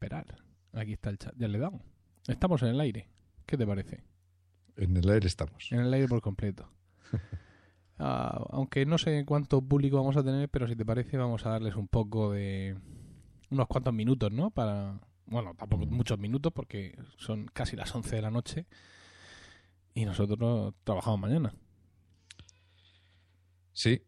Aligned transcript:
esperar. 0.00 0.24
Aquí 0.72 0.94
está 0.94 1.10
el 1.10 1.18
chat. 1.18 1.34
Ya 1.36 1.46
le 1.46 1.58
he 1.58 1.60
dado. 1.60 1.80
Estamos 2.26 2.62
en 2.62 2.68
el 2.68 2.80
aire. 2.80 3.08
¿Qué 3.44 3.58
te 3.58 3.66
parece? 3.66 4.02
En 4.76 4.96
el 4.96 5.10
aire 5.10 5.26
estamos. 5.26 5.70
En 5.70 5.80
el 5.80 5.92
aire 5.92 6.08
por 6.08 6.20
completo. 6.20 6.68
Ah, 8.02 8.46
aunque 8.48 8.86
no 8.86 8.96
sé 8.96 9.26
cuánto 9.26 9.60
público 9.60 9.98
vamos 9.98 10.16
a 10.16 10.24
tener, 10.24 10.48
pero 10.48 10.66
si 10.66 10.74
te 10.74 10.86
parece 10.86 11.18
vamos 11.18 11.44
a 11.44 11.50
darles 11.50 11.76
un 11.76 11.86
poco 11.86 12.32
de... 12.32 12.74
unos 13.50 13.66
cuantos 13.66 13.92
minutos, 13.92 14.32
¿no? 14.32 14.50
Para... 14.50 14.98
Bueno, 15.26 15.54
tampoco 15.54 15.84
muchos 15.84 16.18
minutos 16.18 16.50
porque 16.50 16.96
son 17.18 17.44
casi 17.52 17.76
las 17.76 17.94
11 17.94 18.16
de 18.16 18.22
la 18.22 18.30
noche 18.30 18.66
y 19.92 20.06
nosotros 20.06 20.72
trabajamos 20.82 21.20
mañana. 21.20 21.52
Sí, 23.74 24.02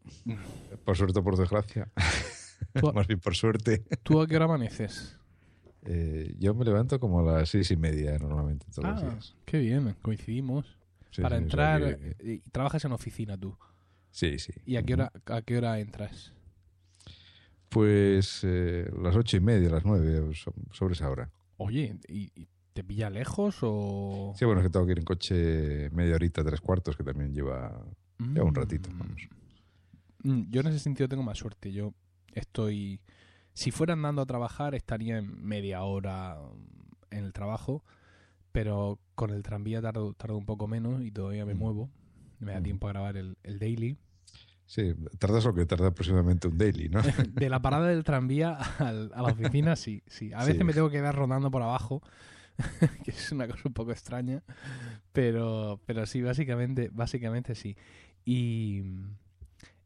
por 0.85 0.97
suerte 0.97 1.19
o 1.19 1.23
por 1.23 1.37
desgracia. 1.37 1.91
Más 2.95 3.05
bien 3.05 3.19
por 3.19 3.35
suerte. 3.35 3.85
¿Tú 4.01 4.19
a 4.19 4.25
qué 4.25 4.37
hora 4.37 4.45
amaneces? 4.45 5.19
Eh, 5.85 6.35
yo 6.39 6.53
me 6.55 6.63
levanto 6.65 6.99
como 6.99 7.19
a 7.19 7.39
las 7.39 7.49
seis 7.49 7.69
y 7.71 7.75
media 7.77 8.17
normalmente 8.17 8.65
todos 8.73 8.89
los 8.89 9.03
Ah, 9.03 9.09
días. 9.11 9.35
qué 9.45 9.59
bien, 9.59 9.95
coincidimos. 10.01 10.77
Sí, 11.11 11.21
Para 11.21 11.37
sí, 11.37 11.43
o 11.45 11.49
sea 11.49 11.75
entrar, 11.75 11.99
que- 11.99 12.15
eh, 12.19 12.41
y 12.45 12.49
trabajas 12.49 12.83
en 12.85 12.91
oficina 12.93 13.37
tú. 13.37 13.57
Sí, 14.11 14.39
sí. 14.39 14.53
¿Y 14.65 14.77
a 14.77 14.83
qué 14.83 14.93
hora, 14.93 15.11
a 15.25 15.41
qué 15.41 15.57
hora 15.57 15.79
entras? 15.79 16.33
Pues 17.69 18.41
eh, 18.43 18.89
las 19.01 19.15
ocho 19.15 19.37
y 19.37 19.39
media, 19.39 19.69
las 19.69 19.83
nueve, 19.85 20.31
sobre 20.71 20.93
esa 20.93 21.09
hora. 21.09 21.31
Oye, 21.57 21.97
¿y, 22.07 22.31
y 22.39 22.47
te 22.73 22.83
pilla 22.83 23.09
lejos 23.09 23.57
o...? 23.61 24.33
Sí, 24.37 24.45
bueno, 24.45 24.61
es 24.61 24.67
que 24.67 24.71
tengo 24.71 24.85
que 24.85 24.91
ir 24.91 24.99
en 24.99 25.05
coche 25.05 25.89
media 25.91 26.15
horita, 26.15 26.43
tres 26.43 26.61
cuartos, 26.61 26.95
que 26.95 27.03
también 27.03 27.33
lleva, 27.33 27.83
lleva 28.19 28.45
un 28.45 28.55
ratito. 28.55 28.89
Mm. 28.91 28.99
Vamos. 28.99 29.21
Mm, 30.23 30.41
Yo 30.51 30.61
en 30.61 30.67
ese 30.67 30.79
sentido 30.79 31.09
tengo 31.09 31.23
más 31.23 31.37
suerte. 31.37 31.71
Yo 31.71 31.93
estoy... 32.33 32.99
Si 33.53 33.71
fuera 33.71 33.93
andando 33.93 34.21
a 34.21 34.25
trabajar 34.25 34.75
estaría 34.75 35.17
en 35.17 35.45
media 35.45 35.83
hora 35.83 36.37
mm, 36.39 37.15
en 37.15 37.23
el 37.25 37.33
trabajo, 37.33 37.83
pero 38.51 38.99
con 39.15 39.29
el 39.31 39.43
tranvía 39.43 39.81
tardo, 39.81 40.13
tardo 40.13 40.37
un 40.37 40.45
poco 40.45 40.67
menos 40.67 41.01
y 41.03 41.11
todavía 41.11 41.45
me 41.45 41.53
Mm. 41.53 41.57
muevo. 41.59 41.89
Me 42.39 42.53
da 42.53 42.59
Mm. 42.59 42.63
tiempo 42.63 42.87
a 42.87 42.91
grabar 42.91 43.17
el, 43.17 43.37
el 43.43 43.59
daily. 43.59 43.97
Sí, 44.65 44.93
tardas 45.19 45.43
lo 45.45 45.53
que 45.53 45.65
tarda 45.65 45.87
aproximadamente 45.87 46.47
un 46.47 46.57
daily, 46.57 46.89
¿no? 46.89 47.01
De 47.33 47.49
la 47.49 47.61
parada 47.61 47.87
del 47.87 48.03
tranvía 48.03 48.53
al- 48.79 49.11
a 49.13 49.21
la 49.21 49.29
oficina, 49.33 49.75
sí, 49.75 50.01
sí. 50.07 50.33
A 50.33 50.39
veces 50.39 50.57
Sí. 50.59 50.63
me 50.63 50.73
tengo 50.73 50.89
que 50.89 50.97
quedar 50.97 51.15
rodando 51.15 51.51
por 51.51 51.61
abajo, 51.61 52.01
que 53.03 53.11
es 53.11 53.31
una 53.31 53.47
cosa 53.47 53.61
un 53.65 53.73
poco 53.73 53.91
extraña, 53.91 54.41
pero, 55.11 55.79
pero 55.85 56.05
sí, 56.05 56.21
básicamente, 56.21 56.89
básicamente 56.91 57.55
sí. 57.55 57.75
Y 58.25 58.81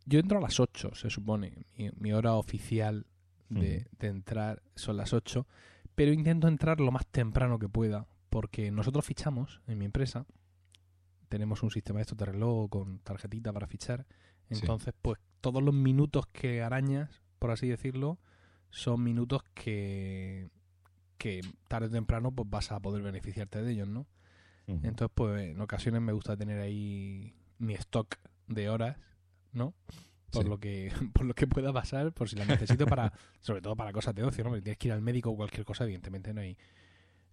yo 0.06 0.20
entro 0.20 0.38
a 0.38 0.42
las 0.42 0.59
8, 0.59 0.94
se 0.96 1.09
supone. 1.09 1.54
Mi, 1.78 1.90
mi 2.00 2.14
hora 2.14 2.34
oficial 2.34 3.06
de, 3.50 3.88
entrar 4.00 4.62
son 4.76 4.98
las 4.98 5.14
8, 5.14 5.48
pero 5.95 6.12
intento 6.12 6.48
entrar 6.48 6.80
lo 6.80 6.92
más 6.92 7.08
temprano 7.08 7.59
que 7.59 7.70
pueda, 7.70 8.08
porque 8.30 8.72
nosotros 8.72 9.06
fichamos 9.06 9.62
en 9.67 9.78
mi 9.78 9.86
empresa. 9.86 10.26
Tenemos 11.30 11.64
un 11.64 11.72
sistema 11.72 11.98
de 12.00 12.03
esto 12.03 12.16
de 12.16 12.25
reloj 12.25 12.70
con 12.70 13.00
tarjetita 13.00 13.52
para 13.52 13.68
fichar. 13.68 14.06
Sí. 14.50 14.59
Entonces, 14.62 14.94
pues 15.02 15.20
todos 15.42 15.62
los 15.62 15.73
minutos 15.73 16.28
que 16.28 16.62
arañas, 16.62 17.22
por 17.40 17.52
así 17.52 17.68
decirlo, 17.68 18.20
son 18.70 19.03
minutos 19.03 19.44
que, 19.53 20.50
que 21.18 21.42
tarde 21.68 21.88
o 21.88 21.92
temprano 21.92 22.31
pues 22.31 22.50
vas 22.50 22.72
a 22.72 22.80
poder 22.80 23.02
beneficiarte 23.02 23.62
de 23.62 23.72
ellos, 23.72 23.88
¿no? 23.88 24.08
Entonces, 24.68 25.09
pues 25.16 25.52
en 25.52 25.62
ocasiones 25.62 26.02
me 26.02 26.12
gusta 26.12 26.36
tener 26.36 26.59
ahí 26.59 27.34
mi 27.58 27.73
stock 27.75 28.18
de 28.48 28.70
horas, 28.70 28.98
¿no? 29.53 29.73
Por 30.31 30.44
Sí. 30.44 30.50
lo 30.50 30.59
que 30.59 30.92
por 31.14 31.25
lo 31.25 31.33
que 31.33 31.47
pueda 31.47 31.72
pasar, 31.73 32.11
por 32.14 32.28
si 32.30 32.36
la 32.36 32.45
necesito 32.45 32.86
para 32.86 33.14
sobre 33.42 33.61
todo 33.61 33.75
para 33.75 33.92
cosas 33.94 34.14
de 34.16 34.23
ocio, 34.23 34.44
¿no? 34.44 34.50
Porque 34.50 34.61
tienes 34.64 34.78
que 34.78 34.88
ir 34.89 34.94
al 34.94 35.02
médico 35.02 35.30
o 35.31 35.36
cualquier 35.36 35.66
cosa, 35.66 35.84
evidentemente 35.86 36.34
no 36.34 36.42
hay 36.42 36.58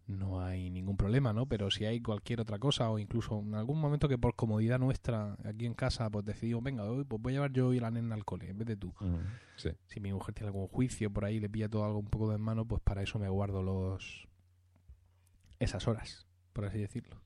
no 0.06 0.42
hay 0.45 0.69
ningún 0.70 0.98
problema, 0.98 1.33
¿no? 1.33 1.47
Pero 1.47 1.70
si 1.70 1.86
hay 1.86 1.98
cualquier 2.03 2.39
otra 2.42 2.59
cosa 2.59 2.91
o 2.91 2.98
incluso 2.98 3.41
en 3.41 3.55
algún 3.55 3.81
momento 3.81 4.06
que 4.06 4.19
por 4.19 4.36
comodidad 4.36 4.78
nuestra 4.78 5.34
aquí 5.45 5.64
en 5.64 5.73
casa 5.73 6.11
pues 6.11 6.27
decidimos, 6.27 6.62
venga, 6.62 6.85
hoy 6.85 7.05
pues 7.05 7.23
voy 7.23 7.33
a 7.33 7.36
llevar 7.36 7.52
yo 7.52 7.73
y 7.73 7.80
la 7.80 7.91
nena 7.91 8.14
al 8.14 8.24
cole 8.27 8.51
en 8.51 8.58
vez 8.58 8.69
de 8.69 8.77
tú. 8.77 8.92
Sí. 9.57 9.70
Si 9.86 10.01
mi 10.01 10.13
mujer 10.13 10.35
tiene 10.35 10.48
algún 10.48 10.69
juicio 10.69 11.11
por 11.11 11.24
ahí, 11.24 11.40
le 11.40 11.48
pilla 11.48 11.70
todo 11.70 11.86
algo 11.86 12.01
un 12.01 12.11
poco 12.11 12.30
de 12.30 12.36
mano, 12.36 12.67
pues 12.67 12.83
para 12.83 13.02
eso 13.02 13.19
me 13.19 13.30
guardo 13.30 13.63
los 13.63 14.29
esas 15.58 15.89
horas, 15.89 16.27
por 16.52 16.67
así 16.67 16.79
decirlo. 16.79 17.17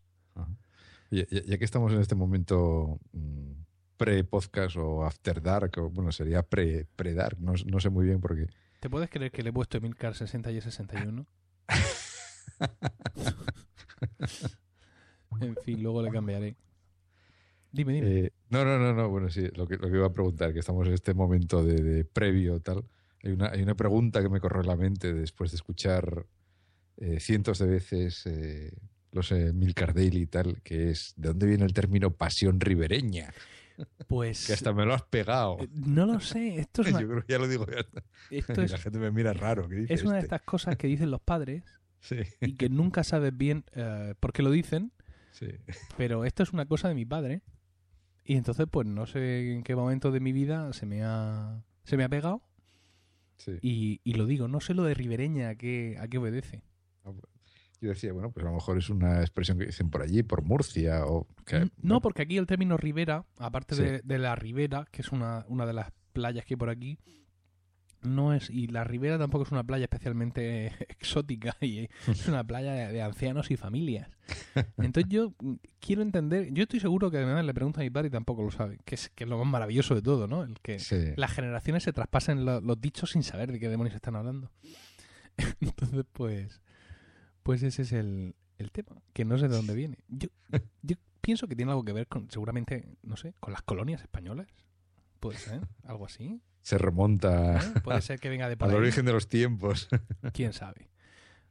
Ya 1.11 1.25
que 1.59 1.65
estamos 1.65 1.93
en 1.93 2.01
este 2.01 2.15
momento 2.15 3.01
mm, 3.13 3.53
pre-podcast 3.99 4.77
o 4.77 5.05
after 5.05 5.43
dark, 5.43 5.73
o 5.77 5.91
bueno, 5.91 6.11
sería 6.13 6.43
pre- 6.43 6.87
pre-dark, 6.97 7.39
no, 7.39 7.53
no 7.67 7.81
sé 7.81 7.91
muy 7.91 8.07
bien 8.07 8.21
por 8.21 8.35
qué. 8.35 8.47
¿Te 8.81 8.89
puedes 8.89 9.11
creer 9.11 9.31
que 9.31 9.43
le 9.43 9.51
he 9.51 9.53
puesto 9.53 9.77
Emilcar 9.77 10.15
60 10.15 10.51
y 10.53 10.61
61? 10.61 11.27
en 15.41 15.57
fin, 15.65 15.83
luego 15.83 16.03
le 16.03 16.11
cambiaré. 16.11 16.57
Dime, 17.71 17.93
dime. 17.93 18.19
Eh, 18.21 18.33
no, 18.49 18.65
no, 18.65 18.79
no, 18.79 18.95
no, 18.95 19.09
bueno, 19.11 19.29
sí, 19.29 19.47
lo 19.55 19.67
que, 19.67 19.77
lo 19.77 19.91
que 19.91 19.97
iba 19.97 20.07
a 20.07 20.13
preguntar, 20.13 20.53
que 20.53 20.61
estamos 20.61 20.87
en 20.87 20.95
este 20.95 21.13
momento 21.13 21.63
de, 21.63 21.83
de 21.83 22.05
previo 22.05 22.61
tal. 22.61 22.85
Hay 23.23 23.33
una, 23.33 23.51
hay 23.51 23.63
una 23.63 23.75
pregunta 23.75 24.23
que 24.23 24.29
me 24.29 24.41
corrió 24.41 24.63
en 24.63 24.69
la 24.69 24.77
mente 24.77 25.13
después 25.13 25.51
de 25.51 25.57
escuchar 25.57 26.27
eh, 26.97 27.21
cientos 27.21 27.59
de 27.59 27.67
veces 27.67 28.25
eh, 28.27 28.73
los 29.13 29.33
Milcar 29.33 29.93
Daily 29.93 30.23
y 30.23 30.27
tal, 30.27 30.63
que 30.63 30.91
es 30.91 31.15
¿de 31.17 31.29
dónde 31.29 31.47
viene 31.47 31.65
el 31.65 31.73
término 31.73 32.13
pasión 32.13 32.61
ribereña? 32.61 33.33
Pues 34.07 34.47
Que 34.47 34.53
hasta 34.55 34.73
me 34.73 34.85
lo 34.85 34.95
has 34.95 35.03
pegado. 35.03 35.59
eh, 35.61 35.69
no 35.73 36.07
lo 36.07 36.21
sé. 36.21 36.59
Esto 36.59 36.83
es 36.83 36.89
Yo 37.01 37.09
creo 37.09 37.23
que 37.25 37.33
ya 37.33 37.39
lo 37.39 37.49
digo 37.49 37.67
ya 37.67 37.85
esto 38.31 38.63
es, 38.63 38.71
la 38.73 38.79
gente 38.79 38.99
me 38.99 39.11
mira 39.11 39.33
raro. 39.33 39.69
¿qué 39.69 39.75
dice 39.77 39.95
es 39.95 40.03
una 40.03 40.15
de 40.15 40.19
este? 40.21 40.27
estas 40.37 40.43
cosas 40.43 40.77
que 40.77 40.87
dicen 40.87 41.11
los 41.11 41.21
padres 41.21 41.65
Sí, 42.01 42.17
y 42.41 42.55
que 42.55 42.69
nunca 42.69 43.03
sabes 43.03 43.37
bien 43.37 43.65
eh, 43.75 44.15
por 44.21 44.33
qué 44.33 44.43
lo 44.45 44.53
dicen, 44.53 44.93
sí. 45.33 45.49
pero 45.97 46.25
esto 46.25 46.45
es 46.45 46.53
una 46.53 46.65
cosa 46.67 46.87
de 46.89 46.95
mi 46.95 47.05
padre. 47.05 47.43
Y 48.25 48.37
entonces, 48.37 48.67
pues 48.71 48.87
no 48.87 49.07
sé 49.07 49.55
en 49.55 49.63
qué 49.65 49.75
momento 49.75 50.13
de 50.13 50.21
mi 50.21 50.33
vida 50.33 50.73
se 50.75 50.87
me 50.87 51.03
ha, 51.03 51.65
se 51.85 51.97
me 51.97 52.05
ha 52.05 52.09
pegado 52.09 52.43
sí. 53.39 53.59
y, 53.63 54.01
y 54.05 54.15
lo 54.15 54.27
digo. 54.27 54.47
No 54.47 54.61
sé 54.61 54.75
lo 54.75 54.85
de 54.85 54.95
ribereña 54.95 55.49
a 55.49 55.55
qué, 55.57 55.97
a 55.99 56.07
qué 56.07 56.19
obedece. 56.19 56.63
Yo 57.81 57.91
decía, 57.91 58.13
bueno, 58.13 58.31
pues 58.33 58.45
a 58.45 58.49
lo 58.49 58.55
mejor 58.57 58.77
es 58.79 58.91
una 58.91 59.21
expresión 59.21 59.59
que 59.59 59.67
dicen 59.67 59.89
por 59.91 60.03
allí, 60.03 60.23
por 60.25 60.43
Murcia, 60.43 61.05
o 61.07 61.27
que, 61.47 61.57
N- 61.57 61.71
No, 61.81 62.01
porque 62.01 62.23
aquí 62.23 62.37
el 62.37 62.47
término 62.47 62.77
ribera, 62.77 63.25
aparte 63.39 63.77
Sí. 63.77 63.83
de, 63.83 64.01
de 64.03 64.19
la 64.19 64.35
ribera, 64.35 64.87
que 64.91 65.03
es 65.03 65.13
una, 65.13 65.45
una 65.49 65.65
de 65.67 65.73
las 65.75 65.93
playas 66.13 66.45
que 66.45 66.55
hay 66.55 66.59
por 66.59 66.71
aquí, 66.71 66.99
no 68.03 68.33
es. 68.33 68.49
Y 68.51 68.67
la 68.69 68.85
ribera 68.85 69.19
tampoco 69.19 69.45
es 69.45 69.51
una 69.53 69.65
playa 69.65 69.85
especialmente 69.85 70.67
exótica, 70.89 71.57
y 71.61 71.89
es 72.09 72.27
una 72.29 72.43
playa 72.45 72.73
de, 72.73 72.93
de 72.93 73.03
ancianos 73.03 73.51
y 73.53 73.57
familias. 73.57 74.09
Entonces 74.79 75.05
yo 75.09 75.33
mm, 75.41 75.55
quiero 75.81 76.03
entender. 76.03 76.53
Yo 76.53 76.65
estoy 76.65 76.81
seguro 76.81 77.11
que 77.13 77.19
además 77.19 77.45
le 77.45 77.55
pregunto 77.55 77.81
a 77.81 77.85
mi 77.85 77.91
padre 77.91 78.09
y 78.09 78.11
tampoco 78.11 78.43
lo 78.43 78.51
sabe, 78.51 78.79
que 78.85 78.97
es, 78.97 79.09
que 79.11 79.23
es 79.25 79.31
lo 79.31 79.39
más 79.39 79.47
maravilloso 79.47 79.95
de 79.95 80.03
todo, 80.03 80.27
¿no? 80.27 80.43
El 80.43 80.59
que 80.61 80.81
Sí. 80.81 81.13
las 81.17 81.31
generaciones 81.33 81.85
se 81.85 81.93
traspasen 81.93 82.45
lo- 82.45 82.61
los 82.61 82.81
dichos 82.81 83.11
sin 83.13 83.23
saber 83.23 83.53
de 83.53 83.61
qué 83.61 83.69
demonios 83.69 83.95
están 83.95 84.17
hablando. 84.17 84.51
Entonces, 85.61 86.05
pues, 86.13 86.61
pues 87.49 87.63
ese 87.63 87.81
es 87.81 87.93
el, 87.93 88.35
el 88.59 88.71
tema, 88.73 89.01
que 89.15 89.25
no 89.25 89.39
sé 89.39 89.49
de 89.49 89.57
dónde 89.57 89.75
viene. 89.75 89.97
Yo, 90.09 90.29
yo 90.83 90.97
pienso 91.23 91.49
que 91.49 91.57
tiene 91.57 91.73
algo 91.73 91.83
que 91.83 91.95
ver 91.95 92.07
con, 92.07 92.31
seguramente, 92.31 92.87
no 93.03 93.17
sé, 93.17 93.33
con 93.41 93.55
las 93.55 93.63
colonias 93.63 94.03
españolas. 94.03 94.49
Puede 95.19 95.39
ser, 95.39 95.67
algo 95.85 96.05
así. 96.05 96.43
se 96.61 96.77
remonta 96.77 97.57
¿eh? 97.57 97.81
Puede 97.83 98.03
ser 98.03 98.21
que 98.21 98.29
venga 98.29 98.51
de 98.51 98.57
por 98.59 98.69
al 98.69 98.75
ahí. 98.75 98.81
origen 98.81 99.07
de 99.07 99.13
los 99.15 99.29
tiempos. 99.31 99.89
Quién 100.35 100.53
sabe. 100.53 100.91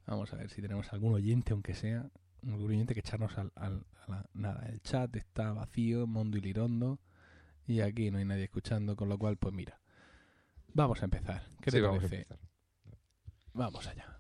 Vamos 0.06 0.32
a 0.34 0.36
ver 0.38 0.52
si 0.52 0.62
tenemos 0.62 0.94
algún 0.94 1.16
oyente, 1.16 1.54
aunque 1.54 1.74
sea, 1.74 2.10
algún 2.44 2.70
oyente 2.70 2.94
que 2.94 3.00
echarnos 3.00 3.36
al, 3.40 3.52
al- 3.56 3.86
a 4.06 4.12
la... 4.12 4.30
Nada, 4.36 4.68
el 4.70 4.80
chat 4.82 5.16
está 5.16 5.52
vacío, 5.52 6.06
mondo 6.06 6.38
y 6.38 6.42
lirondo, 6.42 7.00
y 7.66 7.82
aquí 7.82 8.12
no 8.12 8.20
hay 8.20 8.26
nadie 8.26 8.44
escuchando, 8.44 8.96
con 8.96 9.10
lo 9.10 9.18
cual, 9.18 9.38
pues 9.38 9.54
mira, 9.56 9.82
vamos 10.74 11.02
a 11.02 11.06
empezar. 11.06 11.42
¿Qué 11.60 11.72
te 11.72 11.78
Sí, 11.78 11.82
vamos 11.82 12.04
a 12.04 12.08
parece? 12.08 12.16
empezar. 12.22 12.40
Vamos 13.54 13.88
allá. 13.88 14.17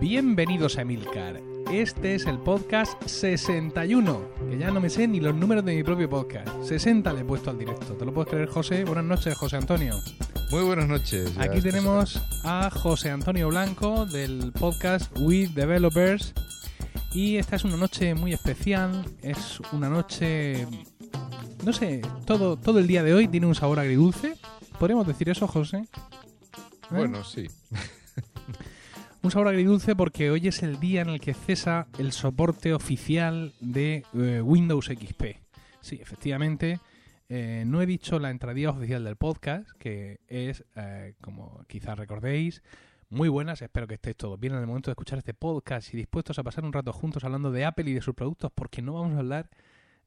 Bienvenidos 0.00 0.76
a 0.76 0.82
Emilcar. 0.82 1.40
Este 1.72 2.14
es 2.14 2.26
el 2.26 2.38
podcast 2.38 3.02
61, 3.06 4.20
que 4.50 4.58
ya 4.58 4.70
no 4.70 4.78
me 4.78 4.90
sé 4.90 5.08
ni 5.08 5.20
los 5.20 5.34
números 5.34 5.64
de 5.64 5.74
mi 5.74 5.82
propio 5.82 6.08
podcast. 6.10 6.48
60 6.62 7.12
le 7.14 7.20
he 7.20 7.24
puesto 7.24 7.50
al 7.50 7.58
directo. 7.58 7.94
¿Te 7.94 8.04
lo 8.04 8.12
puedes 8.12 8.30
creer, 8.30 8.48
José? 8.48 8.84
Buenas 8.84 9.06
noches, 9.06 9.34
José 9.38 9.56
Antonio. 9.56 9.98
Muy 10.50 10.62
buenas 10.64 10.86
noches. 10.86 11.34
ya 11.34 11.44
Aquí 11.44 11.62
tenemos 11.62 12.20
a 12.44 12.68
José 12.70 13.10
Antonio 13.10 13.48
Blanco 13.48 14.04
del 14.04 14.52
podcast 14.52 15.10
We 15.18 15.48
Developers. 15.48 16.34
Y 17.14 17.36
esta 17.36 17.56
es 17.56 17.64
una 17.64 17.78
noche 17.78 18.14
muy 18.14 18.34
especial. 18.34 19.02
Es 19.22 19.60
una 19.72 19.88
noche. 19.88 20.66
No 21.64 21.72
sé, 21.72 22.02
todo, 22.26 22.58
todo 22.58 22.78
el 22.80 22.86
día 22.86 23.02
de 23.02 23.14
hoy 23.14 23.28
tiene 23.28 23.46
un 23.46 23.54
sabor 23.54 23.80
agridulce. 23.80 24.36
¿Podríamos 24.78 25.06
decir 25.06 25.30
eso, 25.30 25.48
José? 25.48 25.78
¿Eh? 25.78 25.88
Bueno, 26.90 27.24
sí. 27.24 27.48
Un 29.26 29.32
sabor 29.32 29.48
agridulce 29.48 29.96
porque 29.96 30.30
hoy 30.30 30.46
es 30.46 30.62
el 30.62 30.78
día 30.78 31.02
en 31.02 31.08
el 31.08 31.20
que 31.20 31.34
cesa 31.34 31.88
el 31.98 32.12
soporte 32.12 32.72
oficial 32.72 33.54
de 33.58 34.04
eh, 34.14 34.40
Windows 34.40 34.86
XP. 34.86 35.24
Sí, 35.80 35.98
efectivamente, 36.00 36.78
eh, 37.28 37.64
no 37.66 37.82
he 37.82 37.86
dicho 37.86 38.20
la 38.20 38.30
entradilla 38.30 38.70
oficial 38.70 39.02
del 39.02 39.16
podcast, 39.16 39.68
que 39.80 40.20
es, 40.28 40.64
eh, 40.76 41.14
como 41.20 41.64
quizás 41.66 41.98
recordéis, 41.98 42.62
muy 43.08 43.28
buenas. 43.28 43.62
Espero 43.62 43.88
que 43.88 43.94
estéis 43.94 44.14
todos 44.14 44.38
bien 44.38 44.52
en 44.52 44.60
el 44.60 44.66
momento 44.68 44.90
de 44.90 44.92
escuchar 44.92 45.18
este 45.18 45.34
podcast 45.34 45.92
y 45.92 45.96
dispuestos 45.96 46.38
a 46.38 46.44
pasar 46.44 46.64
un 46.64 46.72
rato 46.72 46.92
juntos 46.92 47.24
hablando 47.24 47.50
de 47.50 47.64
Apple 47.64 47.90
y 47.90 47.94
de 47.94 48.02
sus 48.02 48.14
productos, 48.14 48.52
porque 48.54 48.80
no 48.80 48.92
vamos 48.92 49.16
a 49.16 49.18
hablar 49.18 49.50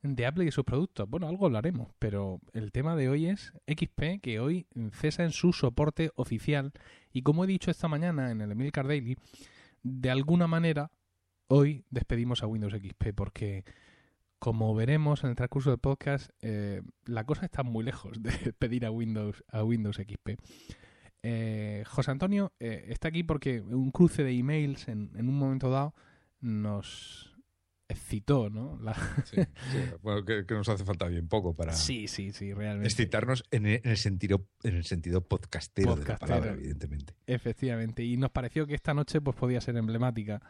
de 0.01 0.25
Apple 0.25 0.45
y 0.45 0.51
sus 0.51 0.63
productos. 0.63 1.09
Bueno, 1.09 1.27
algo 1.27 1.45
hablaremos, 1.45 1.89
pero 1.99 2.39
el 2.53 2.71
tema 2.71 2.95
de 2.95 3.09
hoy 3.09 3.27
es 3.27 3.53
XP, 3.67 4.21
que 4.21 4.39
hoy 4.39 4.67
cesa 4.93 5.23
en 5.23 5.31
su 5.31 5.53
soporte 5.53 6.11
oficial. 6.15 6.71
Y 7.11 7.21
como 7.23 7.43
he 7.43 7.47
dicho 7.47 7.71
esta 7.71 7.87
mañana 7.87 8.31
en 8.31 8.41
el 8.41 8.51
Emilcar 8.51 8.87
Daily, 8.87 9.17
de 9.83 10.09
alguna 10.09 10.47
manera 10.47 10.91
hoy 11.47 11.85
despedimos 11.89 12.43
a 12.43 12.47
Windows 12.47 12.73
XP, 12.73 13.13
porque 13.15 13.65
como 14.39 14.73
veremos 14.73 15.23
en 15.23 15.31
el 15.31 15.35
transcurso 15.35 15.71
del 15.71 15.79
podcast, 15.79 16.29
eh, 16.41 16.81
la 17.05 17.25
cosa 17.25 17.45
está 17.45 17.63
muy 17.63 17.83
lejos 17.83 18.21
de 18.21 18.31
despedir 18.45 18.85
a 18.85 18.91
Windows, 18.91 19.43
a 19.49 19.63
Windows 19.63 19.97
XP. 19.97 20.39
Eh, 21.21 21.83
José 21.85 22.11
Antonio 22.11 22.53
eh, 22.61 22.85
está 22.87 23.09
aquí 23.09 23.23
porque 23.23 23.59
un 23.59 23.91
cruce 23.91 24.23
de 24.23 24.31
emails 24.31 24.87
en 24.87 25.11
un 25.27 25.37
momento 25.37 25.69
dado 25.69 25.93
nos 26.39 27.38
excitó, 27.89 28.50
¿no? 28.50 28.80
La... 28.81 28.94
Sí, 29.25 29.38
sí. 29.71 29.80
Bueno, 30.01 30.24
que, 30.24 30.45
que 30.45 30.53
nos 30.53 30.69
hace 30.69 30.86
falta 30.86 31.07
bien 31.07 31.27
poco 31.27 31.53
para 31.56 31.74
sí, 31.74 32.07
sí, 32.07 32.31
sí, 32.31 32.53
realmente. 32.53 32.88
excitarnos 32.88 33.44
en 33.51 33.65
el, 33.65 33.81
en 33.83 33.91
el 33.91 33.97
sentido, 33.97 34.45
en 34.63 34.75
el 34.75 34.86
sentido 34.86 35.21
podcastero, 35.21 35.95
de 35.95 36.06
la 36.06 36.18
palabra, 36.18 36.51
evidentemente. 36.53 37.13
Efectivamente. 37.27 38.03
Y 38.06 38.15
nos 38.18 38.30
pareció 38.31 38.65
que 38.68 38.75
esta 38.75 38.94
noche 38.94 39.19
pues 39.21 39.36
podía 39.36 39.59
ser 39.59 39.75
emblemática 39.75 40.41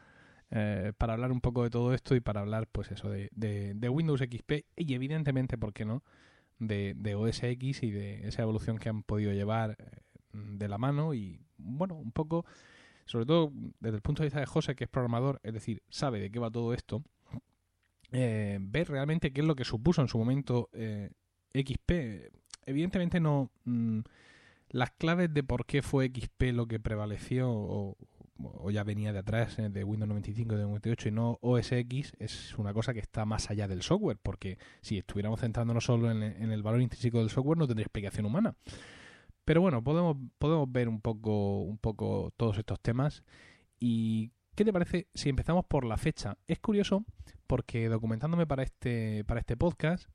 eh, 0.51 0.91
para 0.97 1.13
hablar 1.13 1.31
un 1.31 1.41
poco 1.41 1.63
de 1.63 1.69
todo 1.69 1.93
esto 1.93 2.15
y 2.15 2.19
para 2.19 2.41
hablar, 2.41 2.67
pues 2.71 2.91
eso, 2.91 3.09
de, 3.09 3.29
de- 3.33 3.73
de 3.73 3.89
Windows 3.89 4.19
XP 4.21 4.65
y 4.75 4.93
evidentemente, 4.93 5.57
¿por 5.57 5.73
qué 5.73 5.85
no? 5.85 6.03
De, 6.59 6.93
de 6.97 7.15
OS 7.15 7.41
X 7.43 7.83
y 7.83 7.91
de 7.91 8.27
esa 8.27 8.41
evolución 8.41 8.77
que 8.79 8.89
han 8.89 9.01
podido 9.03 9.31
llevar 9.31 9.77
eh, 9.79 10.01
de 10.33 10.67
la 10.67 10.77
mano 10.77 11.13
y, 11.13 11.39
bueno, 11.57 11.95
un 11.95 12.11
poco, 12.11 12.45
sobre 13.05 13.25
todo 13.25 13.53
desde 13.79 13.95
el 13.95 14.01
punto 14.01 14.23
de 14.23 14.27
vista 14.27 14.41
de 14.41 14.45
José, 14.45 14.75
que 14.75 14.83
es 14.83 14.89
programador, 14.89 15.39
es 15.43 15.53
decir, 15.53 15.81
sabe 15.89 16.19
de 16.19 16.29
qué 16.31 16.39
va 16.39 16.51
todo 16.51 16.73
esto, 16.73 17.01
eh, 18.11 18.57
ver 18.61 18.89
realmente 18.89 19.31
qué 19.31 19.41
es 19.41 19.47
lo 19.47 19.55
que 19.55 19.65
supuso 19.65 20.01
en 20.01 20.07
su 20.07 20.17
momento 20.17 20.69
eh, 20.73 21.11
XP. 21.53 22.31
Evidentemente 22.65 23.19
no... 23.19 23.51
mm, 23.65 23.99
las 24.71 24.91
claves 24.91 25.33
de 25.33 25.43
por 25.43 25.65
qué 25.65 25.81
fue 25.81 26.11
XP 26.13 26.53
lo 26.53 26.67
que 26.67 26.79
prevaleció 26.79 27.49
o, 27.51 27.97
ya 28.71 28.83
venía 28.83 29.11
de 29.11 29.19
atrás 29.19 29.59
eh, 29.59 29.69
de 29.69 29.83
Windows 29.83 30.07
95 30.07 30.53
y 30.53 30.57
de 30.57 30.63
98 30.63 31.09
y 31.09 31.11
no 31.11 31.39
OS 31.41 31.71
X 31.73 32.13
es 32.19 32.57
una 32.57 32.73
cosa 32.73 32.93
que 32.93 32.99
está 32.99 33.25
más 33.25 33.49
allá 33.49 33.67
del 33.67 33.81
software 33.81 34.17
porque 34.21 34.57
si 34.81 34.97
estuviéramos 34.97 35.41
centrándonos 35.41 35.83
solo 35.83 36.09
en, 36.09 36.23
en 36.23 36.51
el 36.51 36.63
valor 36.63 36.81
intrínseco 36.81 37.19
del 37.19 37.29
software 37.29 37.57
no 37.57 37.67
tendría 37.67 37.83
explicación 37.83 38.25
humana 38.25 38.55
pero 39.43 39.59
bueno 39.59 39.83
podemos 39.83 40.15
podemos 40.37 40.71
ver 40.71 40.87
un 40.87 41.01
poco 41.01 41.63
un 41.63 41.79
poco 41.79 42.31
todos 42.37 42.57
estos 42.57 42.79
temas 42.79 43.23
y 43.79 44.31
qué 44.59 44.65
te 44.65 44.73
parece 44.73 45.07
si 45.13 45.29
empezamos 45.29 45.63
por 45.63 45.85
la 45.85 45.95
fecha 45.95 46.37
es 46.45 46.59
curioso 46.59 47.05
porque 47.47 47.87
documentándome 47.87 48.45
para 48.45 48.63
este 48.63 49.23
para 49.23 49.39
este 49.39 49.55
podcast 49.55 50.09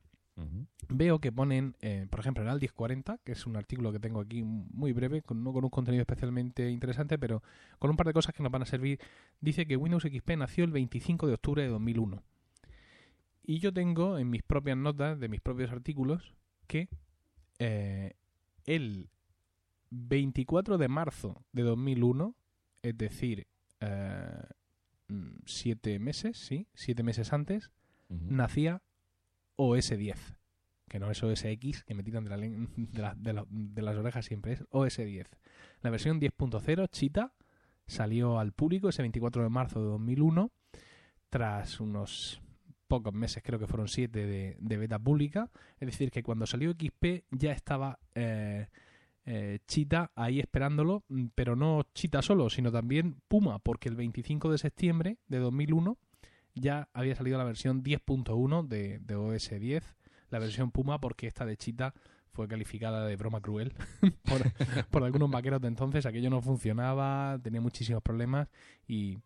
veo 0.91 1.19
que 1.19 1.33
ponen, 1.33 1.77
eh, 1.81 2.07
por 2.11 2.21
ejemplo, 2.21 2.43
en 2.43 2.51
Al 2.51 2.59
1040, 2.59 3.19
que 3.25 3.33
es 3.33 3.47
un 3.47 3.57
artículo 3.57 3.91
que 3.91 4.01
tengo 4.01 4.21
aquí 4.21 4.43
muy 4.43 4.93
breve, 4.93 5.23
con, 5.23 5.43
no 5.43 5.53
con 5.55 5.65
un 5.65 5.71
contenido 5.71 6.03
especialmente 6.03 6.69
interesante, 6.69 7.19
pero 7.19 7.43
con 7.79 7.89
un 7.89 7.97
par 7.97 8.07
de 8.09 8.13
cosas 8.13 8.35
que 8.35 8.43
nos 8.43 8.53
van 8.53 8.63
a 8.63 8.67
servir. 8.67 8.99
Dice 9.41 9.65
que 9.65 9.79
Windows 9.79 10.03
XP 10.03 10.37
nació 10.37 10.65
el 10.65 10.73
25 10.73 11.27
de 11.27 11.35
octubre 11.35 11.63
de 11.63 11.69
2001. 11.69 12.23
Y 13.45 13.61
yo 13.61 13.73
tengo 13.73 14.19
en 14.19 14.29
mis 14.29 14.43
propias 14.43 14.77
notas 14.77 15.19
de 15.21 15.29
mis 15.29 15.41
propios 15.41 15.71
artículos 15.71 16.35
que 16.67 16.89
eh, 17.61 18.13
el 18.67 19.09
24 19.91 20.77
de 20.77 20.89
marzo 20.89 21.43
de 21.53 21.63
2001, 21.63 22.35
es 22.83 22.99
decir, 22.99 23.47
eh, 23.85 24.43
mm, 25.09 25.37
siete 25.45 25.99
meses, 25.99 26.39
sí, 26.39 26.67
siete 26.75 27.03
meses 27.03 27.33
antes, 27.33 27.71
nacía 28.09 28.83
OS 29.57 29.91
10. 29.97 30.37
Que 30.89 30.99
no 31.01 31.11
es 31.11 31.23
OS 31.23 31.45
X, 31.45 31.83
que 31.85 31.95
me 31.95 32.03
tiran 32.03 32.25
de, 32.25 32.31
la 32.31 32.37
len- 32.37 32.69
de, 32.77 33.03
la- 33.03 33.15
de 33.15 33.33
la- 33.33 33.47
de 33.49 33.83
las 33.83 33.97
orejas 33.97 34.25
siempre, 34.27 34.53
es 34.53 34.65
OS 34.71 34.97
10. 34.99 35.29
La 35.83 35.91
versión 35.91 36.21
10.0, 36.21 36.89
Cheetah, 36.91 37.33
salió 37.87 38.39
al 38.39 38.53
público 38.53 38.89
ese 38.89 39.03
24 39.03 39.43
de 39.43 39.49
marzo 39.49 39.81
de 39.81 39.87
2001, 39.87 40.51
tras 41.31 41.81
unos 41.81 42.41
pocos 42.87 43.13
meses, 43.13 43.43
creo 43.43 43.59
que 43.59 43.67
fueron 43.67 43.89
siete, 43.89 44.25
de, 44.27 44.57
de 44.61 44.77
beta 44.77 44.99
pública. 44.99 45.51
Es 45.81 45.87
decir, 45.87 46.11
que 46.11 46.23
cuando 46.23 46.47
salió 46.47 46.71
XP 46.73 47.25
ya 47.31 47.53
estaba 47.53 47.99
eh, 48.15 48.69
eh, 49.27 49.59
Cheetah 49.67 50.11
ahí 50.15 50.41
esperándolo, 50.41 51.05
mm, 51.09 51.27
pero 51.35 51.57
no 51.57 51.83
Cheetah 51.95 52.23
solo, 52.23 52.51
sino 52.51 52.71
también 52.71 53.21
Puma, 53.29 53.59
porque 53.59 53.89
el 53.89 53.97
25 53.97 54.51
de 54.51 54.59
septiembre 54.59 55.19
de 55.29 55.39
2001 55.39 55.97
ya 56.55 56.89
había 56.93 57.17
salido 57.17 57.39
la 57.39 57.45
versión 57.45 57.83
10.1 57.83 58.67
de, 58.69 58.99
de 59.01 59.15
OS 59.17 59.51
10, 59.51 59.97
la 60.31 60.39
versión 60.39 60.71
Puma, 60.71 61.01
porque 61.01 61.27
esta 61.27 61.45
de 61.47 61.57
Cheetah 61.57 61.95
fue 62.33 62.49
calificada 62.49 63.07
de 63.07 63.17
broma 63.17 63.41
cruel 63.41 63.73
por, 64.25 64.43
por 64.91 65.05
algunos 65.05 65.31
vaqueros 65.31 65.61
de 65.61 65.69
entonces. 65.69 66.05
Aquello 66.07 66.31
no 66.31 66.43
funcionaba, 66.43 67.39
tenía 67.43 67.61
muchísimos 67.61 68.03
problemas 68.03 68.49
y 68.87 69.19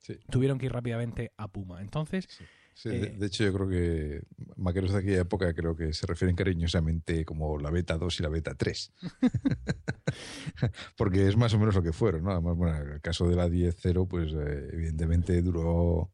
Sí. 0.00 0.16
tuvieron 0.30 0.58
que 0.58 0.66
ir 0.66 0.72
rápidamente 0.72 1.32
a 1.36 1.48
Puma. 1.48 1.82
Entonces, 1.82 2.26
Sí, 2.28 2.44
de, 2.84 3.06
Eh, 3.06 3.14
de 3.18 3.26
hecho, 3.26 3.44
yo 3.44 3.52
creo 3.52 3.68
que 3.68 4.22
maqueros 4.56 4.92
de 4.92 4.98
aquella 4.98 5.20
época 5.22 5.52
creo 5.54 5.74
que 5.76 5.92
se 5.92 6.06
refieren 6.06 6.36
cariñosamente 6.36 7.24
como 7.24 7.58
la 7.58 7.70
beta 7.70 7.98
2 7.98 8.20
y 8.20 8.22
la 8.22 8.28
beta 8.28 8.54
3. 8.54 8.92
Porque 10.96 11.26
es 11.28 11.36
más 11.36 11.54
o 11.54 11.58
menos 11.58 11.74
lo 11.74 11.82
que 11.82 11.92
fueron, 11.92 12.24
¿no? 12.24 12.32
Además, 12.32 12.56
bueno, 12.56 12.76
el 12.94 13.00
caso 13.00 13.28
de 13.28 13.36
la 13.36 13.48
10.0, 13.48 14.06
pues 14.08 14.32
eh, 14.32 14.70
evidentemente 14.72 15.40
duró 15.42 16.10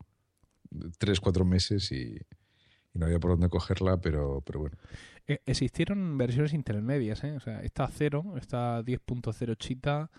3-4 0.98 1.44
meses 1.44 1.92
y, 1.92 2.16
y 2.94 2.98
no 2.98 3.06
había 3.06 3.20
por 3.20 3.32
dónde 3.32 3.48
cogerla, 3.48 4.00
pero, 4.00 4.42
pero 4.44 4.60
bueno. 4.60 4.76
eh, 5.26 5.40
existieron 5.46 6.16
versiones 6.18 6.52
intermedias, 6.52 7.24
¿eh? 7.24 7.32
O 7.32 7.40
sea, 7.40 7.62
esta 7.62 7.88
0, 7.88 8.34
esta 8.36 8.82
10.0 8.82 9.56
Cheetah, 9.56 10.10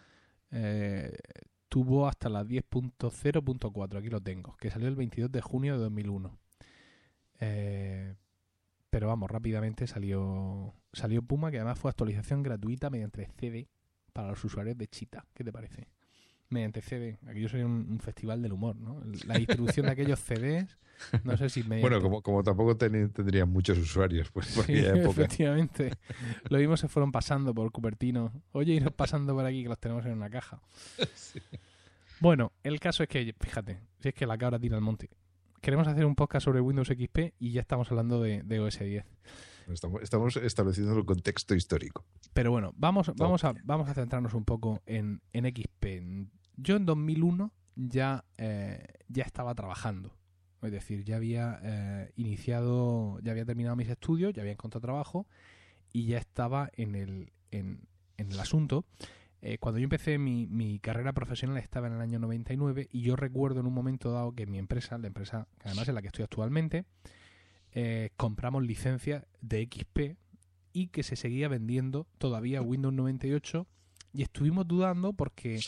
eh, 0.51 1.17
tuvo 1.69 2.07
hasta 2.07 2.29
la 2.29 2.43
10.0.4, 2.43 3.97
aquí 3.97 4.09
lo 4.09 4.21
tengo, 4.21 4.55
que 4.57 4.71
salió 4.71 4.87
el 4.87 4.95
22 4.95 5.31
de 5.31 5.41
junio 5.41 5.73
de 5.73 5.79
2001. 5.79 6.37
Eh, 7.39 8.15
pero 8.89 9.07
vamos, 9.07 9.29
rápidamente 9.29 9.87
salió 9.87 10.73
salió 10.93 11.21
Puma, 11.21 11.51
que 11.51 11.57
además 11.57 11.77
fue 11.77 11.91
actualización 11.91 12.41
gratuita 12.41 12.89
mediante 12.89 13.27
CD 13.37 13.67
para 14.13 14.29
los 14.29 14.43
usuarios 14.43 14.77
de 14.77 14.87
Cheetah. 14.87 15.25
¿Qué 15.33 15.43
te 15.43 15.51
parece? 15.51 15.87
Mediante 16.49 16.81
CD. 16.81 17.17
Aquello 17.27 17.49
sería 17.49 17.65
un, 17.65 17.87
un 17.89 17.99
festival 17.99 18.41
del 18.41 18.53
humor, 18.53 18.75
¿no? 18.75 19.01
La 19.25 19.35
distribución 19.37 19.87
de 19.87 19.91
aquellos 19.93 20.19
CDs, 20.19 20.77
no 21.23 21.35
sé 21.37 21.49
si 21.49 21.63
mediante... 21.63 21.81
Bueno, 21.81 22.01
como, 22.01 22.21
como 22.21 22.43
tampoco 22.43 22.77
ten- 22.77 23.11
tendrían 23.11 23.49
muchos 23.49 23.77
usuarios 23.79 24.29
pues, 24.31 24.53
por 24.55 24.65
Sí, 24.65 24.73
aquella 24.73 24.95
época. 25.01 25.09
efectivamente. 25.23 25.91
Lo 26.49 26.57
mismo 26.59 26.77
se 26.77 26.87
fueron 26.87 27.11
pasando 27.11 27.53
por 27.53 27.71
Cupertino. 27.71 28.31
Oye, 28.51 28.73
iros 28.73 28.93
pasando 28.93 29.33
por 29.33 29.45
aquí 29.45 29.63
que 29.63 29.69
los 29.69 29.79
tenemos 29.79 30.05
en 30.05 30.11
una 30.13 30.29
caja. 30.29 30.61
Bueno, 32.21 32.53
el 32.63 32.79
caso 32.79 33.03
es 33.03 33.09
que, 33.09 33.35
fíjate, 33.39 33.77
si 33.99 34.07
es 34.09 34.13
que 34.15 34.25
la 34.25 34.37
cabra 34.37 34.57
tira 34.57 34.75
al 34.77 34.81
monte. 34.81 35.09
Queremos 35.61 35.87
hacer 35.87 36.05
un 36.05 36.15
podcast 36.15 36.45
sobre 36.45 36.61
Windows 36.61 36.87
XP 36.87 37.33
y 37.39 37.51
ya 37.51 37.61
estamos 37.61 37.91
hablando 37.91 38.21
de, 38.21 38.41
de 38.43 38.59
OS 38.61 38.79
10. 38.79 39.03
Estamos, 39.67 40.01
estamos 40.01 40.37
estableciendo 40.37 40.97
el 40.97 41.05
contexto 41.05 41.55
histórico. 41.55 42.05
Pero 42.33 42.51
bueno, 42.51 42.73
vamos, 42.75 43.11
vamos, 43.15 43.43
a, 43.43 43.53
vamos 43.63 43.89
a 43.89 43.93
centrarnos 43.93 44.33
un 44.33 44.45
poco 44.45 44.81
en, 44.85 45.21
en 45.33 45.45
XP. 45.45 46.29
Yo 46.57 46.75
en 46.75 46.85
2001 46.85 47.51
ya, 47.75 48.25
eh, 48.37 48.85
ya 49.07 49.23
estaba 49.23 49.55
trabajando. 49.55 50.15
Es 50.61 50.71
decir, 50.71 51.03
ya 51.03 51.17
había 51.17 51.59
eh, 51.63 52.11
iniciado, 52.15 53.19
ya 53.21 53.31
había 53.31 53.45
terminado 53.45 53.75
mis 53.75 53.89
estudios, 53.89 54.33
ya 54.33 54.41
había 54.41 54.53
encontrado 54.53 54.81
trabajo 54.81 55.27
y 55.93 56.07
ya 56.07 56.17
estaba 56.17 56.69
en 56.73 56.95
el, 56.95 57.31
en, 57.51 57.87
en 58.17 58.31
el 58.31 58.39
asunto. 58.39 58.85
Eh, 59.41 59.59
cuando 59.59 59.79
yo 59.79 59.83
empecé 59.83 60.17
mi, 60.17 60.47
mi 60.47 60.79
carrera 60.79 61.13
profesional 61.13 61.57
estaba 61.57 61.87
en 61.87 61.93
el 61.93 62.01
año 62.01 62.17
99 62.17 62.87
y 62.91 63.01
yo 63.01 63.15
recuerdo 63.15 63.59
en 63.59 63.67
un 63.67 63.73
momento 63.73 64.11
dado 64.11 64.33
que 64.33 64.47
mi 64.47 64.57
empresa, 64.57 64.97
la 64.97 65.07
empresa 65.07 65.47
que 65.59 65.69
además 65.69 65.87
en 65.87 65.95
la 65.95 66.01
que 66.01 66.07
estoy 66.07 66.23
actualmente, 66.23 66.85
eh, 67.75 68.09
compramos 68.17 68.63
licencias 68.63 69.25
de 69.41 69.69
XP 69.71 70.17
y 70.73 70.87
que 70.87 71.03
se 71.03 71.15
seguía 71.15 71.47
vendiendo 71.47 72.07
todavía 72.17 72.61
Windows 72.61 72.93
98 72.93 73.67
y 74.13 74.21
estuvimos 74.23 74.67
dudando 74.67 75.13
porque 75.13 75.59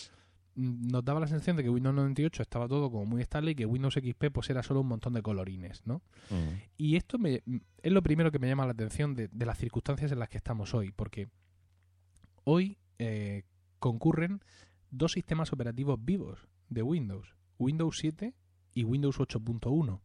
mm, 0.55 0.87
nos 0.87 1.03
daba 1.03 1.19
la 1.19 1.27
sensación 1.27 1.57
de 1.57 1.63
que 1.63 1.69
Windows 1.69 1.95
98 1.95 2.41
estaba 2.41 2.67
todo 2.67 2.89
como 2.89 3.05
muy 3.05 3.21
estable 3.21 3.51
y 3.51 3.55
que 3.55 3.65
Windows 3.65 3.95
XP 3.95 4.31
pues 4.33 4.49
era 4.49 4.63
solo 4.63 4.81
un 4.81 4.87
montón 4.87 5.13
de 5.13 5.21
colorines, 5.21 5.85
¿no? 5.85 6.01
Y 6.77 6.95
esto 6.95 7.19
me, 7.19 7.43
es 7.83 7.91
lo 7.91 8.01
primero 8.01 8.31
que 8.31 8.39
me 8.39 8.47
llama 8.47 8.65
la 8.65 8.71
atención 8.71 9.13
de, 9.13 9.27
de 9.27 9.45
las 9.45 9.57
circunstancias 9.57 10.11
en 10.11 10.19
las 10.19 10.29
que 10.29 10.37
estamos 10.37 10.73
hoy, 10.73 10.91
porque 10.91 11.27
hoy 12.45 12.77
eh, 12.99 13.43
concurren 13.79 14.41
dos 14.89 15.11
sistemas 15.11 15.51
operativos 15.51 15.99
vivos 16.03 16.47
de 16.69 16.83
Windows, 16.83 17.35
Windows 17.59 17.97
7 17.99 18.33
y 18.73 18.83
Windows 18.85 19.19
8.1. 19.19 19.99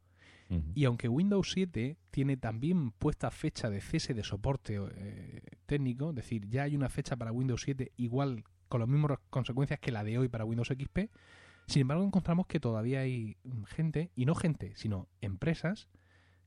Y 0.74 0.84
aunque 0.84 1.08
Windows 1.08 1.52
7 1.52 1.96
tiene 2.10 2.36
también 2.36 2.90
puesta 2.90 3.30
fecha 3.30 3.70
de 3.70 3.80
cese 3.80 4.14
de 4.14 4.22
soporte 4.22 4.78
eh, 4.94 5.42
técnico, 5.66 6.10
es 6.10 6.16
decir, 6.16 6.48
ya 6.48 6.64
hay 6.64 6.76
una 6.76 6.88
fecha 6.88 7.16
para 7.16 7.32
Windows 7.32 7.62
7 7.62 7.92
igual 7.96 8.44
con 8.68 8.80
las 8.80 8.88
mismas 8.88 9.18
consecuencias 9.30 9.80
que 9.80 9.92
la 9.92 10.04
de 10.04 10.18
hoy 10.18 10.28
para 10.28 10.44
Windows 10.44 10.68
XP, 10.68 11.10
sin 11.66 11.82
embargo 11.82 12.04
encontramos 12.04 12.46
que 12.46 12.60
todavía 12.60 13.00
hay 13.00 13.36
gente, 13.66 14.10
y 14.14 14.26
no 14.26 14.34
gente, 14.34 14.72
sino 14.76 15.08
empresas, 15.20 15.88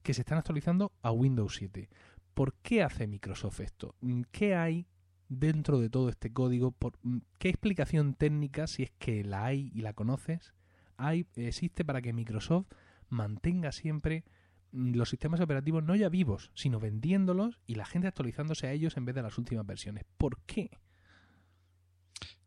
que 0.03 0.13
se 0.13 0.21
están 0.21 0.37
actualizando 0.37 0.91
a 1.01 1.11
Windows 1.11 1.55
7. 1.55 1.89
¿Por 2.33 2.53
qué 2.55 2.83
hace 2.83 3.07
Microsoft 3.07 3.59
esto? 3.61 3.95
¿Qué 4.31 4.55
hay 4.55 4.87
dentro 5.29 5.79
de 5.79 5.89
todo 5.89 6.09
este 6.09 6.31
código? 6.31 6.71
¿Por, 6.71 6.93
¿Qué 7.39 7.49
explicación 7.49 8.13
técnica, 8.13 8.67
si 8.67 8.83
es 8.83 8.91
que 8.99 9.23
la 9.23 9.45
hay 9.45 9.71
y 9.73 9.81
la 9.81 9.93
conoces, 9.93 10.53
hay, 10.97 11.25
existe 11.35 11.83
para 11.83 12.01
que 12.01 12.13
Microsoft 12.13 12.67
mantenga 13.09 13.71
siempre 13.71 14.23
mm, 14.71 14.95
los 14.95 15.09
sistemas 15.09 15.41
operativos 15.41 15.83
no 15.83 15.95
ya 15.95 16.09
vivos, 16.09 16.51
sino 16.55 16.79
vendiéndolos 16.79 17.59
y 17.65 17.75
la 17.75 17.85
gente 17.85 18.07
actualizándose 18.07 18.67
a 18.67 18.71
ellos 18.71 18.97
en 18.97 19.05
vez 19.05 19.15
de 19.15 19.23
las 19.23 19.37
últimas 19.37 19.65
versiones. 19.65 20.05
¿Por 20.17 20.39
qué? 20.45 20.71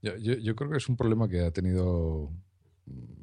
Yo, 0.00 0.16
yo, 0.16 0.54
creo 0.54 0.70
que 0.70 0.76
es 0.76 0.88
un 0.88 0.96
problema 0.96 1.28
que 1.28 1.40
ha 1.40 1.50
tenido 1.50 2.30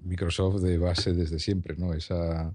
Microsoft 0.04 0.62
de 0.62 0.77
base 0.77 1.13
desde 1.13 1.39
siempre, 1.39 1.75
¿no? 1.77 1.94
Esa, 1.94 2.54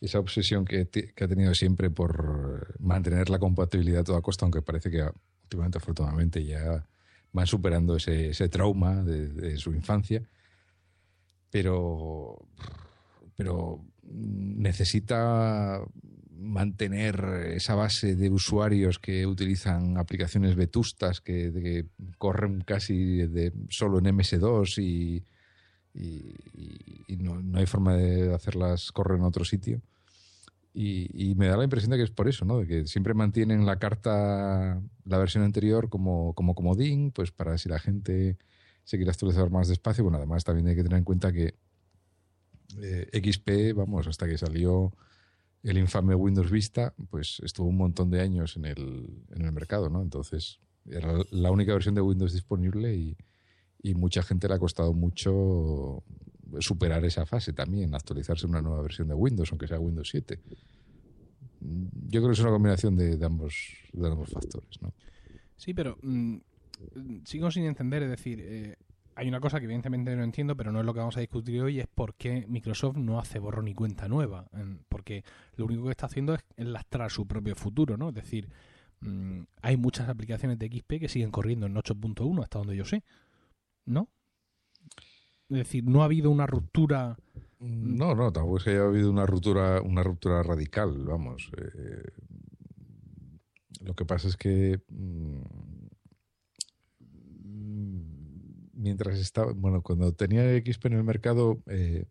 esa 0.00 0.18
obsesión 0.18 0.64
que, 0.64 0.88
que, 0.88 1.24
ha 1.24 1.28
tenido 1.28 1.54
siempre 1.54 1.90
por 1.90 2.78
mantener 2.80 3.30
la 3.30 3.38
compatibilidad 3.38 4.00
a 4.00 4.04
toda 4.04 4.22
costa, 4.22 4.44
aunque 4.44 4.62
parece 4.62 4.90
que 4.90 5.04
últimamente, 5.44 5.78
afortunadamente, 5.78 6.44
ya 6.44 6.86
van 7.32 7.46
superando 7.46 7.96
ese, 7.96 8.30
ese 8.30 8.48
trauma 8.48 9.02
de, 9.02 9.28
de, 9.28 9.56
su 9.56 9.72
infancia. 9.72 10.22
Pero, 11.50 12.48
pero 13.36 13.84
necesita 14.10 15.80
mantener 16.44 17.52
esa 17.54 17.74
base 17.74 18.16
de 18.16 18.30
usuarios 18.30 18.98
que 18.98 19.26
utilizan 19.26 19.96
aplicaciones 19.96 20.54
vetustas 20.56 21.20
que, 21.20 21.86
corren 22.18 22.60
casi 22.60 23.20
solo 23.70 23.98
en 23.98 24.04
MS2 24.06 24.78
y, 24.82 25.24
no, 27.18 27.58
hay 27.58 27.66
forma 27.66 27.96
de 27.96 28.34
hacerlas 28.34 28.92
correr 28.92 29.18
en 29.18 29.24
otro 29.24 29.44
sitio. 29.44 29.80
Y, 30.76 31.34
me 31.36 31.46
da 31.46 31.56
la 31.56 31.64
impresión 31.64 31.92
de 31.92 31.98
que 31.98 32.02
es 32.02 32.10
por 32.10 32.28
eso, 32.28 32.44
¿no? 32.44 32.58
De 32.58 32.66
que 32.66 32.86
siempre 32.86 33.14
mantienen 33.14 33.64
la 33.64 33.78
carta, 33.78 34.82
la 35.04 35.18
versión 35.18 35.44
anterior 35.44 35.88
como, 35.88 36.34
como 36.34 36.54
comodín, 36.54 37.12
pues 37.12 37.30
para 37.30 37.56
si 37.58 37.68
la 37.68 37.78
gente 37.78 38.36
se 38.82 38.96
quiere 38.96 39.10
actualizar 39.10 39.50
más 39.50 39.68
despacio. 39.68 40.04
Bueno, 40.04 40.18
además 40.18 40.44
también 40.44 40.66
hay 40.68 40.76
que 40.76 40.82
tener 40.82 40.98
en 40.98 41.04
cuenta 41.04 41.32
que 41.32 41.54
eh, 42.82 43.08
XP, 43.12 43.74
vamos, 43.74 44.06
hasta 44.06 44.26
que 44.26 44.38
salió 44.38 44.92
el 45.62 45.78
infame 45.78 46.14
Windows 46.14 46.50
Vista, 46.50 46.94
pues 47.10 47.40
estuvo 47.42 47.68
un 47.68 47.78
montón 47.78 48.10
de 48.10 48.20
años 48.20 48.56
en 48.56 48.66
el, 48.66 49.24
en 49.34 49.42
el 49.42 49.52
mercado, 49.52 49.88
¿no? 49.88 50.02
Entonces, 50.02 50.60
era 50.86 51.14
la 51.30 51.50
única 51.50 51.72
versión 51.72 51.94
de 51.94 52.02
Windows 52.02 52.32
disponible 52.32 52.94
y, 52.94 53.16
mucha 53.94 54.22
gente 54.22 54.48
le 54.48 54.54
ha 54.54 54.58
costado 54.58 54.94
mucho 54.94 56.02
superar 56.58 57.04
esa 57.04 57.26
fase 57.26 57.52
también, 57.52 57.94
actualizarse 57.94 58.46
una 58.46 58.62
nueva 58.62 58.80
versión 58.80 59.08
de 59.08 59.14
Windows, 59.14 59.50
aunque 59.52 59.68
sea 59.68 59.78
Windows 59.78 60.08
7. 60.10 60.40
Yo 61.60 62.20
creo 62.20 62.28
que 62.28 62.32
es 62.32 62.40
una 62.40 62.50
combinación 62.50 62.96
de, 62.96 63.22
ambos, 63.22 63.54
de 63.92 64.08
ambos 64.08 64.30
factores, 64.30 64.80
¿no? 64.80 64.94
Sí, 65.58 65.74
pero 65.74 65.98
mm, 66.02 66.36
sigo 67.24 67.50
sin 67.50 67.64
entender, 67.64 68.04
es 68.04 68.10
decir, 68.10 68.40
eh, 68.40 68.76
hay 69.16 69.28
una 69.28 69.40
cosa 69.40 69.58
que 69.58 69.64
evidentemente 69.64 70.14
no 70.16 70.24
entiendo, 70.24 70.56
pero 70.56 70.72
no 70.72 70.80
es 70.80 70.86
lo 70.86 70.92
que 70.92 71.00
vamos 71.00 71.16
a 71.16 71.20
discutir 71.20 71.60
hoy, 71.62 71.80
es 71.80 71.86
por 71.86 72.14
qué 72.14 72.46
Microsoft 72.48 72.96
no 72.96 73.18
hace 73.18 73.38
borrón 73.38 73.68
y 73.68 73.74
cuenta 73.74 74.08
nueva. 74.08 74.48
Porque 74.88 75.24
lo 75.56 75.66
único 75.66 75.84
que 75.84 75.90
está 75.90 76.06
haciendo 76.06 76.34
es 76.34 76.42
lastrar 76.56 77.10
su 77.10 77.26
propio 77.26 77.54
futuro, 77.54 77.96
¿no? 77.96 78.08
Es 78.08 78.14
decir, 78.14 78.48
mm, 79.00 79.42
hay 79.62 79.76
muchas 79.76 80.08
aplicaciones 80.08 80.58
de 80.58 80.68
XP 80.68 80.98
que 81.00 81.08
siguen 81.08 81.30
corriendo 81.30 81.66
en 81.66 81.74
8.1, 81.74 82.42
hasta 82.42 82.58
donde 82.58 82.76
yo 82.76 82.84
sé. 82.84 83.04
¿No? 83.86 84.08
Es 85.48 85.58
decir, 85.58 85.84
no 85.84 86.02
ha 86.02 86.06
habido 86.06 86.30
una 86.30 86.46
ruptura. 86.46 87.16
Mm, 87.58 87.96
no, 87.96 88.14
no, 88.14 88.32
tampoco 88.32 88.58
es 88.58 88.64
que 88.64 88.70
haya 88.70 88.84
habido 88.84 89.10
una 89.10 89.26
ruptura, 89.26 89.80
una 89.80 90.02
ruptura 90.02 90.42
radical, 90.42 91.04
vamos. 91.04 91.50
Eh, 91.56 92.10
lo 93.80 93.94
que 93.94 94.06
pasa 94.06 94.28
es 94.28 94.36
que 94.36 94.80
mm, 94.88 95.42
mientras 98.84 99.18
estaba, 99.18 99.52
bueno, 99.54 99.80
cuando 99.82 100.12
tenía 100.12 100.42
XP 100.58 100.86
en 100.86 100.92
el 100.92 101.04
mercado, 101.04 101.62
eh, 101.68 102.04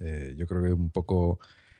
eh, 0.00 0.34
yo 0.36 0.46
creo 0.48 0.62
que 0.62 0.72
un 0.72 0.90
poco 0.90 1.38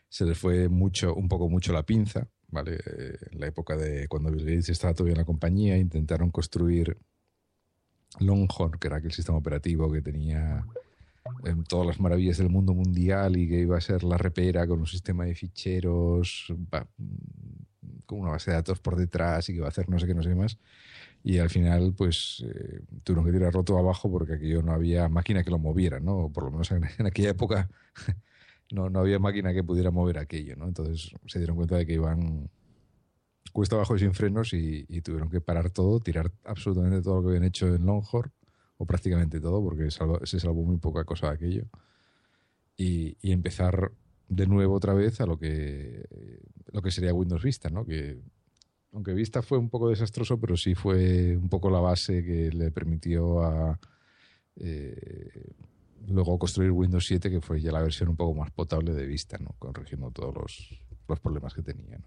se 0.09 0.25
les 0.25 0.39
fue 0.39 0.69
mucho, 0.69 1.15
un 1.15 1.29
poco 1.29 1.49
mucho 1.49 1.73
la 1.73 1.83
pinza, 1.83 2.29
¿vale? 2.47 2.77
Eh, 2.77 3.19
en 3.33 3.41
la 3.41 3.49
época 3.49 3.77
de 3.77 4.07
cuando 4.07 4.31
Bill 4.31 4.45
Gates 4.45 4.69
estaba 4.69 4.95
todavía 4.95 5.15
en 5.15 5.19
la 5.19 5.25
compañía, 5.25 5.77
intentaron 5.77 6.31
construir 6.31 6.97
Longhorn, 8.21 8.79
que 8.79 8.87
era 8.87 8.99
aquel 8.99 9.13
sistema 9.13 9.39
operativo 9.39 9.91
que 9.91 10.01
tenía 10.01 10.65
todas 11.69 11.87
las 11.87 12.01
maravillas 12.01 12.39
del 12.39 12.49
mundo 12.49 12.73
mundial 12.73 13.37
y 13.37 13.49
que 13.49 13.61
iba 13.61 13.77
a 13.77 13.81
ser 13.83 14.03
la 14.05 14.17
repera 14.17 14.67
con 14.67 14.79
un 14.79 14.87
sistema 14.87 15.25
de 15.25 15.35
ficheros, 15.35 16.55
con 18.07 18.21
una 18.21 18.31
base 18.31 18.53
de 18.53 18.57
datos 18.57 18.79
por 18.79 18.97
detrás 18.97 19.49
y 19.49 19.53
que 19.53 19.59
iba 19.59 19.67
a 19.67 19.71
hacer 19.71 19.91
no 19.91 19.99
sé 19.99 20.07
qué, 20.07 20.15
no 20.15 20.23
sé 20.23 20.31
qué 20.31 20.35
más 20.37 20.57
y 21.29 21.41
al 21.41 21.51
final 21.51 21.93
pues 21.95 22.43
eh, 22.49 22.81
tuvieron 23.05 23.27
que 23.27 23.33
tirarlo 23.33 23.63
todo 23.63 23.77
abajo 23.77 24.11
porque 24.11 24.33
aquello 24.33 24.63
no 24.63 24.73
había 24.73 25.11
máquina 25.11 25.45
que 25.45 25.51
lo 25.51 25.59
moviera, 25.59 26.01
¿no? 26.01 26.31
Por 26.33 26.45
lo 26.45 26.51
menos 26.53 26.71
en, 26.71 26.85
aquella 27.07 27.29
época 27.29 27.69
no, 28.73 28.89
no 28.89 29.01
había 29.01 29.19
máquina 29.19 29.53
que 29.53 29.63
pudiera 29.63 29.91
mover 29.91 30.17
aquello, 30.17 30.57
¿no? 30.57 30.67
Entonces 30.67 31.13
se 31.27 31.39
dieron 31.39 31.57
cuenta 31.57 31.77
de 31.77 31.85
que 31.85 31.93
iban 31.93 32.49
cuesta 33.53 33.77
abajo 33.77 33.95
y 33.95 33.99
sin 33.99 34.15
frenos 34.15 34.55
y, 34.55 34.85
tuvieron 35.03 35.29
que 35.29 35.43
parar 35.43 35.69
todo, 35.69 36.01
tirar 36.01 36.33
absolutamente 36.45 37.03
todo 37.03 37.17
lo 37.17 37.23
que 37.25 37.29
habían 37.29 37.45
hecho 37.45 37.75
en 37.75 37.85
Longhorn, 37.85 38.33
o 38.79 38.87
prácticamente 38.87 39.39
todo, 39.39 39.63
porque 39.63 39.91
se 39.91 40.41
salvó 40.41 40.63
muy 40.63 40.79
poca 40.79 41.05
cosa 41.05 41.27
de 41.27 41.35
aquello, 41.35 41.65
y, 42.75 43.19
y, 43.21 43.33
empezar 43.33 43.93
de 44.29 44.47
nuevo 44.47 44.77
otra 44.77 44.95
vez 44.95 45.21
a 45.21 45.27
lo 45.27 45.39
que, 45.39 46.09
lo 46.73 46.81
que 46.81 46.91
sería 46.91 47.13
Windows 47.13 47.43
Vista, 47.43 47.69
¿no? 47.69 47.85
Que 47.85 48.19
aunque 48.93 49.13
Vista 49.13 49.43
fue 49.43 49.59
un 49.59 49.69
poco 49.69 49.91
desastroso, 49.91 50.39
pero 50.39 50.57
sí 50.57 50.75
fue 50.75 51.37
un 51.37 51.49
poco 51.49 51.71
la 51.71 51.81
base 51.81 52.25
que 52.25 52.51
le 52.51 52.71
permitió 52.71 53.43
a 53.43 53.79
eh, 54.57 55.53
luego 56.07 56.39
construir 56.39 56.71
Windows 56.71 57.07
7, 57.07 57.31
que 57.31 57.41
fue 57.41 57.61
ya 57.61 57.73
la 57.73 57.83
versión 57.83 58.09
un 58.09 58.17
poco 58.17 58.35
más 58.35 58.51
potable 58.51 58.95
de 58.95 59.07
Vista, 59.07 59.39
¿no? 59.39 59.55
corrigiendo 59.59 60.11
todos 60.11 60.35
los, 60.35 61.21
problemas 61.21 61.55
que 61.55 61.63
tenía. 61.63 62.01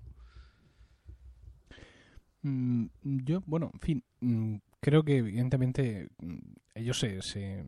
Mm, 2.43 2.85
yo, 3.03 3.41
bueno, 3.45 3.71
en 3.73 3.79
fin, 3.79 4.03
mm, 4.19 4.55
creo 4.79 5.03
que 5.03 5.17
evidentemente 5.17 6.09
mm, 6.19 6.37
ellos 6.75 6.99
se, 6.99 7.21
se, 7.21 7.63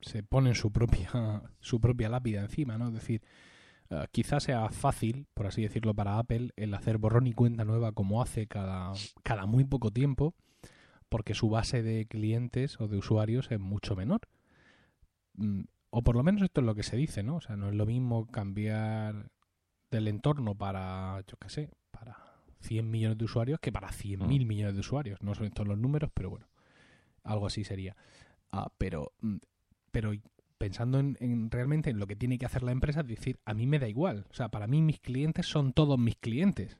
se 0.00 0.22
ponen 0.22 0.54
su 0.54 0.70
propia, 0.70 1.10
su 1.60 1.80
propia 1.80 2.08
lápida 2.08 2.42
encima, 2.42 2.78
¿no? 2.78 2.88
Es 2.88 2.94
decir, 2.94 3.22
eh, 3.90 4.06
quizás 4.12 4.44
sea 4.44 4.68
fácil, 4.70 5.26
por 5.34 5.46
así 5.46 5.62
decirlo, 5.62 5.94
para 5.94 6.18
Apple 6.18 6.50
el 6.56 6.74
hacer 6.74 6.98
borrón 6.98 7.26
y 7.26 7.32
cuenta 7.32 7.64
nueva 7.64 7.92
como 7.92 8.22
hace 8.22 8.46
cada, 8.46 8.92
cada 9.22 9.46
muy 9.46 9.64
poco 9.64 9.90
tiempo, 9.90 10.34
porque 11.08 11.34
su 11.34 11.48
base 11.48 11.82
de 11.82 12.06
clientes 12.06 12.80
o 12.80 12.88
de 12.88 12.96
usuarios 12.96 13.50
es 13.50 13.60
mucho 13.60 13.94
menor. 13.96 14.22
Mm, 15.34 15.62
o 15.90 16.02
por 16.02 16.16
lo 16.16 16.22
menos 16.22 16.42
esto 16.42 16.60
es 16.60 16.66
lo 16.66 16.74
que 16.74 16.82
se 16.82 16.96
dice, 16.96 17.22
¿no? 17.22 17.36
O 17.36 17.40
sea, 17.40 17.56
no 17.56 17.68
es 17.68 17.74
lo 17.74 17.86
mismo 17.86 18.26
cambiar 18.26 19.30
del 19.90 20.08
entorno 20.08 20.56
para, 20.56 21.22
yo 21.26 21.36
qué 21.36 21.48
sé, 21.48 21.70
para 21.90 22.16
100 22.60 22.90
millones 22.90 23.18
de 23.18 23.24
usuarios 23.24 23.60
que 23.60 23.70
para 23.70 23.92
100 23.92 24.26
mil 24.26 24.44
mm. 24.44 24.48
millones 24.48 24.74
de 24.74 24.80
usuarios. 24.80 25.22
No 25.22 25.34
son 25.34 25.46
estos 25.46 25.68
los 25.68 25.78
números, 25.78 26.10
pero 26.12 26.30
bueno, 26.30 26.48
algo 27.22 27.46
así 27.46 27.62
sería. 27.64 27.96
Ah, 28.50 28.72
pero, 28.76 29.12
mm, 29.20 29.36
pero 29.92 30.12
pensando 30.64 30.98
en, 30.98 31.50
realmente 31.50 31.90
en 31.90 31.98
lo 31.98 32.06
que 32.06 32.16
tiene 32.16 32.38
que 32.38 32.46
hacer 32.46 32.62
la 32.62 32.72
empresa, 32.72 33.00
es 33.00 33.06
decir, 33.06 33.38
a 33.44 33.52
mí 33.52 33.66
me 33.66 33.78
da 33.78 33.86
igual. 33.86 34.24
O 34.30 34.34
sea, 34.34 34.48
para 34.48 34.66
mí 34.66 34.80
mis 34.80 34.98
clientes 34.98 35.44
son 35.44 35.74
todos 35.74 35.98
mis 35.98 36.16
clientes. 36.16 36.78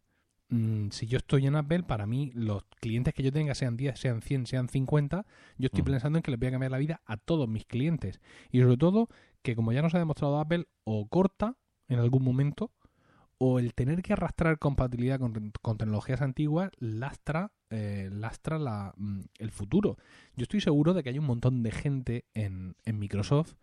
Mm, 0.48 0.88
si 0.88 1.06
yo 1.06 1.18
estoy 1.18 1.46
en 1.46 1.54
Apple, 1.54 1.82
para 1.82 2.06
mí 2.06 2.30
los 2.34 2.64
clientes 2.80 3.12
que 3.12 3.22
yo 3.22 3.30
tenga, 3.30 3.54
sean 3.54 3.76
10, 3.76 4.00
sean 4.00 4.22
100, 4.22 4.46
sean 4.46 4.68
50, 4.70 5.26
yo 5.58 5.66
estoy 5.66 5.82
pensando 5.82 6.18
en 6.18 6.22
que 6.22 6.30
les 6.30 6.40
voy 6.40 6.48
a 6.48 6.52
cambiar 6.52 6.72
la 6.72 6.78
vida 6.78 7.02
a 7.04 7.18
todos 7.18 7.46
mis 7.46 7.66
clientes. 7.66 8.22
Y 8.50 8.62
sobre 8.62 8.78
todo, 8.78 9.10
que 9.42 9.54
como 9.54 9.70
ya 9.70 9.82
nos 9.82 9.94
ha 9.94 9.98
demostrado 9.98 10.38
Apple, 10.38 10.66
o 10.84 11.06
corta 11.06 11.58
en 11.88 11.98
algún 11.98 12.24
momento, 12.24 12.72
o 13.36 13.58
el 13.58 13.74
tener 13.74 14.00
que 14.00 14.14
arrastrar 14.14 14.58
compatibilidad 14.58 15.20
con, 15.20 15.52
tecnologías 15.76 16.22
antiguas 16.22 16.70
lastra, 16.78 17.52
eh, 17.68 18.08
lastra 18.10 18.58
la, 18.58 18.94
mm, 18.96 19.20
el 19.40 19.50
futuro. 19.50 19.98
Yo 20.36 20.44
estoy 20.44 20.62
seguro 20.62 20.94
de 20.94 21.02
que 21.02 21.10
hay 21.10 21.18
un 21.18 21.26
montón 21.26 21.62
de 21.62 21.70
gente 21.70 22.24
en, 22.32 22.76
en 22.86 22.98
Microsoft 22.98 23.56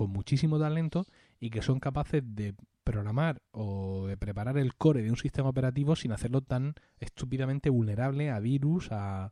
con 0.00 0.12
muchísimo 0.12 0.58
talento 0.58 1.04
y 1.40 1.50
que 1.50 1.60
son 1.60 1.78
capaces 1.78 2.22
de 2.24 2.54
programar 2.84 3.42
o 3.50 4.06
de 4.06 4.16
preparar 4.16 4.56
el 4.56 4.74
core 4.74 5.02
de 5.02 5.10
un 5.10 5.18
sistema 5.18 5.50
operativo 5.50 5.94
sin 5.94 6.12
hacerlo 6.12 6.40
tan 6.40 6.72
estúpidamente 7.00 7.68
vulnerable 7.68 8.30
a 8.30 8.38
virus, 8.40 8.88
a, 8.92 9.30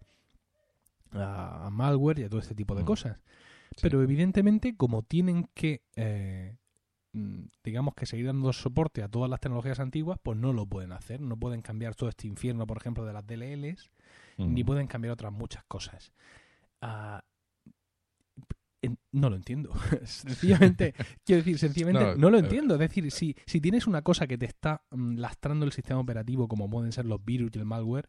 a 1.12 1.70
malware 1.72 2.18
y 2.18 2.24
a 2.24 2.28
todo 2.28 2.40
este 2.40 2.54
tipo 2.54 2.74
de 2.74 2.82
mm. 2.82 2.84
cosas. 2.84 3.16
Pero 3.80 4.02
evidentemente, 4.02 4.76
como 4.76 5.02
tienen 5.04 5.48
que, 5.54 5.80
eh, 5.96 6.58
mm, 7.14 7.44
digamos 7.64 7.94
que 7.94 8.04
seguir 8.04 8.26
dando 8.26 8.52
soporte 8.52 9.02
a 9.02 9.08
todas 9.08 9.30
las 9.30 9.40
tecnologías 9.40 9.80
antiguas, 9.80 10.18
pues 10.22 10.36
no 10.36 10.52
lo 10.52 10.66
pueden 10.66 10.92
hacer. 10.92 11.22
No 11.22 11.38
pueden 11.38 11.62
cambiar 11.62 11.94
todo 11.94 12.10
este 12.10 12.26
infierno, 12.26 12.66
por 12.66 12.76
ejemplo, 12.76 13.06
de 13.06 13.14
las 13.14 13.26
DLLs, 13.26 13.90
ni 14.36 14.64
Mm. 14.64 14.66
pueden 14.66 14.86
cambiar 14.86 15.12
otras 15.14 15.32
muchas 15.32 15.64
cosas. 15.64 16.12
Ah, 16.82 17.24
en- 18.82 18.98
no 19.12 19.30
lo 19.30 19.36
entiendo. 19.36 19.72
sencillamente, 20.04 20.94
quiero 21.24 21.42
decir, 21.42 21.58
sencillamente 21.58 22.04
no, 22.04 22.14
No, 22.16 22.30
lo 22.30 22.38
entiendo. 22.38 22.74
Es 22.74 22.80
decir, 22.80 23.10
si, 23.10 23.34
si 23.46 23.60
tienes 23.60 23.86
una 23.86 24.02
cosa 24.02 24.26
que 24.26 24.38
te 24.38 24.46
está 24.46 24.82
mm, 24.90 25.16
lastrando 25.18 25.64
el 25.66 25.72
sistema 25.72 26.00
operativo, 26.00 26.48
como 26.48 26.68
pueden 26.70 26.92
ser 26.92 27.06
los 27.06 27.24
virus 27.24 27.50
y 27.54 27.58
el 27.58 27.64
malware, 27.64 28.08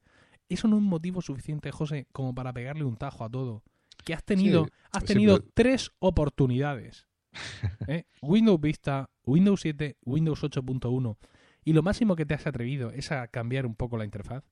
eso 0.49 0.67
no 0.67 0.77
es 0.77 0.83
motivo 0.83 1.21
suficiente, 1.21 1.71
José, 1.71 2.07
como 2.11 2.33
para 2.33 2.51
pegarle 2.53 2.83
un 2.83 2.97
tajo 2.97 3.23
a 3.23 3.29
todo. 3.29 3.63
Que 4.03 4.13
has 4.13 4.23
tenido, 4.23 4.65
Sí, 4.65 4.71
has 4.93 5.01
sí, 5.03 5.07
tenido 5.07 5.39
pero- 5.39 5.51
tres 5.53 5.91
oportunidades. 5.99 7.07
¿eh? 7.87 8.05
Windows 8.21 8.59
Vista, 8.59 9.09
Windows 9.25 9.61
7, 9.61 9.97
Windows 10.05 10.41
8.1. 10.43 11.17
Y 11.65 11.73
lo 11.73 11.83
máximo 11.83 12.15
que 12.15 12.25
te 12.25 12.33
has 12.33 12.47
atrevido 12.47 12.91
es 12.91 13.11
a 13.11 13.27
cambiar 13.27 13.65
un 13.65 13.75
poco 13.75 13.97
la 13.97 14.05
interfaz. 14.05 14.43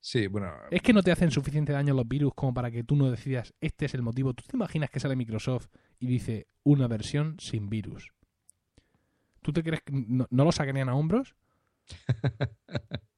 Sí, 0.00 0.26
bueno, 0.28 0.50
Es 0.70 0.80
que 0.82 0.92
no 0.92 1.02
te 1.02 1.12
hacen 1.12 1.30
suficiente 1.30 1.72
daño 1.72 1.94
los 1.94 2.08
virus 2.08 2.32
como 2.34 2.54
para 2.54 2.70
que 2.70 2.84
tú 2.84 2.96
no 2.96 3.10
decidas 3.10 3.54
este 3.60 3.86
es 3.86 3.94
el 3.94 4.02
motivo. 4.02 4.32
¿Tú 4.34 4.44
te 4.46 4.56
imaginas 4.56 4.90
que 4.90 5.00
sale 5.00 5.16
Microsoft 5.16 5.68
y 5.98 6.06
dice 6.06 6.46
una 6.64 6.88
versión 6.88 7.36
sin 7.38 7.68
virus? 7.68 8.10
¿Tú 9.42 9.52
te 9.52 9.62
crees 9.62 9.82
que 9.82 9.92
no, 9.92 10.26
no 10.30 10.44
lo 10.44 10.52
sacarían 10.52 10.88
a 10.88 10.94
hombros? 10.94 11.34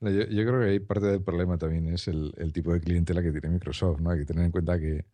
No, 0.00 0.10
Yo, 0.10 0.24
yo 0.26 0.46
creo 0.46 0.60
que 0.60 0.66
ahí 0.66 0.80
parte 0.80 1.06
del 1.06 1.22
problema 1.22 1.56
también 1.58 1.88
es 1.88 2.08
el, 2.08 2.32
el 2.36 2.52
tipo 2.52 2.72
de 2.72 2.80
clientela 2.80 3.22
que 3.22 3.32
tiene 3.32 3.48
Microsoft, 3.48 4.00
¿no? 4.00 4.10
Hay 4.10 4.18
que 4.20 4.24
tener 4.26 4.44
en 4.44 4.50
cuenta 4.50 4.78
que 4.78 5.06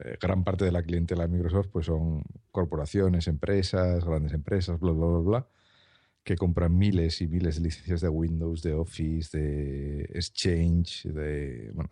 eh, 0.00 0.18
gran 0.20 0.44
parte 0.44 0.64
de 0.66 0.72
la 0.72 0.82
clientela 0.82 1.24
de 1.26 1.30
Microsoft 1.34 1.68
pues 1.72 1.86
son 1.86 2.22
corporaciones, 2.52 3.28
empresas, 3.28 4.04
grandes 4.04 4.32
empresas, 4.34 4.80
bla, 4.80 4.92
bla, 4.92 5.06
bla, 5.06 5.18
bla, 5.20 5.48
que 6.28 6.36
compran 6.36 6.76
miles 6.76 7.22
y 7.22 7.26
miles 7.26 7.54
de 7.56 7.62
licencias 7.62 8.02
de 8.02 8.10
Windows, 8.10 8.60
de 8.60 8.74
Office, 8.74 9.38
de 9.38 10.02
Exchange, 10.12 11.04
de, 11.04 11.70
bueno, 11.72 11.90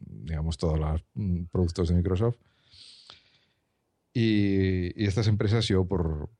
digamos, 0.00 0.58
todos 0.58 0.76
los 0.76 1.04
productos 1.52 1.88
de 1.88 1.94
Microsoft. 1.94 2.34
Y, 4.12 5.04
estas 5.04 5.28
empresas 5.28 5.68
yo 5.68 5.84
por, 5.84 6.30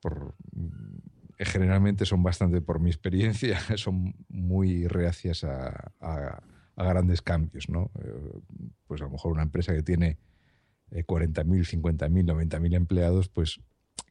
generalmente 1.38 2.04
son 2.04 2.24
bastante, 2.24 2.60
por 2.60 2.80
mi 2.80 2.90
experiencia, 2.90 3.60
son 3.76 4.16
muy 4.28 4.88
reacias 4.88 5.44
a, 5.44 5.92
a- 6.00 6.42
grandes 6.74 7.22
cambios, 7.22 7.68
¿no? 7.68 7.92
Eh, 8.02 8.40
Pues 8.88 9.00
a 9.02 9.04
lo 9.04 9.10
mejor 9.10 9.30
una 9.34 9.44
empresa 9.44 9.72
que 9.72 9.84
tiene 9.84 10.18
eh, 10.90 11.04
40.000, 11.04 11.64
50.000, 11.64 12.24
90.000 12.26 12.74
empleados, 12.74 13.28
pues 13.28 13.60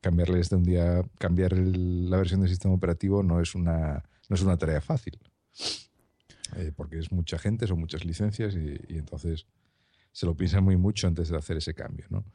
cambiarles 0.01 0.49
de 0.49 0.55
un 0.55 0.63
día, 0.63 1.03
cambiar 1.19 1.53
el- 1.53 2.09
la 2.09 2.17
versión 2.17 2.41
del 2.41 2.49
sistema 2.49 2.73
operativo 2.73 3.23
no 3.23 3.39
es 3.41 3.55
una, 3.55 4.03
no 4.29 4.35
es 4.35 4.41
una 4.41 4.57
tarea 4.57 4.81
fácil. 4.81 5.19
Eh, 6.57 6.71
porque 6.75 6.99
es 6.99 7.11
mucha 7.11 7.37
gente, 7.37 7.65
son 7.67 7.79
muchas 7.79 8.03
licencias 8.03 8.55
y, 8.55 8.93
y 8.93 8.97
entonces 8.97 9.45
se 10.11 10.25
lo 10.25 10.35
piensan 10.35 10.63
muy 10.63 10.75
mucho 10.75 11.07
antes 11.07 11.29
de 11.29 11.37
hacer 11.37 11.57
ese 11.57 11.73
cambio, 11.73 12.05
¿no? 12.09 12.25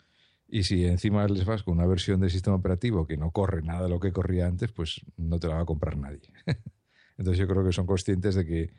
Y 0.49 0.63
si 0.63 0.87
encima 0.87 1.27
les 1.27 1.45
vas 1.45 1.63
con 1.65 1.75
una 1.75 1.87
versión 1.87 2.21
del 2.21 2.31
sistema 2.31 2.57
operativo 2.57 3.07
que 3.07 3.17
no 3.17 3.31
corre 3.33 3.63
nada 3.63 3.83
de 3.85 3.89
lo 3.91 3.99
que 4.01 4.13
corría 4.13 4.47
antes, 4.47 4.71
pues 4.73 5.01
no 5.17 5.39
te 5.41 5.49
la 5.49 5.57
va 5.57 5.63
a 5.63 5.67
comprar 5.67 5.99
nadie. 5.99 6.21
Entonces 7.19 7.39
yo 7.39 7.49
creo 7.49 7.65
que 7.65 7.73
son 7.73 7.85
conscientes 7.87 8.35
de 8.37 8.47
que 8.47 8.73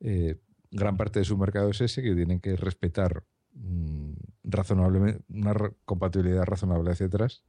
eh, 0.00 0.36
gran 0.70 0.96
parte 0.96 1.20
de 1.20 1.24
su 1.24 1.38
mercado 1.38 1.70
es 1.70 1.80
ese, 1.80 2.02
que 2.02 2.14
tienen 2.14 2.40
que 2.40 2.56
respetar 2.56 3.24
mm, 3.54 4.12
razonablemente 4.44 5.24
una 5.28 5.54
compatibilidad 5.84 6.44
razonable 6.44 6.90
hacia 6.92 7.06
atrás 7.06 7.42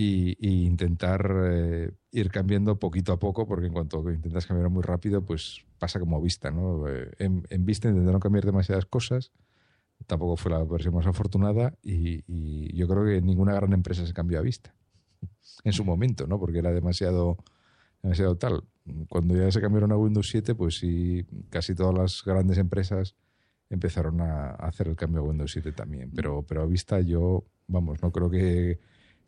y, 0.00 0.34
y 0.40 0.64
intentar 0.64 1.30
eh, 1.44 1.92
ir 2.10 2.30
cambiando 2.30 2.78
poquito 2.78 3.12
a 3.12 3.18
poco, 3.18 3.46
porque 3.46 3.66
en 3.66 3.74
cuanto 3.74 4.10
intentas 4.10 4.46
cambiar 4.46 4.70
muy 4.70 4.82
rápido, 4.82 5.22
pues 5.26 5.66
pasa 5.78 6.00
como 6.00 6.22
Vista, 6.22 6.50
¿no? 6.50 6.88
Eh, 6.88 7.10
En, 7.18 7.46
en 7.50 7.66
Vista 7.66 7.90
intentaron 7.90 8.18
cambiar 8.18 8.46
demasiadas 8.46 8.86
cosas, 8.86 9.30
tampoco 10.06 10.38
fue 10.38 10.52
la 10.52 10.64
versión 10.64 10.94
más 10.94 11.06
afortunada 11.06 11.74
y, 11.82 12.24
y 12.26 12.74
yo 12.74 12.88
creo 12.88 13.04
que 13.04 13.20
ninguna 13.20 13.52
gran 13.52 13.74
empresa 13.74 14.06
se 14.06 14.14
cambió 14.14 14.38
a 14.38 14.42
Vista 14.42 14.74
en 15.64 15.74
su 15.74 15.84
momento, 15.84 16.26
¿no? 16.26 16.40
Porque 16.40 16.60
era 16.60 16.72
demasiado, 16.72 17.36
demasiado 18.02 18.38
tal. 18.38 18.64
Cuando 19.10 19.36
ya 19.36 19.50
se 19.50 19.60
cambiaron 19.60 19.92
a 19.92 19.98
Windows 19.98 20.30
7, 20.30 20.54
pues 20.54 20.78
sí, 20.78 21.26
casi 21.50 21.74
todas 21.74 21.94
las 21.94 22.24
grandes 22.24 22.56
empresas 22.56 23.16
empezaron 23.68 24.22
a 24.22 24.52
a 24.52 24.68
hacer 24.68 24.88
el 24.88 24.96
cambio 24.96 25.20
a 25.20 25.24
Windows 25.24 25.52
7 25.52 25.72
también. 25.72 26.10
Pero, 26.16 26.42
pero 26.42 26.62
a 26.62 26.66
Vista 26.66 27.00
yo, 27.00 27.44
vamos, 27.66 28.02
no 28.02 28.10
creo 28.10 28.30
que 28.30 28.80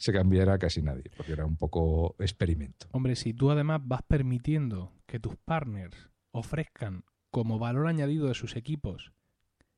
se 0.03 0.13
cambiara 0.13 0.59
casi 0.59 0.83
nadie, 0.83 1.05
porque 1.17 1.31
era 1.31 1.47
un 1.47 1.57
poco 1.57 2.17
experimento. 2.19 2.89
Hombre, 2.91 3.15
si 3.15 3.33
tú 3.33 3.53
además 3.53 3.83
vas 3.85 4.03
permitiendo 4.03 4.93
que 5.07 5.21
tus 5.21 5.37
partners 5.37 6.11
ofrezcan 6.33 7.05
como 7.31 7.61
valor 7.61 7.87
añadido 7.87 8.27
de 8.27 8.35
sus 8.35 8.57
equipos 8.57 9.13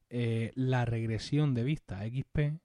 eh, 0.09 0.51
la 0.55 0.87
regresión 0.87 1.53
de 1.53 1.65
vista 1.65 2.01
XP, 2.07 2.59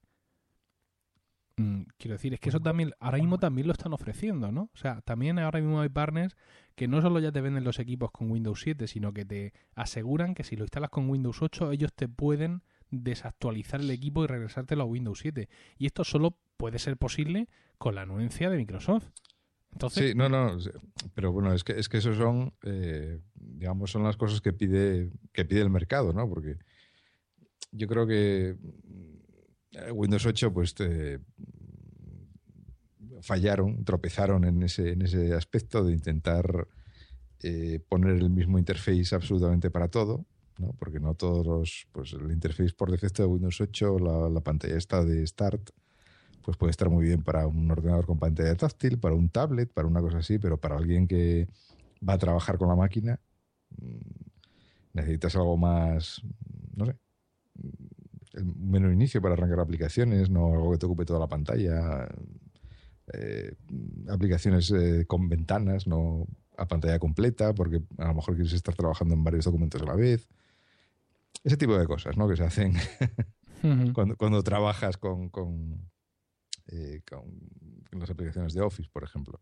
mm, 1.58 1.82
quiero 1.98 2.14
decir, 2.14 2.34
es 2.34 2.40
que 2.40 2.48
eso 2.48 2.62
también, 2.62 2.94
ahora 3.02 3.18
mismo 3.18 3.40
también 3.40 3.68
lo 3.68 3.74
están 3.74 3.92
ofreciendo, 3.92 4.54
¿no? 4.54 4.70
O 4.74 4.78
sea, 4.78 5.02
también 5.02 5.38
ahora 5.38 5.60
mismo 5.60 5.82
hay 5.82 5.90
partners 5.90 6.38
que 6.76 6.88
no 6.88 7.02
solo 7.02 7.20
ya 7.20 7.34
te 7.34 7.42
venden 7.42 7.66
los 7.66 7.80
equipos 7.80 8.10
con 8.12 8.32
Windows 8.32 8.62
7, 8.62 8.88
sino 8.88 9.12
que 9.12 9.26
te 9.26 9.52
aseguran 9.76 10.34
que 10.34 10.46
si 10.46 10.56
lo 10.56 10.64
instalas 10.64 10.92
con 10.92 11.10
Windows 11.10 11.42
8, 11.42 11.74
ellos 11.74 11.92
te 11.94 12.08
pueden 12.08 12.64
desactualizar 12.92 13.82
el 13.82 13.92
equipo 13.92 14.24
y 14.24 14.28
regresártelo 14.28 14.84
a 14.84 14.86
Windows 14.86 15.20
7. 15.20 15.48
Y 15.78 15.86
esto 15.86 16.04
solo 16.04 16.38
puede 16.58 16.80
ser 16.80 16.98
posible 16.98 17.48
con 17.78 17.96
la 17.96 18.02
anuencia 18.02 18.50
de 18.50 18.58
Microsoft. 18.58 19.06
Entonces, 19.72 20.12
Sí, 20.12 20.18
no, 20.18 20.30
no, 20.30 20.58
pero 21.14 21.32
bueno, 21.32 21.54
es 21.54 21.64
que, 21.64 21.74
es 21.74 21.88
que 21.88 21.98
eso 21.98 22.16
son, 22.16 22.54
eh, 22.64 23.20
digamos, 23.36 23.92
son 23.92 24.04
las 24.04 24.18
cosas 24.18 24.42
que 24.42 24.52
pide, 24.52 25.12
que 25.32 25.46
pide 25.46 25.62
el 25.62 25.70
mercado, 25.70 26.12
¿no? 26.12 26.28
Porque 26.28 26.58
yo 27.72 27.88
creo 27.88 28.08
que 28.08 28.58
mm, 28.60 29.92
Windows 29.94 30.26
8, 30.26 30.52
pues 30.52 30.76
fallaron, 33.22 33.84
tropezaron 33.86 34.46
en 34.46 34.64
ese, 34.64 34.92
en 34.94 35.04
ese 35.04 35.34
aspecto 35.34 35.84
de 35.84 35.94
intentar 35.94 36.68
eh, 37.42 37.80
poner 37.88 38.18
el 38.18 38.30
mismo 38.30 38.58
interface 38.60 39.14
absolutamente 39.14 39.70
para 39.70 39.88
todo, 39.88 40.26
¿no? 40.60 40.74
Porque 40.78 41.00
no 41.00 41.16
todos 41.16 41.46
los, 41.46 41.88
pues 41.92 42.14
el 42.14 42.32
interface 42.32 42.74
por 42.74 42.92
defecto 42.92 43.24
de 43.24 43.30
Windows 43.30 43.60
8, 43.60 44.00
la, 44.00 44.30
la 44.30 44.42
pantalla 44.42 44.78
esta 44.78 45.04
de 45.04 45.26
Start, 45.26 45.72
pues 46.44 46.58
puede 46.58 46.72
estar 46.72 46.90
muy 46.90 47.06
bien 47.06 47.24
para 47.24 47.48
un 47.48 47.70
ordenador 47.72 48.06
con 48.06 48.20
pantalla 48.20 48.56
táctil, 48.56 49.00
para 49.00 49.16
un 49.16 49.30
tablet, 49.30 49.72
para 49.72 49.88
una 49.88 50.02
cosa 50.02 50.20
así, 50.20 50.38
pero 50.40 50.58
para 50.58 50.78
alguien 50.78 51.08
que 51.08 51.48
va 52.08 52.14
a 52.14 52.18
trabajar 52.18 52.58
con 52.58 52.70
la 52.70 52.76
máquina, 52.76 53.20
mm, 53.78 53.98
necesitas 54.94 55.36
algo 55.36 55.58
más, 55.58 56.22
no 56.76 56.86
sé, 56.86 56.96
el 58.34 58.46
menú 58.46 58.92
inicio 58.92 59.22
para 59.22 59.34
arrancar 59.34 59.60
aplicaciones, 59.60 60.30
no 60.30 60.54
algo 60.54 60.72
que 60.72 60.78
te 60.78 60.86
ocupe 60.86 61.06
toda 61.06 61.20
la 61.20 61.28
pantalla, 61.28 62.08
eh, 63.14 63.56
aplicaciones 64.10 64.72
eh, 64.72 65.06
con 65.08 65.30
ventanas, 65.30 65.88
no 65.88 66.28
a 66.58 66.68
pantalla 66.68 67.00
completa, 67.00 67.54
porque 67.54 67.82
a 67.98 68.08
lo 68.08 68.16
mejor 68.16 68.36
quieres 68.36 68.54
estar 68.54 68.76
trabajando 68.76 69.16
en 69.16 69.24
varios 69.24 69.46
documentos 69.46 69.82
a 69.82 69.86
la 69.86 69.96
vez. 69.96 70.28
Ese 71.44 71.58
tipo 71.58 71.78
de 71.78 71.88
cosas, 71.88 72.18
¿no? 72.18 72.28
Que 72.28 72.36
se 72.36 72.44
hacen 72.44 72.74
cuando, 73.94 74.16
cuando 74.18 74.44
trabajas 74.44 74.98
con, 74.98 75.30
con, 75.30 75.90
eh, 76.68 77.02
con 77.10 78.00
las 78.00 78.10
aplicaciones 78.10 78.54
de 78.54 78.62
Office, 78.62 78.90
por 78.92 79.04
ejemplo. 79.04 79.40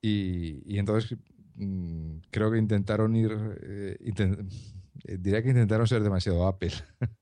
Y, 0.00 0.62
y 0.64 0.78
entonces 0.78 1.18
mm, 1.54 2.18
creo 2.30 2.50
que 2.50 2.58
intentaron 2.58 3.16
ir, 3.16 3.32
eh, 3.62 3.96
eh, 4.00 5.18
diría 5.18 5.42
que 5.42 5.50
intentaron 5.50 5.86
ser 5.86 6.02
demasiado 6.02 6.46
Apple. 6.46 6.72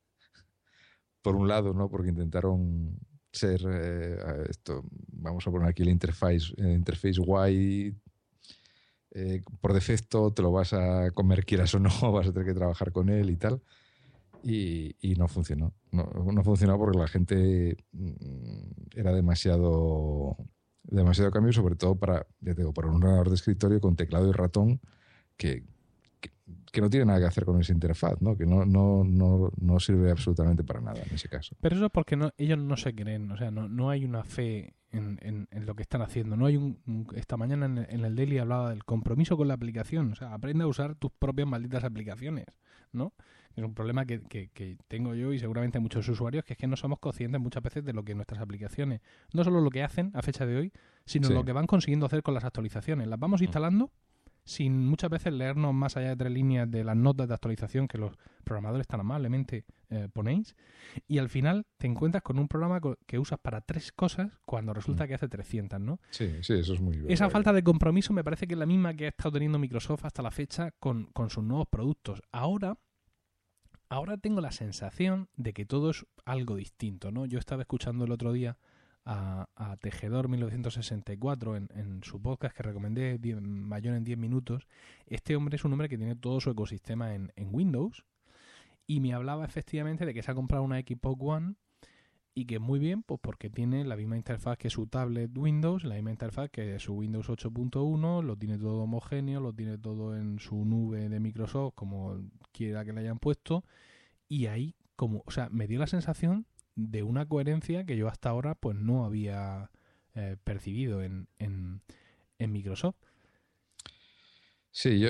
por 1.26 1.34
un 1.34 1.48
lado, 1.48 1.74
¿no? 1.74 1.90
Porque 1.90 2.10
intentaron 2.10 3.00
ser 3.32 3.60
eh, 3.68 4.44
esto, 4.48 4.84
vamos 5.08 5.44
a 5.44 5.50
poner 5.50 5.68
aquí 5.68 5.82
el 5.82 5.88
interface, 5.88 6.54
el 6.56 6.70
interface 6.70 7.20
guay. 7.20 7.92
Eh, 9.18 9.42
por 9.62 9.72
defecto 9.72 10.30
te 10.30 10.42
lo 10.42 10.52
vas 10.52 10.74
a 10.74 11.10
comer 11.12 11.46
quieras 11.46 11.74
o 11.74 11.78
no, 11.78 11.90
vas 12.12 12.28
a 12.28 12.32
tener 12.32 12.46
que 12.46 12.54
trabajar 12.54 12.92
con 12.92 13.08
él 13.08 13.30
y 13.30 13.36
tal 13.36 13.62
y, 14.42 15.14
no 15.16 15.26
funcionó. 15.26 15.72
No, 15.90 16.44
funcionó 16.44 16.78
porque 16.78 16.98
la 16.98 17.08
gente 17.08 17.76
mm, 17.92 18.94
era 18.94 19.12
demasiado 19.12 20.36
demasiado 20.82 21.30
cambio, 21.32 21.52
sobre 21.52 21.74
todo 21.74 21.96
para, 21.96 22.26
digo, 22.40 22.72
para 22.72 22.88
un 22.88 22.96
ordenador 22.96 23.28
de 23.28 23.34
escritorio 23.34 23.80
con 23.80 23.96
teclado 23.96 24.28
y 24.28 24.32
ratón 24.32 24.80
que, 25.36 25.64
que, 26.20 26.80
no 26.80 26.90
tiene 26.90 27.06
nada 27.06 27.18
que 27.18 27.24
hacer 27.24 27.44
con 27.44 27.60
esa 27.60 27.72
interfaz, 27.72 28.20
¿no? 28.20 28.36
que 28.36 28.46
no, 28.46 28.64
no, 28.64 29.02
no, 29.02 29.50
no 29.58 29.80
sirve 29.80 30.12
absolutamente 30.12 30.62
para 30.62 30.80
nada 30.80 31.02
en 31.02 31.14
ese 31.14 31.28
caso. 31.28 31.56
Pero 31.60 31.74
eso 31.74 31.86
es 31.86 31.90
porque 31.90 32.16
no, 32.16 32.32
ellos 32.36 32.58
no 32.58 32.76
se 32.76 32.94
creen, 32.94 33.32
o 33.32 33.36
sea, 33.36 33.50
no, 33.50 33.68
no 33.68 33.90
hay 33.90 34.04
una 34.04 34.22
fe 34.22 34.74
en, 34.96 35.48
en, 35.50 35.66
lo 35.66 35.74
que 35.74 35.82
están 35.82 36.02
haciendo. 36.02 36.36
No 36.36 36.46
hay 36.46 36.56
un, 36.56 37.06
esta 37.14 37.36
mañana 37.36 37.66
en, 37.66 37.78
en, 37.78 38.04
el 38.04 38.16
daily 38.16 38.38
hablaba 38.38 38.70
del 38.70 38.84
compromiso 38.84 39.36
con 39.36 39.48
la 39.48 39.54
aplicación. 39.54 40.12
O 40.12 40.14
sea, 40.14 40.32
aprende 40.34 40.64
a 40.64 40.66
usar 40.66 40.94
tus 40.94 41.12
propias 41.12 41.48
malditas 41.48 41.84
aplicaciones, 41.84 42.46
¿no? 42.92 43.12
Es 43.56 43.64
un 43.64 43.74
problema 43.74 44.04
que, 44.04 44.20
que, 44.20 44.76
tengo 44.86 45.14
yo 45.14 45.32
y 45.32 45.38
seguramente 45.38 45.80
muchos 45.80 46.06
usuarios, 46.08 46.44
que 46.44 46.52
es 46.52 46.58
que 46.58 46.66
no 46.66 46.76
somos 46.76 46.98
conscientes 46.98 47.40
muchas 47.40 47.62
veces 47.62 47.84
de 47.84 47.94
lo 47.94 48.04
que 48.04 48.14
nuestras 48.14 48.42
aplicaciones, 48.42 49.00
no 49.32 49.44
solo 49.44 49.62
lo 49.62 49.70
que 49.70 49.82
hacen 49.82 50.10
a 50.14 50.20
fecha 50.20 50.44
de 50.44 50.56
hoy, 50.56 50.72
sino 51.06 51.30
lo 51.30 51.42
que 51.42 51.52
van 51.52 51.66
consiguiendo 51.66 52.04
hacer 52.04 52.22
con 52.22 52.34
las 52.34 52.44
actualizaciones. 52.44 53.08
Las 53.08 53.18
vamos 53.18 53.40
mm. 53.40 53.44
instalando 53.44 53.90
sin 54.46 54.86
muchas 54.86 55.10
veces 55.10 55.32
leernos 55.32 55.74
más 55.74 55.96
allá 55.96 56.10
de 56.10 56.16
tres 56.16 56.32
líneas 56.32 56.70
de 56.70 56.84
las 56.84 56.96
notas 56.96 57.26
de 57.26 57.34
actualización 57.34 57.88
que 57.88 57.98
los 57.98 58.16
programadores 58.44 58.86
tan 58.86 59.00
amablemente 59.00 59.64
eh, 59.90 60.08
ponéis. 60.12 60.54
Y 61.08 61.18
al 61.18 61.28
final 61.28 61.66
te 61.78 61.88
encuentras 61.88 62.22
con 62.22 62.38
un 62.38 62.46
programa 62.46 62.80
que 63.06 63.18
usas 63.18 63.40
para 63.40 63.60
tres 63.60 63.90
cosas 63.90 64.30
cuando 64.46 64.72
resulta 64.72 65.04
mm. 65.04 65.08
que 65.08 65.14
hace 65.14 65.28
300, 65.28 65.80
¿no? 65.80 66.00
Sí, 66.10 66.30
sí, 66.42 66.54
eso 66.54 66.74
es 66.74 66.80
muy 66.80 67.04
Esa 67.08 67.28
falta 67.28 67.52
de 67.52 67.64
compromiso 67.64 68.12
me 68.12 68.22
parece 68.22 68.46
que 68.46 68.54
es 68.54 68.58
la 68.58 68.66
misma 68.66 68.94
que 68.94 69.06
ha 69.06 69.08
estado 69.08 69.32
teniendo 69.32 69.58
Microsoft 69.58 70.04
hasta 70.04 70.22
la 70.22 70.30
fecha 70.30 70.70
con, 70.78 71.06
con 71.06 71.28
sus 71.28 71.42
nuevos 71.42 71.66
productos. 71.68 72.22
Ahora, 72.30 72.78
ahora 73.88 74.16
tengo 74.16 74.40
la 74.40 74.52
sensación 74.52 75.28
de 75.36 75.52
que 75.52 75.66
todo 75.66 75.90
es 75.90 76.06
algo 76.24 76.54
distinto, 76.54 77.10
¿no? 77.10 77.26
Yo 77.26 77.40
estaba 77.40 77.62
escuchando 77.62 78.04
el 78.04 78.12
otro 78.12 78.32
día 78.32 78.58
a, 79.06 79.76
Tejedor 79.80 80.28
1964 80.28 81.56
en, 81.56 81.68
en, 81.74 82.02
su 82.02 82.20
podcast 82.20 82.56
que 82.56 82.62
recomendé, 82.64 83.18
Mayor 83.40 83.94
en 83.94 84.04
10 84.04 84.18
minutos, 84.18 84.66
este 85.06 85.36
hombre 85.36 85.56
es 85.56 85.64
un 85.64 85.72
hombre 85.72 85.88
que 85.88 85.96
tiene 85.96 86.16
todo 86.16 86.40
su 86.40 86.50
ecosistema 86.50 87.14
en, 87.14 87.30
Windows 87.36 88.04
y 88.86 89.00
me 89.00 89.14
hablaba 89.14 89.44
efectivamente 89.44 90.04
de 90.04 90.12
que 90.12 90.22
se 90.22 90.30
ha 90.30 90.34
comprado 90.34 90.64
una 90.64 90.80
Xbox 90.80 91.20
One 91.20 91.54
y 92.34 92.44
que 92.46 92.58
muy 92.58 92.78
bien, 92.78 93.02
pues 93.02 93.20
porque 93.22 93.48
tiene 93.48 93.84
la 93.84 93.96
misma 93.96 94.16
interfaz 94.16 94.58
que 94.58 94.68
su 94.68 94.88
tablet 94.88 95.30
Windows, 95.36 95.84
la 95.84 95.94
misma 95.94 96.10
interfaz 96.10 96.50
que 96.50 96.78
su 96.78 96.94
Windows 96.94 97.28
8.1, 97.28 98.22
lo 98.22 98.36
tiene 98.36 98.58
todo 98.58 98.82
homogéneo, 98.82 99.40
lo 99.40 99.54
tiene 99.54 99.78
todo 99.78 100.16
en 100.16 100.38
su 100.38 100.64
nube 100.64 101.08
de 101.08 101.20
Microsoft, 101.20 101.74
como 101.74 102.20
quiera 102.52 102.84
que 102.84 102.92
le 102.92 103.00
hayan 103.00 103.18
puesto, 103.18 103.64
y 104.28 104.46
ahí 104.46 104.74
como, 104.96 105.22
o 105.24 105.30
sea, 105.30 105.48
me 105.50 105.66
dio 105.66 105.78
la 105.78 105.86
sensación 105.86 106.46
de 106.76 107.02
una 107.02 107.26
coherencia 107.26 107.84
que 107.84 107.96
yo 107.96 108.06
hasta 108.06 108.28
ahora 108.28 108.54
pues 108.54 108.76
no 108.76 109.04
había 109.04 109.70
eh, 110.14 110.36
percibido 110.44 111.02
en, 111.02 111.28
en, 111.38 112.52
Microsoft. 112.52 112.96
Sí, 114.70 115.00
yo, 115.00 115.08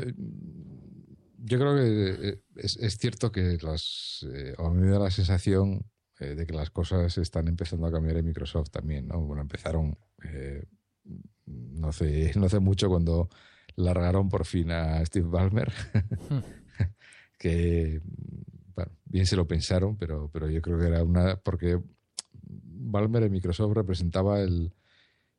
yo 1.39 1.59
creo 1.59 1.77
que 1.77 2.29
eh, 2.29 2.41
es, 2.57 2.99
cierto 2.99 3.31
que 3.33 3.59
las, 3.61 4.25
eh, 4.33 4.55
a 4.57 4.71
mí 4.71 4.81
me 4.81 4.91
da 4.91 5.01
la 5.01 5.11
sensación 5.11 5.85
de 6.19 6.47
que 6.47 6.55
las 6.55 6.71
cosas 6.71 7.19
están 7.19 7.47
empezando 7.47 7.87
a 7.87 7.93
cambiar 7.93 8.17
en 8.17 8.25
Microsoft 8.25 8.71
también, 8.71 9.07
¿no? 9.07 9.21
Bueno, 9.21 9.43
empezaron 9.43 9.99
no, 11.45 11.89
hace, 11.89 12.33
no 12.37 12.47
hace 12.47 12.59
mucho 12.61 12.89
cuando 12.89 13.29
largaron 13.77 14.29
por 14.29 14.47
fin 14.47 14.71
a 14.71 15.05
Steve 15.05 15.29
Ballmer, 15.29 15.71
hmm. 16.31 16.39
que 17.39 18.01
bueno, 18.77 18.93
bien 19.07 19.27
se 19.27 19.37
lo 19.37 19.49
pensaron, 19.49 19.97
pero, 19.97 20.31
pero 20.33 20.49
yo 20.51 20.61
creo 20.61 20.79
que 20.79 20.87
era 20.87 21.03
una. 21.03 21.37
Porque 21.37 21.81
Balmer 22.33 23.25
en 23.25 23.33
Microsoft 23.33 23.75
representaba 23.75 24.41
el, 24.41 24.73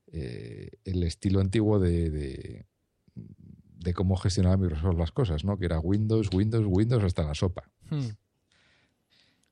eh, 0.07 0.71
el 0.83 1.03
estilo 1.03 1.39
antiguo 1.39 1.79
de, 1.79 2.65
de, 3.13 3.93
cómo 3.93 4.17
gestionaba 4.17 4.57
Microsoft 4.57 4.97
las 4.97 5.11
cosas, 5.11 5.45
¿no? 5.45 5.57
Que 5.57 5.65
era 5.65 5.79
Windows, 5.79 6.29
Windows, 6.33 6.65
Windows 6.67 7.03
hasta 7.03 7.23
la 7.23 7.35
sopa. 7.35 7.69
Hmm. 7.89 8.09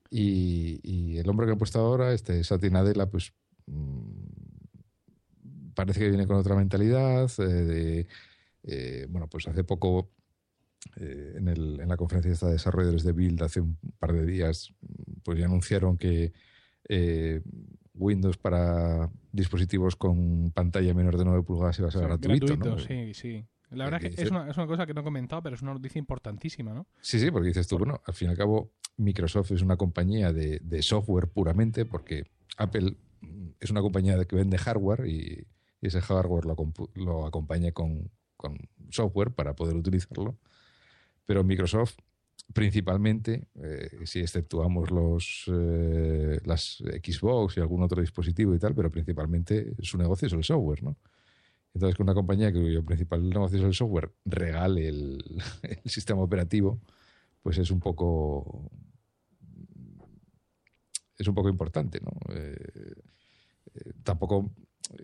Y, 0.10 1.17
el 1.17 1.30
hombre 1.30 1.45
que 1.45 1.54
ha 1.54 1.58
puesto 1.58 1.80
ahora, 1.80 2.13
este 2.13 2.43
Satya 2.43 2.69
Nadella, 2.69 3.06
pues 3.10 3.34
mm, 3.67 4.26
parece 5.74 6.00
que 6.00 6.10
viene 6.10 6.28
con 6.28 6.38
otra 6.38 6.56
mentalidad. 6.56 7.32
Eh, 7.38 7.43
de, 7.43 8.08
eh, 8.63 9.08
bueno, 9.10 9.28
pues 9.28 9.48
hace 9.48 9.63
poco 9.63 10.10
eh, 10.98 11.34
en, 11.36 11.48
el, 11.48 11.80
en, 11.80 11.89
la 11.89 11.98
conferencia 11.98 12.48
de 12.48 12.54
desarrolladores 12.54 13.04
de 13.04 13.12
Build 13.12 13.41
hace 13.43 13.62
un 13.62 13.78
par 14.00 14.13
de 14.13 14.26
días, 14.26 14.74
pues 15.24 15.38
ya 15.39 15.45
anunciaron 15.45 15.98
que 15.98 16.34
eh, 16.88 17.41
Windows 17.93 18.38
para 18.38 19.10
dispositivos 19.32 19.95
con 19.95 20.52
pantalla 20.52 20.93
menor 20.93 21.17
de 21.17 21.26
9 21.26 21.43
pulgadas 21.43 21.80
iba 21.80 21.89
a 21.89 21.91
ser 21.91 22.04
gratuito. 22.04 22.78
Sí, 22.80 23.13
sí. 23.13 23.45
La 23.71 23.86
verdad 23.86 24.04
es 24.06 24.15
que 24.15 24.21
es 24.21 24.32
una, 24.32 24.50
es 24.50 24.56
una, 24.58 24.67
cosa 24.67 24.86
que 24.86 24.93
no 24.93 25.02
he 25.02 25.04
comentado, 25.04 25.41
pero 25.41 25.56
es 25.56 25.62
una 25.62 25.74
noticia 25.74 26.00
importantísima, 26.00 26.74
¿no? 26.74 26.88
Sí, 27.02 27.19
sí, 27.19 27.32
porque 27.32 27.50
dices 27.50 27.67
tú, 27.67 27.78
bueno, 27.78 28.02
al 28.06 28.13
fin 28.13 28.30
y 28.30 28.32
al 28.32 28.38
cabo, 28.38 28.71
Microsoft 28.98 29.52
es 29.52 29.62
una 29.62 29.76
compañía 29.76 30.32
de, 30.32 30.60
de 30.62 30.82
software 30.82 31.28
puramente, 31.28 31.86
porque 31.86 32.24
Apple 32.58 32.95
es 33.60 33.71
una 33.71 33.82
compañía 33.82 34.24
que 34.26 34.36
vende 34.36 34.58
hardware 34.58 35.08
y, 35.08 35.48
ese 35.82 36.02
hardware 36.02 36.45
lo, 36.45 36.56
lo 36.95 37.28
acompaña 37.28 37.71
con, 37.71 38.10
con 38.38 38.58
software 38.89 39.30
para 39.30 39.56
poder 39.56 39.76
utilizarlo. 39.76 40.39
Pero 41.25 41.43
Microsoft, 41.43 41.95
principalmente, 42.53 43.47
eh, 43.55 43.89
si 44.05 44.19
exceptuamos 44.19 44.91
los, 44.91 45.45
eh, 45.51 46.39
las 46.45 46.77
Xbox 46.77 47.57
y 47.57 47.59
algún 47.59 47.83
otro 47.83 48.01
dispositivo 48.01 48.53
y 48.53 48.59
tal, 48.59 48.75
pero 48.75 48.91
principalmente 48.91 49.73
su 49.81 49.97
negocio 49.97 50.27
es 50.27 50.33
el 50.33 50.43
software, 50.43 50.83
¿no? 50.83 50.97
Entonces, 51.73 51.97
que 51.97 52.03
una 52.03 52.13
compañía 52.13 52.53
cuyo 52.53 52.85
principal 52.85 53.27
negocio 53.29 53.57
es 53.59 53.65
el 53.65 53.73
software 53.73 54.11
regale 54.23 54.88
el, 54.88 55.41
sistema 55.85 56.21
operativo, 56.21 56.79
pues 57.43 57.57
es 57.57 57.71
un 57.71 57.79
poco 57.79 58.71
es 61.17 61.27
un 61.27 61.35
poco 61.35 61.49
importante, 61.49 61.99
¿no? 62.01 62.11
Eh, 62.33 62.95
tampoco 64.03 64.51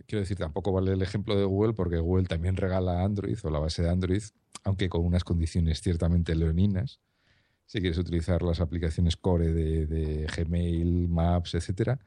quiero 0.06 0.22
decir, 0.22 0.38
tampoco 0.38 0.72
vale 0.72 0.94
el 0.94 1.02
ejemplo 1.02 1.36
de 1.36 1.46
Google 1.46 1.74
porque 1.74 1.98
Google 1.98 2.26
también 2.26 2.56
regala 2.56 3.04
Android 3.04 3.38
o 3.44 3.50
la 3.50 3.60
base 3.60 3.82
de 3.82 3.90
Android, 3.90 4.24
aunque 4.64 4.90
con 4.90 5.06
unas 5.06 5.24
condiciones 5.24 5.82
ciertamente 5.82 6.36
leoninas. 6.36 7.00
Si 7.66 7.80
quieres 7.80 7.98
utilizar 7.98 8.42
las 8.42 8.60
aplicaciones 8.60 9.16
core 9.16 9.54
de, 9.54 10.28
Gmail, 10.36 11.08
Maps, 11.08 11.56
etcétera. 11.56 12.00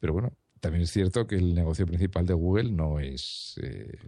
Pero 0.00 0.12
bueno, 0.12 0.32
también 0.60 0.82
es 0.82 0.90
cierto 0.90 1.26
que 1.26 1.36
el 1.36 1.54
negocio 1.54 1.86
principal 1.86 2.26
de 2.26 2.34
Google 2.34 2.72
no 2.72 2.98
es, 2.98 3.58
eh, 3.62 3.98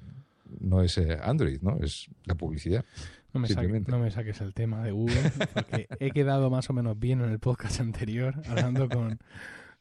no 0.61 0.83
es 0.83 0.99
eh, 0.99 1.17
Android, 1.23 1.61
¿no? 1.63 1.79
Es 1.81 2.09
la 2.25 2.35
publicidad. 2.35 2.85
No 3.33 3.41
me, 3.41 3.81
no 3.81 3.99
me, 3.99 4.11
saques 4.11 4.41
el 4.41 4.55
tema 4.55 4.83
de 4.83 4.91
Google, 4.91 5.31
porque 5.55 5.87
he 6.01 6.11
quedado 6.11 6.51
más 6.51 6.69
o 6.71 6.73
menos 6.73 6.99
bien 6.99 7.21
en 7.21 7.31
el 7.31 7.39
podcast 7.39 7.79
anterior, 7.81 8.35
hablando 8.49 8.89
con, 8.89 9.21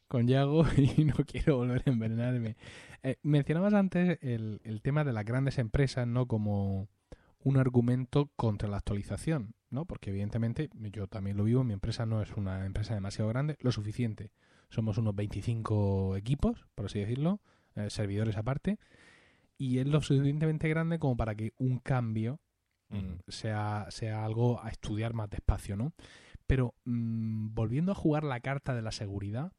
con 0.08 0.26
Yago, 0.26 0.64
y 0.96 1.04
no 1.04 1.14
quiero 1.26 1.58
volver 1.58 1.82
a 1.86 1.90
envenenarme. 1.90 2.56
Eh, 3.02 3.16
mencionabas 3.22 3.74
antes 3.74 4.18
el, 4.22 4.60
el, 4.64 4.82
tema 4.82 5.04
de 5.04 5.12
las 5.12 5.24
grandes 5.24 5.58
empresas, 5.58 6.06
¿no? 6.06 6.26
Como 6.26 6.88
un 7.40 7.56
argumento 7.56 8.30
contra 8.36 8.68
la 8.68 8.78
actualización, 8.78 9.54
¿no? 9.70 9.84
Porque 9.84 10.10
evidentemente 10.10 10.70
yo 10.74 11.06
también 11.06 11.36
lo 11.36 11.44
vivo, 11.44 11.64
mi 11.64 11.72
empresa 11.72 12.06
no 12.06 12.22
es 12.22 12.32
una 12.36 12.66
empresa 12.66 12.94
demasiado 12.94 13.28
grande, 13.28 13.56
lo 13.60 13.70
suficiente. 13.72 14.32
Somos 14.70 14.98
unos 14.98 15.14
25 15.14 16.16
equipos, 16.16 16.66
por 16.74 16.86
así 16.86 16.98
decirlo, 16.98 17.40
eh, 17.76 17.90
servidores 17.90 18.36
aparte, 18.36 18.78
y 19.56 19.78
es 19.78 19.86
lo 19.86 20.00
suficientemente 20.00 20.68
grande 20.68 20.98
como 20.98 21.16
para 21.16 21.34
que 21.34 21.52
un 21.58 21.78
cambio 21.78 22.40
mm, 22.90 23.20
sea, 23.28 23.86
sea 23.90 24.24
algo 24.24 24.62
a 24.62 24.68
estudiar 24.68 25.14
más 25.14 25.30
despacio, 25.30 25.76
¿no? 25.76 25.92
Pero 26.46 26.74
mm, 26.84 27.54
volviendo 27.54 27.92
a 27.92 27.96
jugar 27.96 28.24
la 28.24 28.40
carta 28.40 28.74
de 28.74 28.82
la 28.82 28.92
seguridad, 28.92 29.52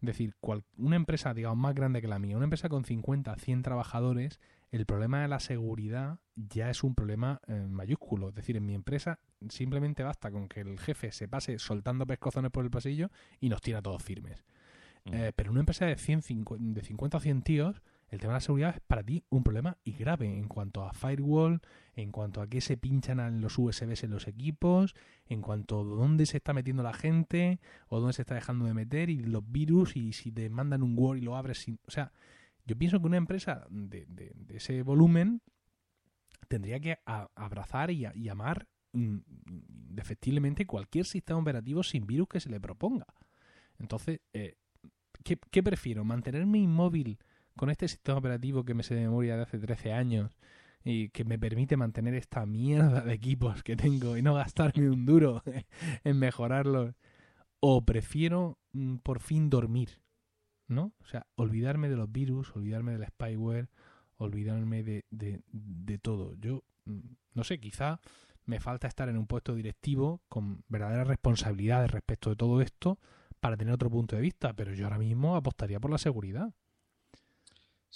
es 0.00 0.06
decir, 0.06 0.34
una 0.76 0.96
empresa, 0.96 1.32
digamos, 1.32 1.58
más 1.58 1.74
grande 1.74 2.00
que 2.00 2.08
la 2.08 2.18
mía, 2.18 2.36
una 2.36 2.44
empresa 2.44 2.68
con 2.68 2.84
50, 2.84 3.34
100 3.36 3.62
trabajadores, 3.62 4.40
el 4.70 4.84
problema 4.84 5.22
de 5.22 5.28
la 5.28 5.40
seguridad 5.40 6.18
ya 6.34 6.70
es 6.70 6.84
un 6.84 6.94
problema 6.94 7.40
eh, 7.46 7.66
mayúsculo. 7.68 8.28
Es 8.28 8.34
decir, 8.34 8.56
en 8.56 8.66
mi 8.66 8.74
empresa 8.74 9.18
simplemente 9.48 10.02
basta 10.02 10.30
con 10.30 10.48
que 10.48 10.60
el 10.60 10.78
jefe 10.78 11.12
se 11.12 11.28
pase 11.28 11.58
soltando 11.58 12.06
pescozones 12.06 12.50
por 12.50 12.64
el 12.64 12.70
pasillo 12.70 13.10
y 13.40 13.48
nos 13.48 13.60
tira 13.60 13.80
todos 13.80 14.02
firmes. 14.02 14.44
Mm. 15.04 15.14
Eh, 15.14 15.32
pero 15.34 15.50
una 15.50 15.60
empresa 15.60 15.86
de, 15.86 15.96
100, 15.96 16.22
de 16.58 16.82
50 16.82 17.16
o 17.16 17.20
100 17.20 17.42
tíos, 17.42 17.82
el 18.08 18.20
tema 18.20 18.34
de 18.34 18.36
la 18.36 18.40
seguridad 18.40 18.74
es 18.76 18.80
para 18.80 19.02
ti 19.02 19.24
un 19.30 19.42
problema 19.42 19.78
y 19.82 19.92
grave 19.92 20.26
en 20.26 20.46
cuanto 20.46 20.84
a 20.84 20.92
firewall, 20.92 21.60
en 21.94 22.12
cuanto 22.12 22.40
a 22.40 22.46
qué 22.46 22.60
se 22.60 22.76
pinchan 22.76 23.40
los 23.40 23.58
USBs 23.58 24.04
en 24.04 24.10
los 24.10 24.28
equipos, 24.28 24.94
en 25.26 25.42
cuanto 25.42 25.80
a 25.80 25.84
dónde 25.84 26.26
se 26.26 26.36
está 26.36 26.52
metiendo 26.52 26.84
la 26.84 26.92
gente 26.92 27.58
o 27.88 27.98
dónde 27.98 28.12
se 28.12 28.22
está 28.22 28.36
dejando 28.36 28.64
de 28.66 28.74
meter 28.74 29.10
y 29.10 29.18
los 29.18 29.42
virus 29.50 29.96
y 29.96 30.12
si 30.12 30.30
te 30.30 30.48
mandan 30.50 30.82
un 30.82 30.96
Word 30.96 31.18
y 31.18 31.22
lo 31.22 31.36
abres 31.36 31.58
sin... 31.58 31.80
O 31.86 31.90
sea, 31.90 32.12
yo 32.64 32.76
pienso 32.76 33.00
que 33.00 33.06
una 33.06 33.16
empresa 33.16 33.66
de, 33.70 34.06
ese 34.50 34.82
volumen 34.82 35.42
tendría 36.48 36.78
que 36.78 36.98
abrazar 37.04 37.90
y, 37.90 38.06
y 38.14 38.28
amar 38.28 38.68
mm, 38.92 39.18
defectiblemente 39.96 40.64
cualquier 40.64 41.06
sistema 41.06 41.40
operativo 41.40 41.82
sin 41.82 42.06
virus 42.06 42.28
que 42.28 42.40
se 42.40 42.50
le 42.50 42.60
proponga. 42.60 43.06
Entonces, 43.78 44.20
eh, 44.32 44.56
¿qué, 45.24 45.38
¿qué 45.50 45.62
prefiero? 45.62 46.04
¿Mantenerme 46.04 46.58
inmóvil 46.58 47.18
con 47.56 47.70
este 47.70 47.88
sistema 47.88 48.18
operativo 48.18 48.64
que 48.64 48.74
me 48.74 48.82
sé 48.82 48.94
de 48.94 49.02
memoria 49.02 49.36
de 49.36 49.42
hace 49.42 49.58
13 49.58 49.92
años 49.92 50.36
y 50.84 51.08
que 51.10 51.24
me 51.24 51.38
permite 51.38 51.76
mantener 51.76 52.14
esta 52.14 52.46
mierda 52.46 53.00
de 53.00 53.14
equipos 53.14 53.62
que 53.62 53.76
tengo 53.76 54.16
y 54.16 54.22
no 54.22 54.34
gastarme 54.34 54.88
un 54.90 55.06
duro 55.06 55.42
en 56.04 56.18
mejorarlos, 56.18 56.94
o 57.60 57.84
prefiero 57.84 58.58
mm, 58.72 58.96
por 58.96 59.20
fin 59.20 59.50
dormir 59.50 60.00
¿no? 60.68 60.92
O 61.00 61.06
sea, 61.06 61.26
olvidarme 61.36 61.88
de 61.88 61.96
los 61.96 62.10
virus, 62.10 62.54
olvidarme 62.54 62.92
del 62.92 63.06
spyware, 63.06 63.68
olvidarme 64.16 64.82
de, 64.82 65.04
de, 65.10 65.42
de 65.52 65.98
todo. 65.98 66.34
Yo, 66.36 66.64
mm, 66.84 67.00
no 67.34 67.44
sé, 67.44 67.60
quizá 67.60 68.00
me 68.44 68.60
falta 68.60 68.88
estar 68.88 69.08
en 69.08 69.18
un 69.18 69.26
puesto 69.26 69.54
directivo 69.54 70.22
con 70.28 70.64
verdaderas 70.68 71.08
responsabilidades 71.08 71.90
respecto 71.90 72.30
de 72.30 72.36
todo 72.36 72.60
esto 72.60 72.98
para 73.40 73.56
tener 73.56 73.74
otro 73.74 73.90
punto 73.90 74.16
de 74.16 74.22
vista, 74.22 74.52
pero 74.54 74.72
yo 74.72 74.86
ahora 74.86 74.98
mismo 74.98 75.36
apostaría 75.36 75.80
por 75.80 75.90
la 75.90 75.98
seguridad. 75.98 76.52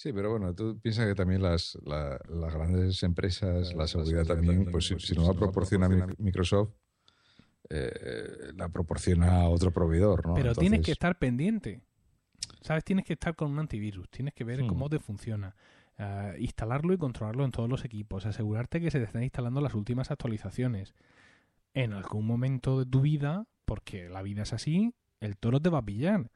Sí, 0.00 0.14
pero 0.14 0.30
bueno, 0.30 0.54
tú 0.54 0.80
piensas 0.80 1.06
que 1.06 1.14
también 1.14 1.42
las, 1.42 1.76
la- 1.84 2.18
las 2.30 2.54
grandes 2.54 3.02
empresas, 3.02 3.74
la, 3.74 3.86
seguridad 3.86 4.24
también, 4.24 4.64
pues 4.70 4.86
si, 4.86 4.98
si 4.98 5.14
no 5.14 5.26
la 5.30 5.34
proporciona 5.38 5.90
Mi- 5.90 6.00
Microsoft, 6.16 6.70
eh, 7.68 8.52
la 8.56 8.70
proporciona 8.70 9.46
otro 9.50 9.70
proveedor, 9.70 10.26
¿no? 10.26 10.32
Pero 10.32 10.54
tienes 10.54 10.80
que 10.80 10.92
estar 10.92 11.18
pendiente. 11.18 11.82
¿Sabes? 12.62 12.82
Tienes 12.82 13.04
que 13.04 13.12
estar 13.12 13.36
con 13.36 13.50
un 13.50 13.58
antivirus, 13.58 14.08
tienes 14.08 14.32
que 14.32 14.42
ver 14.42 14.62
Hmm. 14.62 14.68
cómo 14.68 14.88
te 14.88 14.98
funciona, 15.00 15.54
eh, 15.98 16.36
instalarlo 16.38 16.94
y 16.94 16.96
controlarlo 16.96 17.44
en 17.44 17.50
todos 17.50 17.68
los 17.68 17.84
equipos, 17.84 18.24
asegurarte 18.24 18.80
que 18.80 18.90
se 18.90 19.00
te 19.00 19.04
están 19.04 19.22
instalando 19.22 19.60
las 19.60 19.74
últimas 19.74 20.10
actualizaciones. 20.10 20.94
En 21.74 21.92
algún 21.92 22.26
momento 22.26 22.78
de 22.78 22.86
tu 22.86 23.02
vida, 23.02 23.44
porque 23.66 24.08
la 24.08 24.22
vida 24.22 24.44
es 24.44 24.54
así, 24.54 24.94
el 25.20 25.36
toro 25.36 25.60
te 25.60 25.68
va 25.68 25.78
a 25.80 25.84
pillar 25.84 26.30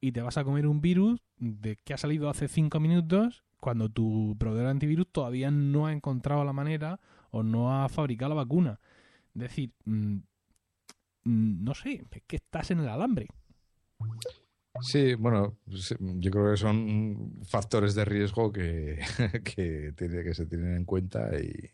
y 0.00 0.12
te 0.12 0.22
vas 0.22 0.38
a 0.38 0.44
comer 0.44 0.66
un 0.66 0.80
virus 0.80 1.20
de 1.38 1.76
que 1.76 1.94
ha 1.94 1.98
salido 1.98 2.30
hace 2.30 2.48
cinco 2.48 2.80
minutos 2.80 3.44
cuando 3.60 3.88
tu 3.90 4.36
proveedor 4.38 4.66
de 4.66 4.70
antivirus 4.72 5.12
todavía 5.12 5.50
no 5.50 5.86
ha 5.86 5.92
encontrado 5.92 6.44
la 6.44 6.52
manera 6.52 6.98
o 7.30 7.42
no 7.42 7.74
ha 7.74 7.88
fabricado 7.88 8.30
la 8.30 8.42
vacuna. 8.42 8.80
Es 9.34 9.42
decir, 9.42 9.72
mm, 9.84 10.16
mm, 11.24 11.64
no 11.64 11.74
sé, 11.74 12.04
es 12.10 12.22
que 12.26 12.36
estás 12.36 12.70
en 12.70 12.80
el 12.80 12.88
alambre. 12.88 13.28
Sí, 14.80 15.14
bueno, 15.14 15.58
yo 15.66 16.30
creo 16.30 16.52
que 16.52 16.56
son 16.56 17.42
factores 17.44 17.94
de 17.94 18.04
riesgo 18.04 18.50
que, 18.50 18.98
que, 19.44 19.92
tiene, 19.96 20.22
que 20.24 20.34
se 20.34 20.46
tienen 20.46 20.76
en 20.76 20.84
cuenta 20.84 21.30
y 21.38 21.70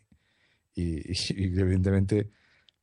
evidentemente 0.75 2.29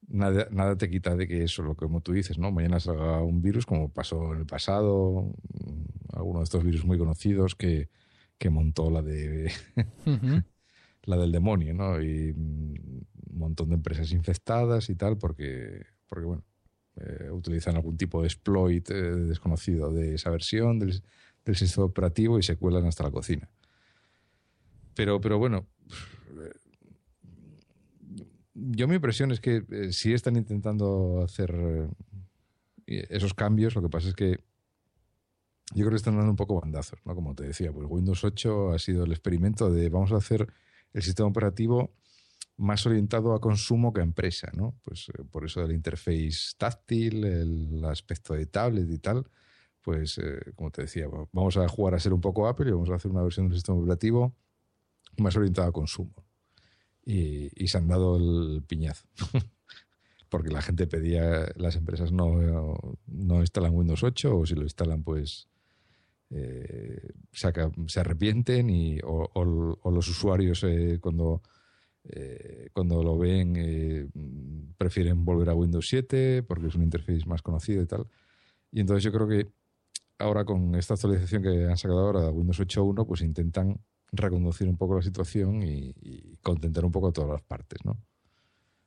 nada, 0.08 0.48
nada 0.50 0.76
te 0.76 0.88
quita 0.90 1.16
de 1.16 1.26
que 1.26 1.44
eso, 1.44 1.62
lo 1.62 1.74
que 1.74 1.84
como 1.86 2.00
tú 2.00 2.12
dices, 2.12 2.38
¿no? 2.38 2.50
Mañana 2.50 2.80
salga 2.80 3.22
un 3.22 3.42
virus 3.42 3.66
como 3.66 3.88
pasó 3.90 4.32
en 4.32 4.40
el 4.40 4.46
pasado, 4.46 5.32
mm, 5.64 6.16
alguno 6.16 6.40
de 6.40 6.44
estos 6.44 6.64
virus 6.64 6.84
muy 6.84 6.98
conocidos 6.98 7.54
que, 7.54 7.88
que 8.38 8.50
montó 8.50 8.90
la 8.90 9.02
de 9.02 9.52
la 11.04 11.16
del 11.16 11.32
demonio, 11.32 11.74
¿no? 11.74 12.00
Y 12.02 12.32
mm, 12.32 12.74
un 13.32 13.38
montón 13.38 13.68
de 13.70 13.74
empresas 13.76 14.12
infectadas 14.12 14.88
y 14.90 14.94
tal, 14.94 15.18
porque, 15.18 15.84
porque 16.08 16.26
bueno, 16.26 16.44
eh, 16.96 17.30
utilizan 17.30 17.76
algún 17.76 17.96
tipo 17.96 18.20
de 18.20 18.28
exploit 18.28 18.88
eh, 18.90 18.94
desconocido 18.94 19.92
de 19.92 20.14
esa 20.14 20.30
versión 20.30 20.78
del, 20.78 21.02
del 21.44 21.56
sistema 21.56 21.86
operativo 21.86 22.38
y 22.38 22.42
se 22.42 22.56
cuelan 22.56 22.86
hasta 22.86 23.04
la 23.04 23.10
cocina. 23.10 23.48
Pero, 24.94 25.20
pero 25.20 25.38
bueno, 25.38 25.66
yo 28.54 28.88
mi 28.88 28.96
impresión 28.96 29.32
es 29.32 29.40
que 29.40 29.64
eh, 29.70 29.92
sí 29.92 30.12
están 30.12 30.36
intentando 30.36 31.22
hacer 31.24 31.54
eh, 32.86 33.06
esos 33.10 33.34
cambios, 33.34 33.74
lo 33.74 33.82
que 33.82 33.88
pasa 33.88 34.08
es 34.08 34.14
que 34.14 34.38
yo 35.74 35.80
creo 35.84 35.90
que 35.90 35.96
están 35.96 36.16
dando 36.16 36.30
un 36.30 36.36
poco 36.36 36.60
bandazos, 36.60 37.00
¿no? 37.04 37.14
Como 37.14 37.34
te 37.34 37.44
decía, 37.44 37.72
pues 37.72 37.86
Windows 37.88 38.22
8 38.24 38.72
ha 38.72 38.78
sido 38.78 39.04
el 39.04 39.12
experimento 39.12 39.70
de 39.70 39.88
vamos 39.88 40.12
a 40.12 40.16
hacer 40.16 40.46
el 40.92 41.02
sistema 41.02 41.28
operativo 41.28 41.92
más 42.56 42.86
orientado 42.86 43.34
a 43.34 43.40
consumo 43.40 43.92
que 43.92 44.00
a 44.00 44.04
empresa, 44.04 44.50
¿no? 44.54 44.76
Pues 44.84 45.08
eh, 45.10 45.24
por 45.30 45.44
eso 45.44 45.62
el 45.62 45.72
interface 45.72 46.54
táctil, 46.58 47.24
el 47.24 47.84
aspecto 47.86 48.34
de 48.34 48.46
tablet 48.46 48.90
y 48.90 48.98
tal, 48.98 49.26
pues 49.82 50.18
eh, 50.18 50.52
como 50.56 50.70
te 50.70 50.82
decía, 50.82 51.08
va- 51.08 51.26
vamos 51.32 51.56
a 51.56 51.68
jugar 51.68 51.94
a 51.94 52.00
ser 52.00 52.12
un 52.14 52.20
poco 52.20 52.46
Apple 52.48 52.68
y 52.68 52.72
vamos 52.72 52.90
a 52.90 52.96
hacer 52.96 53.10
una 53.10 53.22
versión 53.22 53.48
del 53.48 53.56
sistema 53.56 53.78
operativo 53.78 54.34
más 55.18 55.36
orientada 55.36 55.68
a 55.68 55.72
consumo. 55.72 56.14
Y, 57.06 57.50
se 57.68 57.78
han 57.78 57.88
dado 57.88 58.16
el 58.16 58.62
piñazo. 58.62 59.06
Porque 60.28 60.50
la 60.50 60.62
gente 60.62 60.86
pedía, 60.86 61.46
las 61.56 61.76
empresas 61.76 62.10
no, 62.10 62.76
no 63.06 63.40
instalan 63.40 63.74
Windows 63.74 64.02
8 64.02 64.36
o 64.36 64.46
si 64.46 64.54
lo 64.54 64.62
instalan 64.62 65.02
pues 65.04 65.48
eh, 66.30 67.10
se, 67.32 67.46
aca- 67.46 67.70
se 67.86 68.00
arrepienten 68.00 68.68
y, 68.70 68.98
o, 69.04 69.80
los 69.90 70.08
usuarios 70.08 70.64
eh, 70.64 70.98
cuando, 71.00 71.42
eh, 72.04 72.68
cuando 72.72 73.02
lo 73.04 73.16
ven 73.16 73.54
eh, 73.56 74.08
prefieren 74.76 75.24
volver 75.24 75.50
a 75.50 75.54
Windows 75.54 75.86
7 75.88 76.42
porque 76.42 76.66
es 76.66 76.74
un 76.74 76.82
interface 76.82 77.26
más 77.26 77.42
conocido 77.42 77.82
y 77.82 77.86
tal. 77.86 78.08
Y 78.72 78.80
entonces 78.80 79.04
yo 79.04 79.12
creo 79.12 79.28
que 79.28 79.52
ahora 80.18 80.44
con 80.44 80.74
esta 80.74 80.94
actualización 80.94 81.42
que 81.42 81.66
han 81.66 81.76
sacado 81.76 82.00
ahora 82.00 82.22
de 82.22 82.30
Windows 82.30 82.58
8.1 82.60 83.06
pues 83.06 83.20
intentan 83.20 83.78
reconducir 84.16 84.68
un 84.68 84.76
poco 84.76 84.96
la 84.96 85.02
situación 85.02 85.62
y, 85.62 86.36
contentar 86.42 86.84
un 86.84 86.92
poco 86.92 87.08
a 87.08 87.12
todas 87.12 87.30
las 87.30 87.42
partes, 87.42 87.78
¿no? 87.84 87.96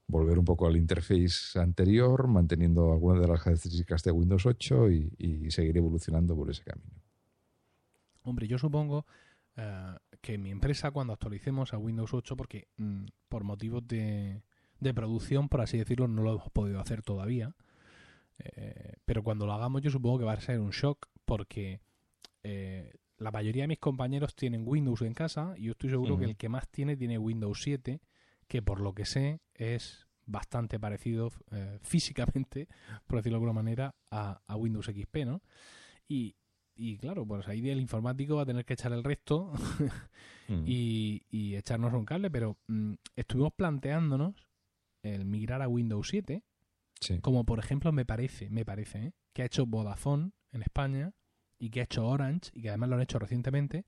Volver 0.08 0.38
un 0.38 0.46
poco 0.46 0.68
al 0.68 0.78
interface 0.78 1.60
anterior, 1.60 2.28
manteniendo 2.28 2.92
algunas 2.94 3.20
de 3.20 3.28
las 3.28 3.42
características 3.42 4.04
de 4.04 4.12
Windows 4.12 4.46
8 4.46 4.92
y, 4.92 5.14
y 5.18 5.52
seguir 5.52 5.78
evolucionando 5.78 6.36
por 6.36 6.50
ese 6.52 6.64
camino. 6.64 7.02
Hombre, 8.22 8.48
yo 8.48 8.58
supongo 8.58 9.06
eh, 9.58 9.96
que 10.22 10.38
mi 10.38 10.52
empresa 10.52 10.92
cuando 10.92 11.14
actualicemos 11.14 11.74
a 11.74 11.78
Windows 11.78 12.14
8, 12.14 12.36
porque 12.38 12.68
mm, 12.78 13.06
por 13.28 13.44
motivos 13.44 13.88
de, 13.88 14.44
de 14.80 14.94
producción, 14.94 15.50
por 15.50 15.62
así 15.62 15.78
decirlo, 15.78 16.08
no 16.08 16.22
lo 16.22 16.34
hemos 16.34 16.52
podido 16.52 16.80
hacer 16.80 17.02
todavía, 17.02 17.56
eh, 18.38 18.94
pero 19.06 19.24
cuando 19.24 19.48
lo 19.48 19.54
hagamos 19.54 19.82
yo 19.82 19.90
supongo 19.90 20.20
que 20.20 20.26
va 20.26 20.34
a 20.34 20.42
ser 20.42 20.60
un 20.60 20.70
shock 20.70 21.08
porque 21.26 21.82
eh, 22.44 22.98
la 23.18 23.32
mayoría 23.32 23.64
de 23.64 23.68
mis 23.70 23.80
compañeros 23.80 24.36
tienen 24.36 24.64
Windows 24.68 25.02
en 25.02 25.14
casa 25.14 25.54
y 25.58 25.64
yo 25.64 25.72
estoy 25.72 25.90
seguro 25.90 26.18
que 26.18 26.26
el 26.26 26.38
que 26.38 26.50
más 26.50 26.68
tiene 26.70 26.96
tiene 26.98 27.18
Windows 27.18 27.62
7, 27.64 28.00
que 28.48 28.62
por 28.62 28.80
lo 28.80 28.94
que 28.94 29.06
sé 29.06 29.42
es 29.54 30.08
bastante 30.26 30.80
parecido 30.80 31.32
eh, 31.52 31.80
físicamente, 31.84 32.68
por 33.08 33.18
decirlo 33.20 33.38
de 33.38 33.44
alguna 33.46 33.54
manera, 33.54 33.96
a, 34.12 34.42
a 34.46 34.56
Windows 34.56 34.86
XP, 34.88 35.26
¿no? 35.26 35.42
Y, 36.08 36.36
y 36.76 36.98
claro, 36.98 37.26
pues 37.26 37.48
ahí 37.48 37.68
el 37.70 37.80
informático 37.80 38.36
va 38.36 38.44
a 38.44 38.46
tener 38.46 38.66
que 38.66 38.74
echar 38.74 38.94
el 38.94 39.04
resto 39.04 39.52
Mm. 40.50 40.64
y, 40.66 41.24
y 41.30 41.56
echarnos 41.58 41.92
un 41.94 42.06
cable, 42.06 42.32
pero 42.32 42.58
mm, 42.68 42.94
estuvimos 43.18 43.52
planteándonos 43.52 44.34
el 45.04 45.26
migrar 45.26 45.62
a 45.62 45.68
Windows 45.68 46.08
7, 46.08 46.42
Sí. 47.02 47.20
como 47.20 47.44
por 47.44 47.60
ejemplo 47.60 47.92
me 47.92 48.06
parece, 48.06 48.50
me 48.50 48.64
parece, 48.64 49.08
¿eh? 49.08 49.14
que 49.34 49.42
ha 49.42 49.46
hecho 49.46 49.66
Vodafone 49.66 50.32
en 50.54 50.62
España 50.62 51.12
y 51.60 51.70
que 51.70 51.82
ha 51.82 51.84
hecho 51.84 52.06
Orange 52.08 52.52
y 52.54 52.62
que 52.62 52.70
además 52.70 52.90
lo 52.90 52.96
han 52.96 53.02
hecho 53.02 53.20
recientemente. 53.20 53.86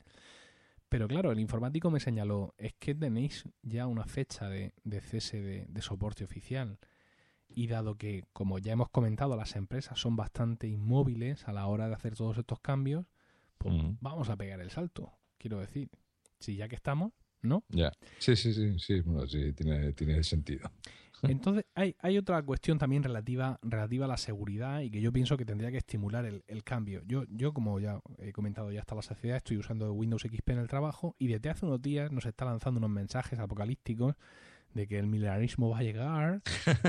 Pero 0.89 1.07
claro, 1.07 1.31
el 1.31 1.39
informático 1.39 1.91
me 1.91 1.99
señaló, 1.99 2.55
es 2.57 2.73
que 2.73 2.95
tenéis 2.95 3.45
ya 3.61 3.85
una 3.85 4.05
fecha 4.05 4.49
de, 4.49 4.73
de 4.83 5.01
cese 5.01 5.41
de, 5.41 5.65
de 5.67 5.81
soporte 5.81 6.23
oficial. 6.23 6.79
Y 7.47 7.67
dado 7.67 7.95
que, 7.95 8.25
como 8.33 8.59
ya 8.59 8.73
hemos 8.73 8.89
comentado, 8.89 9.35
las 9.35 9.55
empresas 9.55 9.99
son 9.99 10.15
bastante 10.15 10.67
inmóviles 10.67 11.47
a 11.47 11.53
la 11.53 11.65
hora 11.67 11.87
de 11.87 11.95
hacer 11.95 12.15
todos 12.15 12.37
estos 12.37 12.59
cambios, 12.59 13.05
pues 13.57 13.75
vamos 13.99 14.29
a 14.29 14.37
pegar 14.37 14.61
el 14.61 14.69
salto. 14.69 15.11
Quiero 15.37 15.59
decir, 15.59 15.89
si 16.39 16.55
ya 16.55 16.67
que 16.67 16.75
estamos, 16.75 17.11
¿no? 17.41 17.63
Ya. 17.69 17.91
Sí, 18.19 18.35
sí, 18.35 18.53
sí, 18.53 18.77
sí, 18.79 19.01
bueno, 19.01 19.27
sí, 19.27 19.51
tiene, 19.53 19.93
tiene 19.93 20.23
sentido. 20.23 20.71
Entonces, 21.23 21.65
hay, 21.75 21.95
hay 21.99 22.17
otra 22.17 22.41
cuestión 22.43 22.77
también 22.77 23.03
relativa, 23.03 23.59
relativa 23.61 24.05
a 24.05 24.07
la 24.07 24.17
seguridad 24.17 24.81
y 24.81 24.89
que 24.89 25.01
yo 25.01 25.11
pienso 25.11 25.37
que 25.37 25.45
tendría 25.45 25.71
que 25.71 25.77
estimular 25.77 26.25
el, 26.25 26.43
el 26.47 26.63
cambio. 26.63 27.01
Yo, 27.05 27.23
yo, 27.29 27.53
como 27.53 27.79
ya 27.79 27.99
he 28.19 28.31
comentado 28.31 28.71
ya 28.71 28.81
hasta 28.81 28.95
la 28.95 29.01
saciedad, 29.01 29.37
estoy 29.37 29.57
usando 29.57 29.91
Windows 29.93 30.23
XP 30.23 30.49
en 30.49 30.59
el 30.59 30.67
trabajo 30.67 31.15
y 31.19 31.27
desde 31.27 31.49
hace 31.49 31.65
unos 31.65 31.81
días 31.81 32.11
nos 32.11 32.25
está 32.25 32.45
lanzando 32.45 32.77
unos 32.77 32.89
mensajes 32.89 33.39
apocalípticos 33.39 34.15
de 34.73 34.87
que 34.87 34.99
el 34.99 35.07
milenarismo 35.07 35.69
va 35.69 35.79
a 35.79 35.83
llegar 35.83 36.41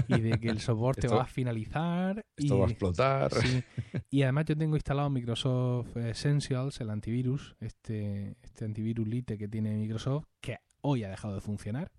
y 0.08 0.20
de 0.20 0.38
que 0.38 0.48
el 0.48 0.60
soporte 0.60 1.06
Esto- 1.06 1.16
va 1.16 1.22
a 1.22 1.26
finalizar. 1.26 2.24
Esto 2.36 2.56
y, 2.56 2.58
va 2.58 2.66
a 2.66 2.70
explotar. 2.70 3.32
Sí. 3.34 3.64
Y 4.10 4.22
además 4.22 4.44
yo 4.46 4.56
tengo 4.56 4.76
instalado 4.76 5.08
Microsoft 5.10 5.96
Essentials, 5.96 6.80
el 6.80 6.90
antivirus, 6.90 7.56
este, 7.60 8.36
este 8.42 8.64
antivirus 8.64 9.06
Lite 9.08 9.38
que 9.38 9.48
tiene 9.48 9.74
Microsoft, 9.76 10.26
que 10.40 10.58
hoy 10.82 11.04
ha 11.04 11.08
dejado 11.10 11.34
de 11.34 11.40
funcionar. 11.40 11.90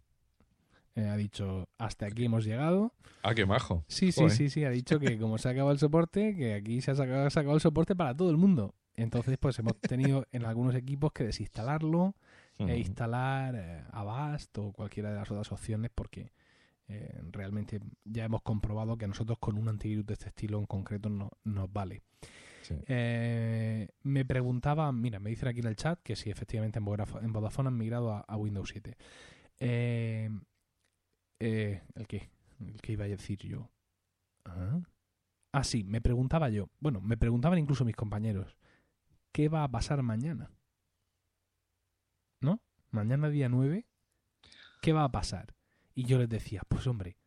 Eh, 0.96 1.08
ha 1.08 1.16
dicho, 1.16 1.70
hasta 1.78 2.06
aquí 2.06 2.26
hemos 2.26 2.44
llegado. 2.44 2.94
Ah, 3.24 3.34
qué 3.34 3.46
majo. 3.46 3.86
Sí, 3.88 4.12
sí, 4.12 4.22
Joder. 4.22 4.36
sí, 4.36 4.50
sí, 4.50 4.66
ha 4.66 4.70
dicho 4.70 5.00
que 5.00 5.18
como 5.18 5.38
se 5.38 5.48
ha 5.48 5.52
acabado 5.52 5.72
el 5.72 5.80
soporte, 5.80 6.36
que 6.36 6.54
aquí 6.54 6.82
se 6.82 6.92
ha 6.92 6.96
sacado, 6.96 7.30
se 7.30 7.40
ha 7.40 7.42
acabado 7.42 7.58
el 7.58 7.62
soporte 7.62 7.96
para 7.96 8.16
todo 8.16 8.30
el 8.30 8.38
mundo. 8.38 8.76
Entonces, 8.96 9.38
pues 9.40 9.58
hemos 9.60 9.80
tenido 9.80 10.28
en 10.32 10.46
algunos 10.46 10.76
equipos 10.76 11.12
que 11.14 11.24
desinstalarlo 11.24 12.16
e 12.58 12.78
instalar 12.78 13.56
eh, 13.56 13.84
Avast 13.92 14.56
o 14.60 14.72
cualquiera 14.72 15.10
de 15.10 15.16
las 15.16 15.32
otras 15.32 15.52
opciones 15.52 15.90
porque 15.96 16.32
eh, 16.88 17.22
realmente 17.32 17.80
ya 18.04 18.26
hemos 18.26 18.44
comprobado 18.44 18.98
que 18.98 19.06
a 19.06 19.08
nosotros 19.08 19.40
con 19.40 19.58
un 19.58 19.70
antivirus 19.70 20.06
de 20.06 20.14
este 20.14 20.28
estilo 20.28 20.60
en 20.60 20.66
concreto 20.66 21.10
no, 21.10 21.32
nos 21.44 21.72
vale. 21.72 22.04
Sí. 22.62 22.76
Eh, 22.88 23.88
me 24.04 24.26
preguntaba, 24.26 24.92
mira, 24.92 25.20
me 25.20 25.32
dicen 25.32 25.48
aquí 25.48 25.62
en 25.62 25.68
el 25.68 25.76
chat 25.76 26.00
que 26.04 26.16
si 26.16 26.30
efectivamente 26.30 26.78
en 26.78 26.86
Vodafone, 26.86 27.26
en 27.26 27.34
Vodafone 27.34 27.70
han 27.70 27.78
migrado 27.78 28.12
a, 28.12 28.20
a 28.20 28.38
Windows 28.38 28.70
7. 28.70 28.96
Eh, 29.60 30.30
eh, 31.42 31.82
¿El 31.96 32.08
qué? 32.08 32.30
¿El 32.60 32.82
que 32.82 32.94
iba 32.94 33.06
a 33.06 33.10
decir 33.10 33.40
yo? 33.40 33.70
Ah. 34.46 34.80
Ah, 35.54 35.64
sí, 35.64 35.84
me 35.84 36.00
preguntaba 36.00 36.50
yo. 36.50 36.70
Bueno, 36.80 37.02
me 37.02 37.18
preguntaban 37.18 37.60
incluso 37.60 37.84
mis 37.84 37.96
compañeros. 37.96 38.58
¿qué 39.32 39.50
va 39.50 39.64
a 39.64 39.72
pasar 39.72 40.02
mañana? 40.04 40.52
¿No? 42.40 42.62
Mañana 42.90 43.30
día 43.30 43.50
9, 43.50 43.86
¿qué 44.82 44.94
va 44.94 45.04
a 45.04 45.12
pasar? 45.12 45.56
Y 45.94 46.06
yo 46.06 46.18
les 46.18 46.30
decía, 46.30 46.62
pues 46.68 46.88
hombre, 46.88 47.18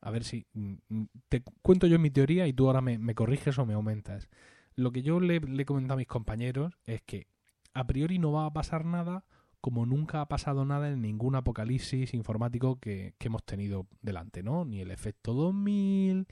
a 0.00 0.10
ver 0.10 0.24
si 0.24 0.46
mm, 0.52 0.74
mm, 0.88 1.04
te 1.28 1.42
cuento 1.62 1.86
yo 1.86 1.98
mi 1.98 2.10
teoría 2.10 2.46
y 2.46 2.52
tú 2.52 2.66
ahora 2.66 2.80
me, 2.80 3.14
corriges 3.14 3.58
o 3.58 3.66
me 3.66 3.74
aumentas. 3.74 4.28
Lo 4.74 4.92
que 4.92 5.02
yo 5.02 5.20
le, 5.20 5.40
le 5.40 5.62
he 5.62 5.66
comentado 5.66 5.94
a 5.94 5.98
mis 5.98 6.06
compañeros 6.06 6.76
es 6.84 7.02
que 7.02 7.28
a 7.72 7.86
priori 7.86 8.18
no 8.18 8.32
va 8.32 8.46
a 8.46 8.52
pasar 8.52 8.84
nada 8.84 9.24
como 9.64 9.86
nunca 9.86 10.20
ha 10.20 10.28
pasado 10.28 10.66
nada 10.66 10.90
en 10.90 11.00
ningún 11.00 11.36
apocalipsis 11.36 12.12
informático 12.12 12.78
que, 12.78 13.14
que 13.16 13.28
hemos 13.28 13.44
tenido 13.44 13.86
delante, 14.02 14.42
¿no? 14.42 14.66
Ni 14.66 14.82
el 14.82 14.90
efecto 14.90 15.32
2000, 15.32 16.26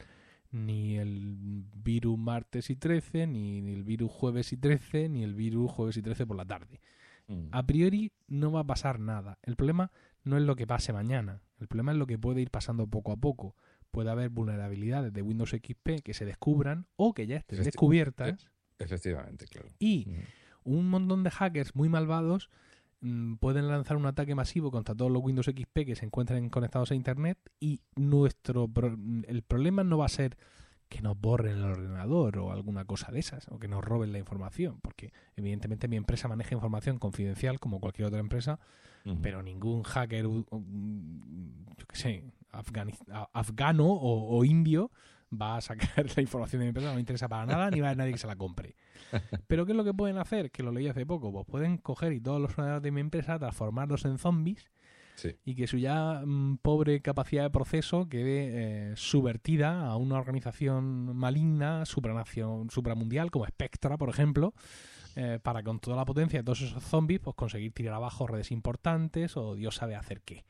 ni 0.51 0.99
el 0.99 1.65
virus 1.75 2.19
martes 2.19 2.69
y 2.69 2.77
13, 2.77 3.27
ni, 3.27 3.73
el 3.73 3.85
virus 3.85 4.13
jueves 4.13 4.53
y 4.53 4.59
13, 4.59 5.09
ni 5.09 5.23
el 5.23 5.35
virus 5.35 5.71
jueves 5.71 5.97
y 5.97 6.03
13 6.03 6.27
por 6.27 6.37
la 6.37 6.45
tarde. 6.45 6.83
Mm. 7.27 7.47
A 7.53 7.67
priori 7.67 8.13
no 8.29 8.53
va 8.53 8.61
a 8.61 8.65
pasar 8.65 9.01
nada. 9.01 9.39
El 9.43 9.57
problema 9.57 9.93
no 10.25 10.37
es 10.37 10.43
lo 10.43 10.55
que 10.55 10.67
pase 10.67 10.93
mañana. 10.93 11.41
El 11.59 11.69
problema 11.69 11.93
es 11.93 11.97
lo 11.97 12.07
que 12.07 12.19
puede 12.19 12.43
ir 12.43 12.51
pasando 12.51 12.87
poco 12.87 13.13
a 13.13 13.17
poco. 13.17 13.57
Puede 13.91 14.11
haber 14.11 14.29
vulnerabilidades 14.29 15.11
de 15.11 15.23
Windows 15.23 15.53
XP 15.53 16.03
que 16.05 16.13
se 16.13 16.27
descubran 16.27 16.87
o 16.97 17.15
que 17.15 17.27
ya 17.27 17.39
estén 17.39 17.65
descubiertas. 17.65 18.51
Efectivamente, 18.79 19.47
claro. 19.47 19.71
Y 19.79 20.05
mm. 20.07 20.71
un 20.71 20.91
montón 20.91 21.23
de 21.23 21.31
hackers 21.31 21.75
muy 21.75 21.89
malvados 21.89 22.51
pueden 23.41 23.69
lanzar 23.69 23.97
un 23.97 24.07
ataque 24.07 24.35
masivo 24.35 24.71
contra 24.71 24.95
todos 24.95 25.11
los 25.11 25.23
Windows 25.23 25.47
XP 25.47 25.85
que 25.87 25.97
se 25.97 26.05
encuentren 26.05 26.49
conectados 26.51 26.93
a 26.93 26.95
Internet 26.95 27.39
y 27.59 27.81
nuestro 27.97 28.71
el 29.27 29.43
problema 29.43 29.83
no 29.83 29.99
va 29.99 30.07
a 30.07 30.09
ser 30.09 30.37
que 30.89 31.01
nos 31.01 31.19
borren 31.19 31.57
el 31.57 31.65
ordenador 31.65 32.39
o 32.39 32.53
alguna 32.53 32.85
cosa 32.85 33.11
de 33.11 33.19
esas, 33.19 33.49
o 33.49 33.59
que 33.59 33.67
nos 33.67 33.83
roben 33.83 34.13
la 34.13 34.19
información, 34.19 34.79
porque 34.83 35.11
evidentemente 35.37 35.89
mi 35.89 35.97
empresa 35.97 36.29
maneja 36.29 36.55
información 36.55 36.99
confidencial 36.99 37.59
como 37.59 37.81
cualquier 37.81 38.09
otra 38.09 38.21
empresa, 38.21 38.61
pero 39.23 39.43
ningún 39.43 39.85
hacker, 39.85 40.27
yo 40.27 40.45
qué 41.89 41.97
sé, 41.97 42.25
afgano 42.53 43.87
o, 43.87 44.45
indio 44.45 44.91
va 45.33 45.57
a 45.57 45.61
sacar 45.61 46.07
la 46.17 46.23
información 46.23 46.61
de 46.61 46.67
mi 46.67 46.69
empresa, 46.69 46.89
no 46.89 46.95
me 46.95 47.01
interesa 47.01 47.29
para 47.29 47.47
nada, 47.47 47.71
ni 47.71 47.81
va 47.81 47.89
a 47.89 47.91
haber 47.91 47.99
nadie 47.99 48.13
que 48.13 48.19
se 48.19 48.27
la 48.27 48.37
compre. 48.37 48.77
Pero 49.47 49.67
¿qué 49.67 49.73
es 49.73 49.77
lo 49.77 49.85
que 49.85 49.95
pueden 49.95 50.19
hacer? 50.19 50.51
Que 50.51 50.63
lo 50.63 50.73
leí 50.73 50.89
hace 50.89 51.05
poco. 51.07 51.33
Pues 51.33 51.47
pueden 51.47 51.79
coger 51.79 52.13
y 52.13 52.21
todos 52.21 52.41
los 52.41 52.53
ordenadores 52.53 52.83
de 52.83 52.91
mi 52.91 53.01
empresa, 53.01 53.39
transformarlos 53.39 54.05
en 54.05 54.19
zombies 54.19 54.71
y 55.45 55.55
que 55.55 55.67
su 55.67 55.79
ya 55.79 56.23
mm, 56.25 56.59
pobre 56.59 57.01
capacidad 57.01 57.45
de 57.45 57.51
proceso 57.51 58.09
quede 58.09 58.91
eh, 58.91 58.97
subvertida 58.97 59.87
a 59.87 59.97
una 59.97 60.19
organización 60.19 61.17
maligna, 61.17 61.85
supranación, 61.85 62.71
supramundial, 62.71 63.31
como 63.31 63.47
Spectra, 63.47 63.97
por 63.97 64.09
ejemplo, 64.09 64.55
eh, 65.15 65.39
para 65.43 65.63
con 65.63 65.79
toda 65.79 65.97
la 65.97 66.05
potencia 66.05 66.41
de 66.41 66.45
todos 66.45 66.63
esos 66.63 66.83
zombies, 66.83 67.21
pues 67.21 67.37
conseguir 67.37 67.73
tirar 67.73 67.95
abajo 67.95 68.27
redes 68.27 68.51
importantes 68.51 69.37
o 69.37 69.55
Dios 69.55 69.77
sabe 69.77 69.95
hacer 69.95 70.23
qué. 70.23 70.45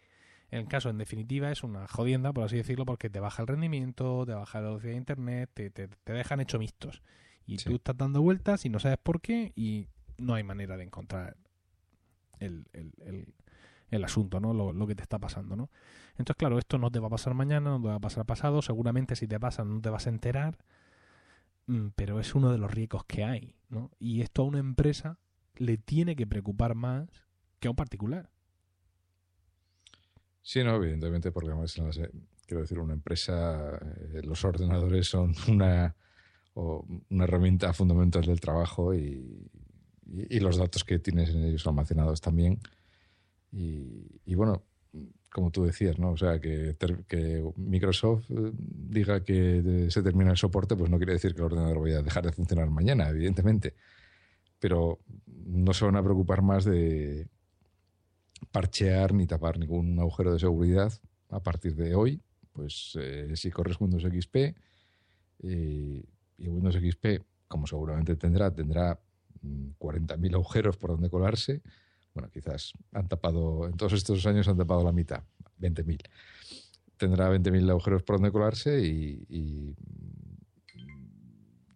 En 0.52 0.60
el 0.60 0.68
caso, 0.68 0.90
en 0.90 0.98
definitiva, 0.98 1.50
es 1.50 1.64
una 1.64 1.88
jodienda, 1.88 2.32
por 2.32 2.44
así 2.44 2.56
decirlo, 2.56 2.84
porque 2.84 3.10
te 3.10 3.18
baja 3.20 3.42
el 3.42 3.48
rendimiento, 3.48 4.24
te 4.26 4.34
baja 4.34 4.60
la 4.60 4.68
velocidad 4.68 4.92
de 4.92 4.98
internet, 4.98 5.50
te, 5.52 5.70
te, 5.70 5.88
te 5.88 6.12
dejan 6.12 6.40
hecho 6.40 6.58
mixtos. 6.58 7.02
Y 7.46 7.56
tú 7.56 7.74
estás 7.74 7.96
dando 7.96 8.22
vueltas 8.22 8.64
y 8.64 8.68
no 8.68 8.78
sabes 8.78 8.98
por 9.02 9.20
qué 9.20 9.52
y 9.56 9.88
no 10.18 10.34
hay 10.34 10.44
manera 10.44 10.76
de 10.76 10.84
encontrar 10.84 11.36
el, 12.38 14.04
asunto, 14.04 14.40
¿no? 14.40 14.52
Lo, 14.52 14.86
que 14.86 14.94
te 14.94 15.02
está 15.02 15.18
pasando, 15.18 15.56
¿no? 15.56 15.70
Entonces, 16.12 16.36
claro, 16.36 16.58
esto 16.58 16.78
no 16.78 16.90
te 16.90 16.98
va 16.98 17.06
a 17.06 17.10
pasar 17.10 17.34
mañana, 17.34 17.70
no 17.70 17.80
te 17.80 17.88
va 17.88 17.94
a 17.94 18.00
pasar 18.00 18.26
pasado, 18.26 18.62
seguramente 18.62 19.16
si 19.16 19.26
te 19.26 19.40
pasa 19.40 19.64
no 19.64 19.80
te 19.80 19.90
vas 19.90 20.06
a 20.06 20.10
enterar, 20.10 20.58
mm, 21.66 21.88
pero 21.94 22.20
es 22.20 22.34
uno 22.34 22.50
de 22.52 22.58
los 22.58 22.70
riesgos 22.70 23.04
que 23.04 23.24
hay, 23.24 23.54
¿no? 23.68 23.90
Y 23.98 24.20
esto 24.22 24.42
a 24.42 24.44
una 24.44 24.58
empresa 24.58 25.18
le 25.56 25.78
tiene 25.78 26.16
que 26.16 26.26
preocupar 26.26 26.74
más 26.74 27.08
que 27.60 27.68
a 27.68 27.70
un 27.70 27.76
particular. 27.76 28.30
Sí, 30.42 30.62
no, 30.64 30.76
evidentemente, 30.76 31.30
porque 31.30 31.52
quiero 32.46 32.62
decir, 32.62 32.78
una 32.78 32.94
empresa, 32.94 33.78
eh, 34.12 34.22
los 34.22 34.44
ordenadores 34.44 35.06
son 35.08 35.34
una 35.48 35.94
una 36.54 37.24
herramienta 37.24 37.72
fundamental 37.72 38.24
del 38.24 38.40
trabajo 38.40 38.94
y, 38.94 39.48
los 40.40 40.58
datos 40.58 40.84
que 40.84 40.98
tienes 40.98 41.30
en 41.30 41.44
ellos 41.44 41.66
almacenados 41.66 42.20
también. 42.20 42.58
Y, 43.50 44.34
bueno, 44.34 44.62
como 45.30 45.50
tú 45.50 45.64
decías, 45.64 45.98
¿no? 45.98 46.10
O 46.10 46.16
sea, 46.18 46.38
que, 46.38 46.76
que, 47.08 47.42
Microsoft 47.56 48.30
eh, 48.30 48.52
diga 48.52 49.24
que 49.24 49.86
se 49.88 50.02
termina 50.02 50.32
el 50.32 50.36
soporte, 50.36 50.76
pues 50.76 50.90
no 50.90 50.98
quiere 50.98 51.14
decir 51.14 51.32
que 51.32 51.40
el 51.40 51.46
ordenador 51.46 51.80
vaya 51.80 52.00
a 52.00 52.02
dejar 52.02 52.26
de 52.26 52.32
funcionar 52.32 52.68
mañana, 52.68 53.08
evidentemente. 53.08 53.74
Pero 54.58 55.00
no 55.46 55.72
se 55.72 55.86
van 55.86 55.96
a 55.96 56.02
preocupar 56.02 56.42
más 56.42 56.66
de 56.66 57.28
parchear 58.50 59.14
ni 59.14 59.26
tapar 59.26 59.58
ningún 59.58 59.98
agujero 59.98 60.32
de 60.32 60.38
seguridad 60.38 60.92
a 61.30 61.40
partir 61.40 61.74
de 61.74 61.94
hoy. 61.94 62.20
Pues 62.52 62.96
eh, 63.00 63.32
si 63.34 63.50
corres 63.50 63.80
Windows 63.80 64.02
XP, 64.02 64.54
eh, 65.42 66.04
y 66.38 66.48
Windows 66.48 66.76
XP, 66.76 67.22
como 67.48 67.66
seguramente 67.66 68.16
tendrá, 68.16 68.50
tendrá 68.52 68.98
40.000 69.42 70.30
mm, 70.30 70.34
agujeros 70.34 70.76
por 70.76 70.90
donde 70.90 71.10
colarse. 71.10 71.62
Bueno, 72.14 72.30
quizás 72.30 72.72
han 72.92 73.08
tapado, 73.08 73.66
en 73.66 73.76
todos 73.76 73.94
estos 73.94 74.26
años 74.26 74.48
han 74.48 74.56
tapado 74.56 74.84
la 74.84 74.92
mitad, 74.92 75.22
20.000. 75.60 76.00
Tendrá 76.96 77.30
20.000 77.30 77.70
agujeros 77.70 78.02
por 78.02 78.16
donde 78.16 78.30
colarse 78.30 78.80
y, 78.84 79.74
mm, 79.76 80.32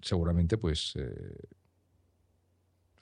seguramente 0.01 0.59
pues 0.59 0.93
eh, 0.97 1.35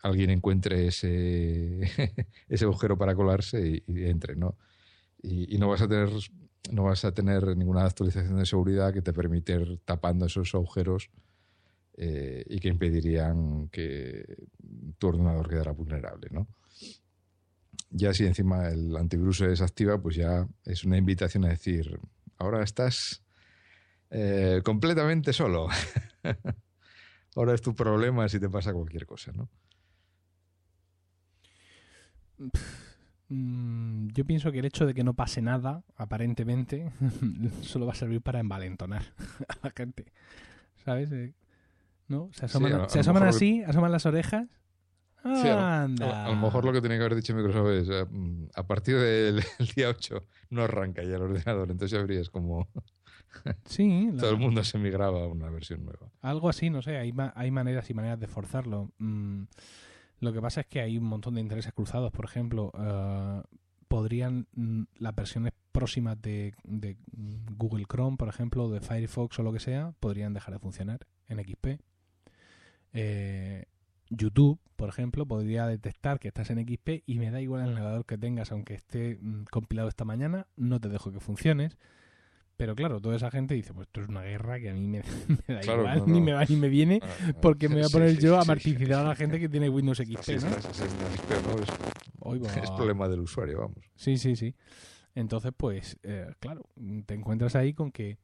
alguien 0.04 0.30
encuentre 0.30 0.86
ese, 0.86 1.80
ese 2.48 2.64
agujero 2.64 2.96
para 2.96 3.14
colarse 3.14 3.82
y, 3.86 4.04
entre, 4.04 4.36
¿no? 4.36 4.56
Y, 5.22 5.54
y, 5.54 5.58
no 5.58 5.68
vas 5.68 5.82
a 5.82 5.88
tener 5.88 6.10
no 6.70 6.84
vas 6.84 7.04
a 7.04 7.12
tener 7.12 7.56
ninguna 7.56 7.84
actualización 7.84 8.38
de 8.38 8.46
seguridad 8.46 8.92
que 8.92 9.02
te 9.02 9.12
permita 9.12 9.52
ir 9.52 9.80
tapando 9.84 10.26
esos 10.26 10.54
agujeros 10.54 11.10
eh, 11.96 12.44
y 12.48 12.58
que 12.58 12.68
impedirían 12.68 13.68
que 13.68 14.46
tu 14.98 15.08
ordenador 15.08 15.48
quedara 15.48 15.72
vulnerable, 15.72 16.28
¿no? 16.30 16.48
Ya 17.90 18.12
si 18.12 18.26
encima 18.26 18.68
el 18.68 18.96
antivirus 18.96 19.38
se 19.38 19.48
desactiva, 19.48 20.00
pues 20.00 20.16
ya 20.16 20.48
es 20.64 20.84
una 20.84 20.96
invitación 20.96 21.44
a 21.44 21.50
decir, 21.50 22.00
ahora 22.38 22.64
estás 22.64 23.22
eh, 24.10 24.60
completamente 24.64 25.32
solo. 25.32 25.68
ahora 27.36 27.54
es 27.54 27.62
tu 27.62 27.74
problema 27.74 28.28
si 28.28 28.40
te 28.40 28.48
pasa 28.48 28.72
cualquier 28.72 29.06
cosa, 29.06 29.32
¿no? 29.32 29.48
Mm, 33.28 34.08
yo 34.08 34.24
pienso 34.24 34.52
que 34.52 34.58
el 34.58 34.64
hecho 34.64 34.86
de 34.86 34.94
que 34.94 35.02
no 35.02 35.14
pase 35.14 35.40
nada, 35.42 35.82
aparentemente, 35.96 36.92
solo 37.62 37.86
va 37.86 37.92
a 37.92 37.96
servir 37.96 38.20
para 38.20 38.40
envalentonar 38.40 39.02
a 39.48 39.56
la 39.62 39.72
gente. 39.74 40.06
¿Sabes? 40.84 41.10
Eh, 41.12 41.34
¿no? 42.08 42.30
Se 42.32 42.44
asoman, 42.44 42.88
se 42.90 43.00
asoman 43.00 43.22
así, 43.24 43.62
asoman 43.62 43.92
las 43.92 44.06
orejas. 44.06 44.46
a, 45.24 45.88
lo 45.88 46.36
mejor 46.36 46.66
lo 46.66 46.72
que 46.72 46.82
tenía 46.82 46.98
que 46.98 47.04
haber 47.04 47.16
dicho 47.16 47.34
Microsoft 47.34 47.70
es 47.70 47.88
eh, 47.88 48.06
a, 48.54 48.66
partir 48.66 48.98
del 48.98 49.42
día 49.74 49.88
8 49.88 50.22
no 50.50 50.64
arranca 50.64 51.02
ya 51.02 51.16
el 51.16 51.22
ordenador, 51.22 51.70
entonces 51.70 51.92
ya 51.92 52.04
verías 52.04 52.28
como 52.28 52.68
sí, 53.64 54.12
todo 54.18 54.30
el 54.30 54.36
mundo 54.36 54.62
se 54.62 54.78
migraba 54.78 55.24
a 55.24 55.26
una 55.26 55.48
versión 55.50 55.84
nueva. 55.84 56.10
Algo 56.20 56.48
así, 56.48 56.70
no 56.70 56.82
sé, 56.82 56.98
hay, 56.98 57.12
hay 57.34 57.50
maneras 57.50 57.88
y 57.90 57.94
maneras 57.94 58.20
de 58.20 58.28
forzarlo. 58.28 58.92
Mm, 58.98 59.44
lo 60.24 60.32
que 60.32 60.40
pasa 60.40 60.62
es 60.62 60.66
que 60.66 60.80
hay 60.80 60.98
un 60.98 61.04
montón 61.04 61.34
de 61.34 61.40
intereses 61.40 61.72
cruzados, 61.72 62.10
por 62.12 62.24
ejemplo, 62.24 62.72
uh, 62.74 63.42
podrían 63.88 64.46
mm, 64.54 64.82
las 64.96 65.14
versiones 65.14 65.52
próximas 65.72 66.20
de, 66.20 66.54
de 66.64 66.96
Google 67.56 67.84
Chrome, 67.84 68.16
por 68.16 68.28
ejemplo, 68.28 68.68
de 68.70 68.80
Firefox 68.80 69.38
o 69.38 69.42
lo 69.42 69.52
que 69.52 69.60
sea, 69.60 69.92
podrían 70.00 70.34
dejar 70.34 70.54
de 70.54 70.60
funcionar 70.60 71.06
en 71.28 71.38
XP 71.38 71.80
eh, 72.94 73.64
YouTube, 74.08 74.60
por 74.76 74.88
ejemplo, 74.88 75.26
podría 75.26 75.66
detectar 75.66 76.20
que 76.20 76.28
estás 76.28 76.50
en 76.50 76.64
XP 76.66 77.02
y 77.06 77.18
me 77.18 77.30
da 77.30 77.40
igual 77.40 77.68
el 77.68 77.74
navegador 77.74 78.06
que 78.06 78.16
tengas, 78.16 78.52
aunque 78.52 78.74
esté 78.74 79.18
mm, 79.20 79.44
compilado 79.50 79.88
esta 79.88 80.04
mañana, 80.04 80.46
no 80.56 80.80
te 80.80 80.88
dejo 80.88 81.12
que 81.12 81.20
funciones. 81.20 81.76
Pero 82.56 82.76
claro, 82.76 83.00
toda 83.00 83.16
esa 83.16 83.30
gente 83.30 83.54
dice, 83.54 83.74
pues 83.74 83.88
esto 83.88 84.00
es 84.00 84.08
una 84.08 84.22
guerra 84.22 84.60
que 84.60 84.70
a 84.70 84.74
mí 84.74 84.86
me, 84.86 85.02
da 85.48 85.62
igual, 85.62 86.04
ni 86.06 86.20
me 86.20 86.32
va 86.32 86.44
ni 86.44 86.56
me 86.56 86.68
viene, 86.68 87.00
ah, 87.02 87.06
ah, 87.28 87.32
porque 87.40 87.68
me 87.68 87.76
voy 87.76 87.84
a 87.84 87.88
poner 87.88 88.18
yo 88.18 88.40
a 88.40 88.44
martirizar 88.44 89.00
a 89.00 89.08
la 89.08 89.16
gente 89.16 89.40
que 89.40 89.48
tiene 89.48 89.68
Windows 89.68 89.98
XP, 89.98 90.28
¿no? 90.42 90.48
Es, 92.34 92.70
problema 92.70 93.08
del 93.08 93.20
usuario, 93.20 93.58
vamos. 93.58 93.78
Sí, 93.96 94.16
sí, 94.16 94.36
sí. 94.36 94.54
Entonces, 95.14 95.52
pues, 95.56 95.98
eh, 96.02 96.32
claro, 96.40 96.62
te 97.06 97.14
encuentras 97.14 97.54
ahí 97.56 97.74
con 97.74 97.90
que 97.90 98.18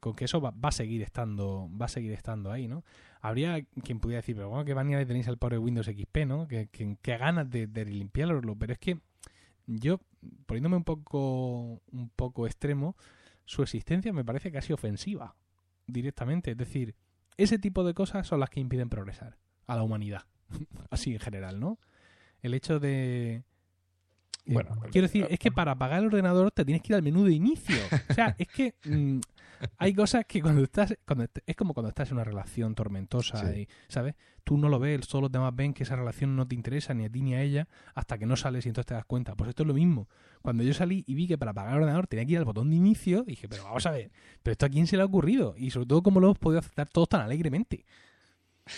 con 0.00 0.14
que 0.14 0.24
eso 0.24 0.40
va, 0.40 0.54
a 0.60 0.72
seguir 0.72 1.02
estando 1.02 1.70
va 1.80 1.84
a 1.84 1.88
seguir 1.88 2.12
estando 2.12 2.50
ahí, 2.50 2.66
¿no? 2.66 2.84
Habría 3.20 3.62
quien 3.84 4.00
pudiera 4.00 4.20
decir, 4.20 4.34
pero 4.34 4.48
bueno, 4.48 4.64
qué 4.64 4.74
manía 4.74 4.98
le 4.98 5.06
tenéis 5.06 5.28
al 5.28 5.36
pobre 5.36 5.58
Windows 5.58 5.86
XP, 5.86 6.26
¿no? 6.26 6.48
Que, 6.48 6.68
que, 6.68 6.96
ganas 7.18 7.48
de, 7.50 7.66
limpiarlo, 7.84 8.56
pero 8.56 8.72
es 8.72 8.78
que 8.78 8.98
yo, 9.66 10.00
poniéndome 10.46 10.76
un 10.76 10.84
poco, 10.84 11.80
un 11.92 12.10
poco 12.16 12.46
extremo, 12.46 12.96
su 13.50 13.62
existencia 13.62 14.12
me 14.12 14.24
parece 14.24 14.52
casi 14.52 14.72
ofensiva, 14.72 15.34
directamente. 15.88 16.52
Es 16.52 16.56
decir, 16.56 16.94
ese 17.36 17.58
tipo 17.58 17.82
de 17.82 17.94
cosas 17.94 18.24
son 18.24 18.38
las 18.38 18.48
que 18.48 18.60
impiden 18.60 18.88
progresar 18.88 19.38
a 19.66 19.74
la 19.74 19.82
humanidad. 19.82 20.22
así 20.90 21.14
en 21.14 21.18
general, 21.18 21.58
¿no? 21.58 21.80
El 22.42 22.54
hecho 22.54 22.78
de... 22.78 23.32
eh, 23.34 23.42
Bueno, 24.46 24.70
quiero 24.92 25.08
decir, 25.08 25.26
es 25.30 25.40
que 25.40 25.50
para 25.50 25.72
apagar 25.72 25.98
el 25.98 26.06
ordenador 26.06 26.52
te 26.52 26.64
tienes 26.64 26.80
que 26.80 26.92
ir 26.92 26.94
al 26.94 27.02
menú 27.02 27.24
de 27.24 27.32
inicio. 27.32 27.76
O 28.08 28.14
sea, 28.14 28.36
es 28.38 28.46
que 28.46 28.74
mm, 28.84 29.18
hay 29.78 29.94
cosas 29.94 30.24
que 30.26 30.40
cuando 30.42 30.62
estás, 30.62 30.96
cuando 31.06 31.26
es 31.46 31.56
como 31.56 31.74
cuando 31.74 31.88
estás 31.90 32.08
en 32.10 32.14
una 32.16 32.24
relación 32.24 32.74
tormentosa, 32.74 33.52
Sí. 33.52 33.60
y, 33.62 33.68
¿sabes? 33.88 34.14
Tú 34.44 34.56
no 34.56 34.68
lo 34.68 34.78
ves, 34.78 35.06
todos 35.06 35.22
los 35.22 35.30
demás 35.32 35.54
ven 35.54 35.74
que 35.74 35.82
esa 35.82 35.96
relación 35.96 36.34
no 36.34 36.48
te 36.48 36.54
interesa 36.54 36.94
ni 36.94 37.04
a 37.04 37.10
ti 37.10 37.20
ni 37.22 37.34
a 37.34 37.42
ella 37.42 37.68
hasta 37.94 38.16
que 38.18 38.26
no 38.26 38.36
sales 38.36 38.64
y 38.64 38.70
entonces 38.70 38.86
te 38.86 38.94
das 38.94 39.04
cuenta. 39.04 39.34
Pues 39.36 39.50
esto 39.50 39.62
es 39.62 39.66
lo 39.66 39.74
mismo. 39.74 40.08
Cuando 40.42 40.62
yo 40.64 40.72
salí 40.74 41.04
y 41.06 41.14
vi 41.14 41.28
que 41.28 41.36
para 41.38 41.50
apagar 41.50 41.72
el 41.74 41.82
ordenador 41.82 42.06
tenía 42.06 42.24
que 42.24 42.32
ir 42.32 42.38
al 42.38 42.44
botón 42.46 42.70
de 42.70 42.76
inicio, 42.76 43.22
dije, 43.22 43.48
pero 43.48 43.64
vamos 43.64 43.84
a 43.86 43.90
ver, 43.90 44.10
¿pero 44.42 44.52
esto 44.52 44.66
a 44.66 44.68
quién 44.70 44.86
se 44.86 44.96
le 44.96 45.02
ha 45.02 45.06
ocurrido? 45.06 45.54
Y 45.58 45.70
sobre 45.70 45.86
todo, 45.86 46.02
¿cómo 46.02 46.20
lo 46.20 46.28
hemos 46.28 46.38
podido 46.38 46.58
aceptar 46.60 46.88
todos 46.88 47.08
tan 47.10 47.20
alegremente? 47.20 47.84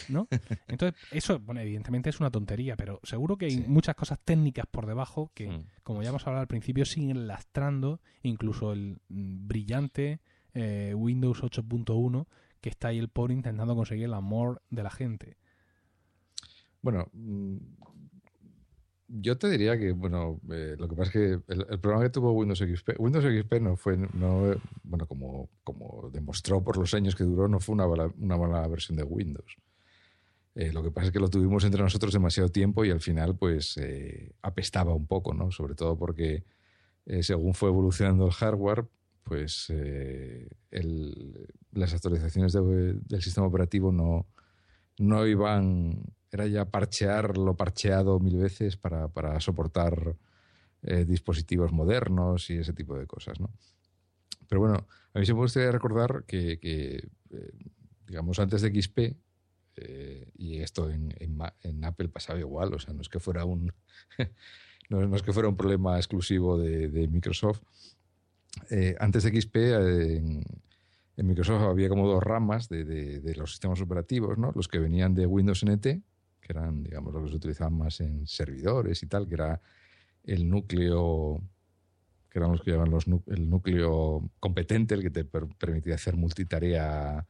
¿No? 0.08 0.26
Entonces, 0.68 0.98
eso, 1.10 1.38
bueno, 1.38 1.60
evidentemente 1.60 2.08
es 2.10 2.18
una 2.18 2.30
tontería, 2.30 2.76
pero 2.76 2.98
seguro 3.02 3.36
que 3.36 3.46
hay 3.46 3.50
Sí. 3.52 3.64
muchas 3.66 3.94
cosas 3.94 4.18
técnicas 4.24 4.64
por 4.70 4.86
debajo 4.86 5.30
que, 5.34 5.64
como 5.82 6.02
ya 6.02 6.08
hemos 6.08 6.26
hablado 6.26 6.40
al 6.42 6.48
principio, 6.48 6.84
siguen 6.86 7.26
lastrando 7.26 8.00
incluso 8.22 8.72
el 8.72 9.00
mm, 9.08 9.46
brillante 9.46 10.20
eh, 10.54 10.94
Windows 10.94 11.42
8.1 11.42 12.26
que 12.60 12.68
está 12.68 12.88
ahí 12.88 12.98
el 12.98 13.08
pobre 13.08 13.34
intentando 13.34 13.74
conseguir 13.74 14.04
el 14.04 14.14
amor 14.14 14.62
de 14.70 14.82
la 14.82 14.90
gente. 14.90 15.36
Bueno, 16.80 17.08
mm, 17.12 17.56
yo 19.08 19.36
te 19.36 19.50
diría 19.50 19.76
que, 19.78 19.92
bueno, 19.92 20.40
eh, 20.50 20.76
lo 20.78 20.88
que 20.88 20.94
pasa 20.94 21.08
es 21.08 21.12
que 21.12 21.52
el, 21.52 21.66
el 21.68 21.80
problema 21.80 22.04
que 22.04 22.10
tuvo 22.10 22.32
Windows 22.32 22.60
XP, 22.60 22.90
Windows 22.98 23.24
XP 23.24 23.60
no 23.60 23.76
fue, 23.76 23.96
no, 23.96 24.54
bueno, 24.84 25.06
como, 25.06 25.50
como 25.64 26.10
demostró 26.12 26.62
por 26.62 26.78
los 26.78 26.94
años 26.94 27.16
que 27.16 27.24
duró, 27.24 27.48
no 27.48 27.58
fue 27.58 27.74
una 27.74 27.88
mala, 27.88 28.12
una 28.18 28.36
mala 28.36 28.66
versión 28.68 28.96
de 28.96 29.02
Windows. 29.02 29.56
Eh, 30.54 30.72
lo 30.72 30.82
que 30.82 30.90
pasa 30.92 31.06
es 31.06 31.12
que 31.12 31.18
lo 31.18 31.30
tuvimos 31.30 31.64
entre 31.64 31.82
nosotros 31.82 32.12
demasiado 32.12 32.50
tiempo 32.50 32.84
y 32.84 32.90
al 32.90 33.00
final, 33.00 33.36
pues, 33.36 33.80
apestaba 34.42 34.94
un 34.94 35.06
poco, 35.06 35.34
¿no? 35.34 35.50
Sobre 35.50 35.74
todo 35.74 35.98
porque 35.98 36.44
según 37.22 37.54
fue 37.54 37.70
evolucionando 37.70 38.26
el 38.26 38.32
hardware, 38.32 38.86
pues 39.22 39.66
eh, 39.70 40.48
las 41.72 41.94
actualizaciones 41.94 42.52
de- 42.52 42.94
del 42.94 43.22
sistema 43.22 43.46
operativo 43.46 43.92
no, 43.92 44.26
no 44.98 45.26
iban, 45.26 46.02
era 46.30 46.46
ya 46.46 46.64
parchear 46.66 47.38
lo 47.38 47.56
parcheado 47.56 48.18
mil 48.20 48.36
veces 48.36 48.76
para, 48.76 49.08
para 49.08 49.38
soportar 49.40 50.16
eh, 50.82 51.04
dispositivos 51.04 51.72
modernos 51.72 52.50
y 52.50 52.58
ese 52.58 52.72
tipo 52.72 52.96
de 52.98 53.06
cosas, 53.06 53.40
¿no? 53.40 53.50
Pero 54.48 54.60
bueno, 54.60 54.86
a 55.14 55.18
mí 55.18 55.24
se 55.24 55.32
me 55.34 55.40
gustaría 55.40 55.72
recordar 55.72 56.24
que, 56.26 56.58
eh, 56.62 57.08
digamos, 58.06 58.38
antes 58.38 58.60
de 58.62 58.68
XP, 58.68 59.16
y 60.36 60.58
esto 60.58 60.90
en, 60.90 61.84
Apple 61.84 62.08
pasaba 62.10 62.38
igual, 62.38 62.74
o 62.74 62.78
sea, 62.78 62.92
no 62.92 63.00
es 63.00 63.08
que 63.08 63.20
fuera 63.20 63.46
un, 63.46 63.72
no, 64.90 65.16
es 65.16 65.22
que 65.22 65.32
fuera 65.32 65.48
un 65.48 65.56
problema 65.56 65.96
exclusivo 65.96 66.58
de 66.58 67.08
Microsoft. 67.10 67.62
Eh, 68.70 68.96
antes 69.00 69.24
de 69.24 69.40
XP, 69.40 69.56
eh, 69.56 70.16
en, 70.16 71.26
Microsoft 71.26 71.62
había 71.62 71.88
como 71.88 72.08
dos 72.08 72.22
ramas 72.22 72.68
de, 72.68 73.34
los 73.36 73.50
sistemas 73.52 73.80
operativos, 73.80 74.38
¿no? 74.38 74.52
Los 74.54 74.66
que 74.66 74.78
venían 74.78 75.14
de 75.14 75.26
Windows 75.26 75.62
NT, 75.62 75.82
que 75.82 76.02
eran, 76.48 76.82
digamos, 76.82 77.12
los 77.12 77.24
que 77.24 77.28
se 77.30 77.36
utilizaban 77.36 77.74
más 77.74 78.00
en 78.00 78.26
servidores 78.26 79.02
y 79.02 79.06
tal, 79.06 79.28
que 79.28 79.34
era 79.34 79.60
el 80.24 80.48
núcleo, 80.48 81.40
que 82.28 82.38
eran 82.38 82.52
los 82.52 82.62
que 82.62 82.72
llaman 82.72 82.90
los 82.90 83.06
el 83.26 83.48
núcleo 83.48 84.30
competente, 84.40 84.94
el 84.94 85.02
que 85.02 85.10
te 85.10 85.24
per- 85.24 85.48
permitía 85.58 85.94
hacer 85.94 86.16
multitarea 86.16 87.26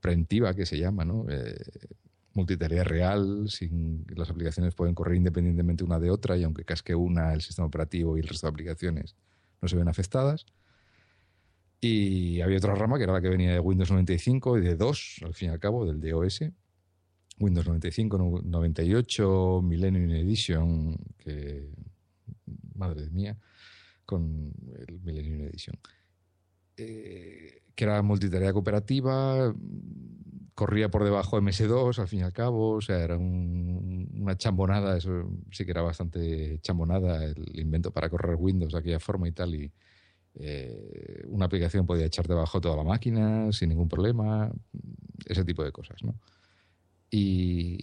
preventiva, 0.00 0.54
que 0.54 0.66
se 0.66 0.78
llama, 0.78 1.04
¿no? 1.04 1.26
Eh, 1.28 1.56
multitarea 2.34 2.84
real, 2.84 3.48
sin 3.48 4.06
las 4.14 4.30
aplicaciones 4.30 4.74
pueden 4.74 4.94
correr 4.94 5.16
independientemente 5.16 5.82
una 5.82 5.98
de 5.98 6.10
otra 6.10 6.36
y 6.36 6.44
aunque 6.44 6.64
casque 6.64 6.94
una, 6.94 7.32
el 7.32 7.40
sistema 7.40 7.66
operativo 7.66 8.16
y 8.16 8.20
el 8.20 8.28
resto 8.28 8.46
de 8.46 8.50
aplicaciones 8.50 9.16
no 9.60 9.68
se 9.68 9.76
ven 9.76 9.88
afectadas. 9.88 10.46
Y 11.80 12.40
había 12.40 12.58
otra 12.58 12.74
rama 12.74 12.96
que 12.98 13.04
era 13.04 13.12
la 13.12 13.20
que 13.20 13.28
venía 13.28 13.52
de 13.52 13.60
Windows 13.60 13.90
95 13.90 14.58
y 14.58 14.62
de 14.62 14.74
2, 14.76 15.20
al 15.24 15.34
fin 15.34 15.48
y 15.48 15.52
al 15.52 15.60
cabo, 15.60 15.86
del 15.86 16.00
DOS. 16.00 16.40
Windows 17.38 17.66
95, 17.66 18.18
no- 18.18 18.40
98, 18.42 19.60
Millennium 19.62 20.10
Edition, 20.10 20.96
que 21.18 21.68
madre 22.74 23.08
mía, 23.10 23.38
con 24.04 24.52
el 24.88 25.00
Millennium 25.00 25.42
Edition. 25.42 25.76
Eh, 26.76 27.62
que 27.76 27.84
era 27.84 28.02
multitarea 28.02 28.52
cooperativa, 28.52 29.54
corría 30.58 30.88
por 30.90 31.04
debajo 31.04 31.36
de 31.36 31.42
MS2, 31.42 32.00
al 32.00 32.08
fin 32.08 32.18
y 32.18 32.22
al 32.24 32.32
cabo, 32.32 32.70
o 32.72 32.80
sea, 32.80 32.98
era 32.98 33.16
un- 33.16 34.08
una 34.20 34.36
chambonada, 34.36 34.96
eso 34.96 35.30
sí 35.52 35.64
que 35.64 35.70
era 35.70 35.82
bastante 35.82 36.58
chambonada 36.62 37.22
el 37.24 37.60
invento 37.60 37.92
para 37.92 38.10
correr 38.10 38.34
Windows 38.36 38.72
de 38.72 38.78
aquella 38.80 38.98
forma 38.98 39.28
y 39.28 39.32
tal, 39.32 39.54
y 39.54 39.70
eh, 40.34 41.22
una 41.28 41.44
aplicación 41.44 41.86
podía 41.86 42.06
echar 42.06 42.26
debajo 42.26 42.60
toda 42.60 42.76
la 42.76 42.82
máquina 42.82 43.52
sin 43.52 43.68
ningún 43.68 43.88
problema, 43.88 44.50
ese 45.26 45.44
tipo 45.44 45.62
de 45.62 45.70
cosas, 45.70 46.02
¿no? 46.02 46.16
Y 47.08 47.78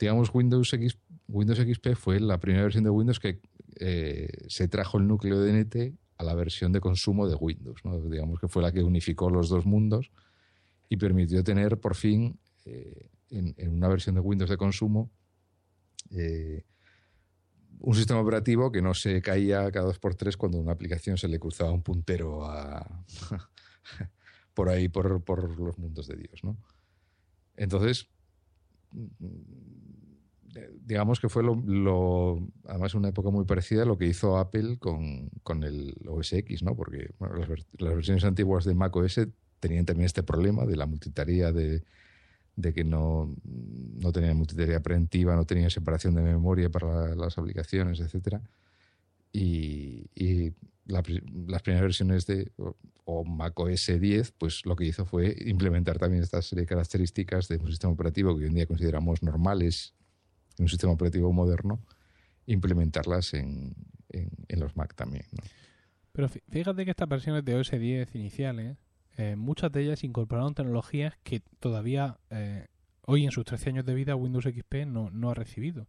digamos, 0.00 0.34
Windows, 0.34 0.72
X, 0.72 0.98
Windows 1.28 1.60
XP 1.60 1.94
fue 1.94 2.18
la 2.18 2.38
primera 2.40 2.64
versión 2.64 2.82
de 2.82 2.90
Windows 2.90 3.20
que 3.20 3.40
eh, 3.78 4.28
se 4.48 4.66
trajo 4.66 4.98
el 4.98 5.06
núcleo 5.06 5.38
de 5.40 5.50
NT 5.52 5.94
a 6.18 6.24
la 6.24 6.34
versión 6.34 6.72
de 6.72 6.80
consumo 6.80 7.28
de 7.28 7.36
Windows, 7.36 7.80
¿no? 7.84 8.00
Digamos 8.00 8.40
que 8.40 8.48
fue 8.48 8.60
la 8.60 8.72
que 8.72 8.82
unificó 8.82 9.30
los 9.30 9.48
dos 9.48 9.66
mundos 9.66 10.10
y 10.88 10.96
permitió 10.96 11.42
tener 11.44 11.78
por 11.78 11.94
fin 11.94 12.38
eh, 12.64 13.10
en, 13.30 13.54
una 13.68 13.88
versión 13.88 14.14
de 14.14 14.20
Windows 14.20 14.50
de 14.50 14.56
consumo 14.56 15.10
eh, 16.10 16.64
un 17.80 17.94
sistema 17.94 18.20
operativo 18.20 18.72
que 18.72 18.82
no 18.82 18.94
se 18.94 19.22
caía 19.22 19.70
cada 19.70 19.86
dos 19.86 19.98
por 19.98 20.14
tres 20.14 20.36
cuando 20.36 20.58
una 20.58 20.72
aplicación 20.72 21.16
se 21.16 21.28
le 21.28 21.38
cruzaba 21.38 21.72
un 21.72 21.82
puntero 21.82 22.44
a, 22.44 23.04
por 24.54 24.68
ahí, 24.68 24.88
por, 24.88 25.22
por 25.22 25.58
los 25.58 25.78
mundos 25.78 26.08
de 26.08 26.16
Dios. 26.16 26.42
¿no? 26.42 26.56
Entonces, 27.56 28.08
digamos 30.84 31.20
que 31.20 31.28
fue 31.28 31.42
lo, 31.42 31.54
lo, 31.54 32.48
además 32.64 32.94
una 32.94 33.08
época 33.08 33.30
muy 33.30 33.44
parecida 33.44 33.82
a 33.82 33.86
lo 33.86 33.98
que 33.98 34.06
hizo 34.06 34.38
Apple 34.38 34.78
con, 34.78 35.30
con 35.42 35.62
el 35.62 35.94
OS 36.06 36.32
X, 36.32 36.62
¿no? 36.62 36.74
porque 36.74 37.10
las, 37.20 37.48
las, 37.78 37.94
versiones 37.94 38.24
antiguas 38.24 38.64
de 38.64 38.74
Mac 38.74 38.94
OS 38.96 39.20
tenían 39.60 39.84
también 39.84 40.06
este 40.06 40.22
problema 40.22 40.66
de 40.66 40.76
la 40.76 40.86
multitarea 40.86 41.52
de, 41.52 41.82
que 42.74 42.84
no, 42.84 43.34
no 43.44 44.12
tenía 44.12 44.34
multitarea 44.34 44.80
preventiva, 44.80 45.36
no 45.36 45.44
tenía 45.44 45.70
separación 45.70 46.14
de 46.14 46.22
memoria 46.22 46.70
para 46.70 47.08
la, 47.08 47.14
las 47.14 47.38
aplicaciones, 47.38 48.00
etcétera. 48.00 48.42
Y, 49.32 50.06
y 50.14 50.52
la, 50.86 51.02
las 51.46 51.62
primeras 51.62 51.82
versiones 51.82 52.26
de 52.26 52.50
Mac 53.24 53.58
OS 53.58 53.86
10, 54.00 54.32
pues 54.32 54.66
lo 54.66 54.76
que 54.76 54.84
hizo 54.84 55.04
fue 55.04 55.34
implementar 55.46 55.98
también 55.98 56.22
esta 56.22 56.42
serie 56.42 56.62
de 56.62 56.66
características 56.66 57.48
de 57.48 57.56
un 57.56 57.68
sistema 57.68 57.92
operativo 57.92 58.36
que 58.36 58.42
hoy 58.42 58.48
en 58.48 58.54
día 58.54 58.66
consideramos 58.66 59.22
normales 59.22 59.94
en 60.58 60.64
un 60.64 60.68
sistema 60.68 60.92
operativo 60.92 61.32
moderno, 61.32 61.80
implementarlas 62.46 63.34
en, 63.34 63.74
los 64.48 64.76
Mac 64.76 64.94
también. 64.94 65.24
Pero 66.12 66.28
fíjate 66.28 66.84
que 66.84 66.90
estas 66.90 67.08
versiones 67.08 67.44
de 67.44 67.54
OS 67.54 67.70
10 67.70 68.14
iniciales, 68.16 68.76
eh, 69.18 69.34
muchas 69.34 69.72
de 69.72 69.82
ellas 69.82 70.04
incorporaron 70.04 70.54
tecnologías 70.54 71.18
que 71.24 71.40
todavía 71.58 72.20
eh, 72.30 72.68
hoy 73.04 73.24
en 73.24 73.32
sus 73.32 73.44
13 73.44 73.70
años 73.70 73.84
de 73.84 73.92
vida 73.94 74.14
Windows 74.14 74.44
XP 74.44 74.86
no, 74.86 75.10
no 75.10 75.30
ha 75.30 75.34
recibido. 75.34 75.88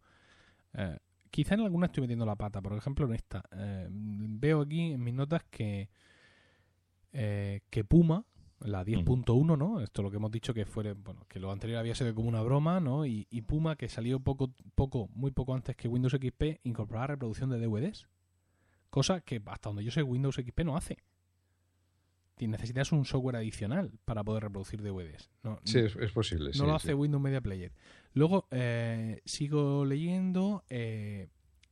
Eh, 0.73 0.97
quizá 1.30 1.53
en 1.53 1.61
algunas 1.61 1.89
estoy 1.89 2.01
metiendo 2.01 2.25
la 2.25 2.36
pata, 2.36 2.59
por 2.59 2.73
ejemplo 2.73 3.05
en 3.05 3.13
esta. 3.13 3.43
Eh, 3.51 3.88
veo 3.91 4.61
aquí 4.61 4.93
en 4.93 5.03
mis 5.03 5.13
notas 5.13 5.43
que, 5.51 5.89
que 7.11 7.84
Puma, 7.88 8.25
la 8.61 8.84
10.1, 8.84 9.57
¿no? 9.59 9.80
Esto 9.80 10.01
lo 10.01 10.09
que 10.09 10.17
hemos 10.17 10.32
dicho 10.32 10.55
que 10.55 10.65
fue, 10.65 10.93
bueno, 10.93 11.27
que 11.30 11.39
lo 11.39 11.51
anterior 11.51 11.77
había 11.77 11.93
sido 11.93 12.15
como 12.15 12.30
una 12.30 12.41
broma, 12.41 12.80
¿no? 12.80 13.05
Y, 13.05 13.27
y 13.30 13.41
Puma, 13.43 13.75
que 13.75 13.89
salió 13.89 14.19
poco, 14.19 14.51
poco, 14.73 15.07
muy 15.13 15.30
poco 15.30 15.53
antes 15.53 15.75
que 15.75 15.88
Windows 15.88 16.13
XP, 16.13 16.61
incorporaba 16.63 17.07
reproducción 17.07 17.51
de 17.51 17.59
DVDs. 17.59 18.07
Cosa 18.89 19.21
que 19.21 19.39
hasta 19.45 19.69
donde 19.69 19.84
yo 19.84 19.91
sé 19.91 20.01
Windows 20.01 20.38
XP 20.38 20.61
no 20.61 20.75
hace. 20.75 20.97
Necesitas 22.47 22.91
un 22.91 23.05
software 23.05 23.35
adicional 23.37 23.91
para 24.05 24.23
poder 24.23 24.43
reproducir 24.43 24.81
DVDs. 24.81 25.29
No, 25.43 25.59
sí, 25.63 25.79
es, 25.79 25.95
es 25.95 26.11
posible. 26.11 26.47
No 26.47 26.53
sí, 26.53 26.61
lo 26.61 26.75
hace 26.75 26.87
sí. 26.89 26.93
Windows 26.93 27.21
Media 27.21 27.41
Player. 27.41 27.71
Luego 28.13 28.47
eh, 28.51 29.21
sigo 29.25 29.85
leyendo. 29.85 30.63
Eh, 30.69 31.27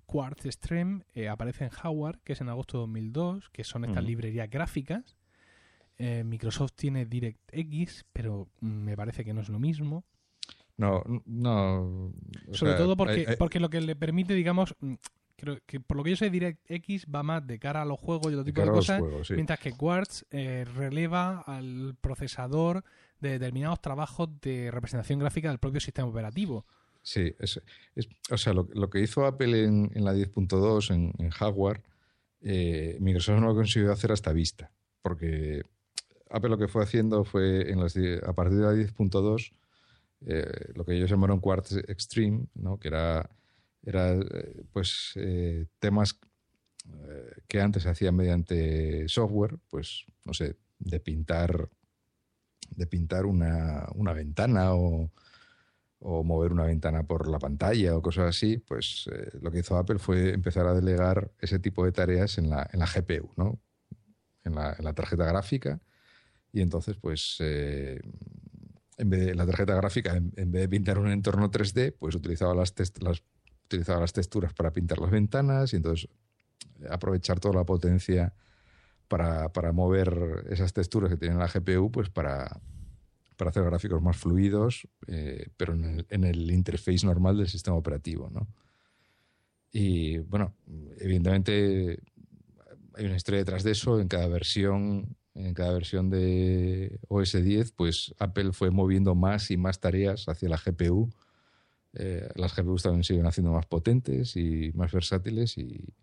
Quartz 0.06 0.46
Stream 0.46 1.04
eh, 1.16 1.28
aparece 1.28 1.66
en 1.66 1.72
Howard, 1.84 2.20
que 2.24 2.34
es 2.34 2.42
en 2.42 2.48
agosto 2.48 2.78
de 2.78 2.82
2002, 2.82 3.50
que 3.50 3.64
son 3.64 3.84
estas 3.84 4.04
uh 4.04 4.06
-huh. 4.06 4.08
librerías 4.08 4.50
gráficas. 4.50 5.16
Microsoft 6.00 6.74
tiene 6.76 7.08
DirectX, 7.08 8.06
pero 8.14 8.48
me 8.60 8.96
parece 8.96 9.26
que 9.26 9.34
no 9.34 9.42
es 9.42 9.50
lo 9.50 9.58
mismo. 9.58 10.06
No, 10.78 11.04
no. 11.26 12.14
Sobre 12.52 12.74
sea, 12.74 12.78
todo 12.78 12.96
porque, 12.96 13.14
hay, 13.14 13.26
hay... 13.30 13.36
porque 13.36 13.60
lo 13.60 13.72
que 13.72 13.82
le 13.82 13.96
permite, 13.96 14.36
digamos, 14.36 14.76
creo 15.38 15.60
que 15.66 15.80
por 15.80 15.96
lo 15.96 16.04
que 16.04 16.12
yo 16.12 16.18
sé, 16.18 16.30
DirectX 16.30 17.06
va 17.14 17.24
más 17.24 17.46
de 17.46 17.60
cara 17.60 17.84
a 17.84 17.86
los 17.86 18.00
juegos 18.00 18.32
y 18.32 18.36
otro 18.36 18.44
tipo 18.44 18.62
de, 18.62 18.68
de 18.68 18.74
cosas, 18.74 19.00
juegos, 19.00 19.28
sí. 19.28 19.36
mientras 19.36 19.60
que 19.60 19.72
Quartz 19.72 20.26
eh, 20.32 20.66
releva 20.76 21.42
al 21.42 21.96
procesador 22.02 22.84
de 23.20 23.32
determinados 23.32 23.82
trabajos 23.82 24.30
de 24.42 24.72
representación 24.72 25.20
gráfica 25.20 25.50
del 25.50 25.60
propio 25.60 25.80
sistema 25.80 26.08
operativo. 26.08 26.66
Sí, 27.02 27.34
es, 27.40 27.62
o 28.30 28.38
sea, 28.38 28.54
lo, 28.54 28.90
que 28.90 29.00
hizo 29.00 29.26
Apple 29.26 29.64
en, 29.64 30.04
la 30.04 30.14
10.2, 30.14 30.94
en, 30.94 31.14
en, 31.18 31.30
hardware, 31.30 31.82
eh, 32.42 32.98
Microsoft 33.00 33.40
no 33.40 33.48
lo 33.48 33.56
consiguió 33.56 33.94
hacer 33.94 34.12
hasta 34.12 34.34
vista, 34.34 34.72
porque 35.02 35.62
Apple 36.30 36.50
lo 36.50 36.58
que 36.58 36.68
fue 36.68 36.84
haciendo 36.84 37.24
fue, 37.24 37.72
en 37.72 37.80
las, 37.80 37.96
a 37.96 38.34
partir 38.34 38.58
de 38.58 38.64
la 38.64 38.74
10.2, 38.74 39.54
eh, 40.26 40.74
lo 40.76 40.84
que 40.84 40.98
ellos 40.98 41.10
llamaron 41.10 41.40
Quartz 41.40 41.78
Extreme, 41.88 42.48
¿no? 42.56 42.78
que 42.78 42.90
era, 42.90 43.30
era 43.88 44.14
eh, 44.14 44.64
pues, 44.72 45.14
temas 45.80 46.20
que 47.48 47.60
antes 47.60 47.84
se 47.84 47.90
hacían 47.90 48.16
mediante 48.16 49.10
software, 49.10 49.58
pues, 49.70 50.06
no 50.24 50.34
sé, 50.34 50.56
de 50.80 51.00
pintar, 51.02 51.70
de 52.70 52.88
pintar 52.88 53.26
una, 53.26 53.88
una 53.94 54.14
ventana 54.14 54.74
o 54.74 55.12
o 56.00 56.24
mover 56.24 56.52
una 56.52 56.66
ventana 56.66 57.04
por 57.04 57.28
la 57.28 57.40
pantalla 57.40 57.96
o 57.96 58.02
cosas 58.02 58.30
así, 58.30 58.58
pues 58.58 59.10
eh, 59.12 59.32
lo 59.42 59.52
que 59.52 59.60
hizo 59.60 59.78
Apple 59.78 60.00
fue 60.00 60.34
empezar 60.34 60.68
a 60.68 60.74
delegar 60.74 61.32
ese 61.40 61.60
tipo 61.60 61.86
de 61.86 61.92
tareas 61.92 62.38
en 62.38 62.50
la, 62.50 62.70
en 62.72 62.80
la 62.80 62.86
GPU, 62.86 63.32
¿no? 63.36 63.60
En 64.44 64.56
la, 64.56 64.76
en 64.78 64.86
la, 64.86 64.94
tarjeta 64.94 65.26
gráfica. 65.26 65.82
Y 66.54 66.62
entonces, 66.62 66.98
pues, 66.98 67.38
eh, 67.40 68.00
en 68.98 69.10
vez 69.10 69.26
de 69.26 69.36
la 69.36 69.46
tarjeta 69.46 69.76
gráfica, 69.76 70.16
en, 70.16 70.52
vez 70.52 70.62
de 70.62 70.70
pintar 70.70 71.00
un 71.00 71.10
entorno 71.10 71.52
3D, 71.52 71.96
pues 71.98 72.16
utilizaba 72.16 72.54
las, 72.56 72.74
utilizaba 73.68 74.02
las 74.02 74.14
texturas 74.14 74.54
para 74.54 74.72
pintar 74.72 75.00
las 75.00 75.12
ventanas 75.12 75.74
y 75.74 75.78
entonces 75.78 76.10
aprovechar 76.90 77.40
toda 77.40 77.56
la 77.56 77.66
potencia 77.66 78.34
para, 79.08 79.50
para 79.54 79.72
mover 79.72 80.46
esas 80.50 80.74
texturas 80.74 81.10
que 81.10 81.18
tiene 81.18 81.36
la 81.36 81.48
GPU, 81.48 81.92
pues 81.92 82.10
para, 82.10 82.60
para 83.38 83.52
hacer 83.52 83.64
gráficos 83.64 84.02
más 84.02 84.18
fluidos, 84.18 84.88
eh, 85.08 85.48
pero 85.56 85.74
en 85.74 85.86
el, 85.86 86.06
en 86.10 86.24
el, 86.24 86.52
interface 86.52 87.06
normal 87.06 87.38
del 87.38 87.48
sistema 87.48 87.78
operativo. 87.78 88.30
¿no? 88.30 88.48
Y 89.72 90.18
bueno, 90.20 90.56
evidentemente 90.98 92.00
hay 92.96 93.06
una 93.06 93.16
historia 93.16 93.40
detrás 93.40 93.64
de 93.64 93.72
eso. 93.72 94.00
En 94.00 94.08
cada 94.08 94.28
versión, 94.28 95.16
en 95.36 95.54
cada 95.54 95.74
versión 95.74 96.10
de 96.10 97.00
OS 97.08 97.34
10, 97.34 97.72
pues 97.72 98.14
Apple 98.20 98.52
fue 98.54 98.72
moviendo 98.72 99.16
más 99.16 99.52
y 99.52 99.58
más 99.58 99.80
tareas 99.80 100.28
hacia 100.28 100.50
la 100.50 100.58
GPU. 100.58 101.10
Eh, 101.94 102.28
las 102.36 102.56
GPUs 102.56 102.84
también 102.84 103.04
siguen 103.04 103.26
haciendo 103.26 103.52
más 103.52 103.66
potentes 103.66 104.36
y 104.36 104.72
más 104.74 104.92
versátiles 104.92 105.58
y, 105.58 105.94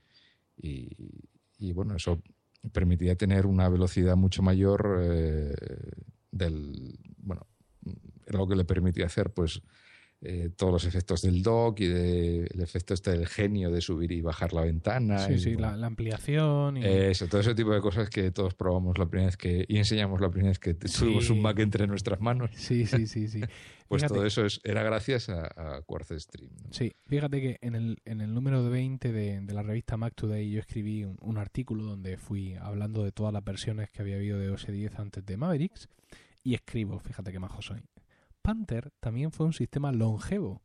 bueno, 1.72 1.97
eso 1.97 2.22
permitía 2.72 3.16
tener 3.16 3.47
una 3.47 3.68
velocidad 3.68 4.16
mucho 4.16 4.43
mayor 4.43 5.01
eh, 5.03 5.55
del, 6.30 6.99
bueno, 7.18 7.47
era 8.26 8.39
lo 8.39 8.49
que 8.49 8.57
le 8.57 8.64
permitía 8.64 9.07
hacer, 9.07 9.30
pues, 9.30 9.62
eh, 10.26 10.48
todos 10.56 10.72
los 10.72 10.84
efectos 10.86 11.20
del 11.20 11.42
dock 11.42 11.80
y 11.80 11.86
de, 11.86 12.46
el 12.46 12.60
efecto 12.62 12.94
este 12.94 13.10
del 13.10 13.26
genio 13.26 13.70
de 13.70 13.82
subir 13.82 14.10
y 14.10 14.22
bajar 14.22 14.54
la 14.54 14.62
ventana. 14.62 15.18
Sí, 15.18 15.38
sí, 15.38 15.54
la, 15.54 15.74
ampliación. 15.84 16.78
Y... 16.78 16.84
Eso, 16.84 17.26
todo 17.28 17.42
ese 17.42 17.54
tipo 17.54 17.74
de 17.74 17.82
cosas 17.82 18.08
que 18.08 18.30
todos 18.30 18.54
probamos 18.54 18.96
la 18.96 19.04
primera 19.04 19.26
vez 19.26 19.36
que 19.36 19.66
y 19.68 19.76
enseñamos 19.76 20.22
la 20.22 20.30
primera 20.30 20.48
vez 20.48 20.58
que 20.58 20.72
tuvimos 20.72 21.28
un 21.28 21.42
Mac 21.42 21.58
entre 21.58 21.86
nuestras 21.86 22.20
manos. 22.20 22.50
Sí, 22.54 22.86
sí, 22.86 23.06
sí, 23.06 23.28
sí. 23.28 23.42
pues 23.88 24.02
todo 24.06 24.24
eso 24.24 24.46
es, 24.46 24.62
era 24.64 24.82
gracias 24.82 25.28
a, 25.28 25.82
Quartz 25.84 26.12
Stream. 26.18 26.50
Sí, 26.70 26.94
fíjate 27.06 27.42
que 27.42 27.58
en 27.60 27.74
el, 27.74 27.98
en 28.06 28.22
el 28.22 28.32
número 28.32 28.66
20 28.70 29.12
de, 29.12 29.40
de 29.42 29.54
la 29.54 29.62
revista 29.62 29.98
Mac 29.98 30.14
Today 30.14 30.50
yo 30.50 30.60
escribí 30.60 31.04
un, 31.04 31.18
un, 31.20 31.36
artículo 31.36 31.84
donde 31.84 32.16
fui 32.16 32.54
hablando 32.54 33.04
de 33.04 33.12
todas 33.12 33.32
las 33.34 33.44
versiones 33.44 33.90
que 33.90 34.00
había 34.00 34.16
habido 34.16 34.38
de 34.38 34.48
OS 34.48 34.66
10 34.66 34.98
antes 34.98 35.26
de 35.26 35.36
Mavericks 35.36 35.88
y 36.42 36.54
escribo, 36.54 36.98
fíjate 36.98 37.30
qué 37.30 37.38
majo 37.38 37.60
soy. 37.60 37.82
Panther 38.45 38.90
también 39.01 39.32
fue 39.32 39.47
un 39.47 39.55
sistema 39.55 39.90
longevo, 39.90 40.61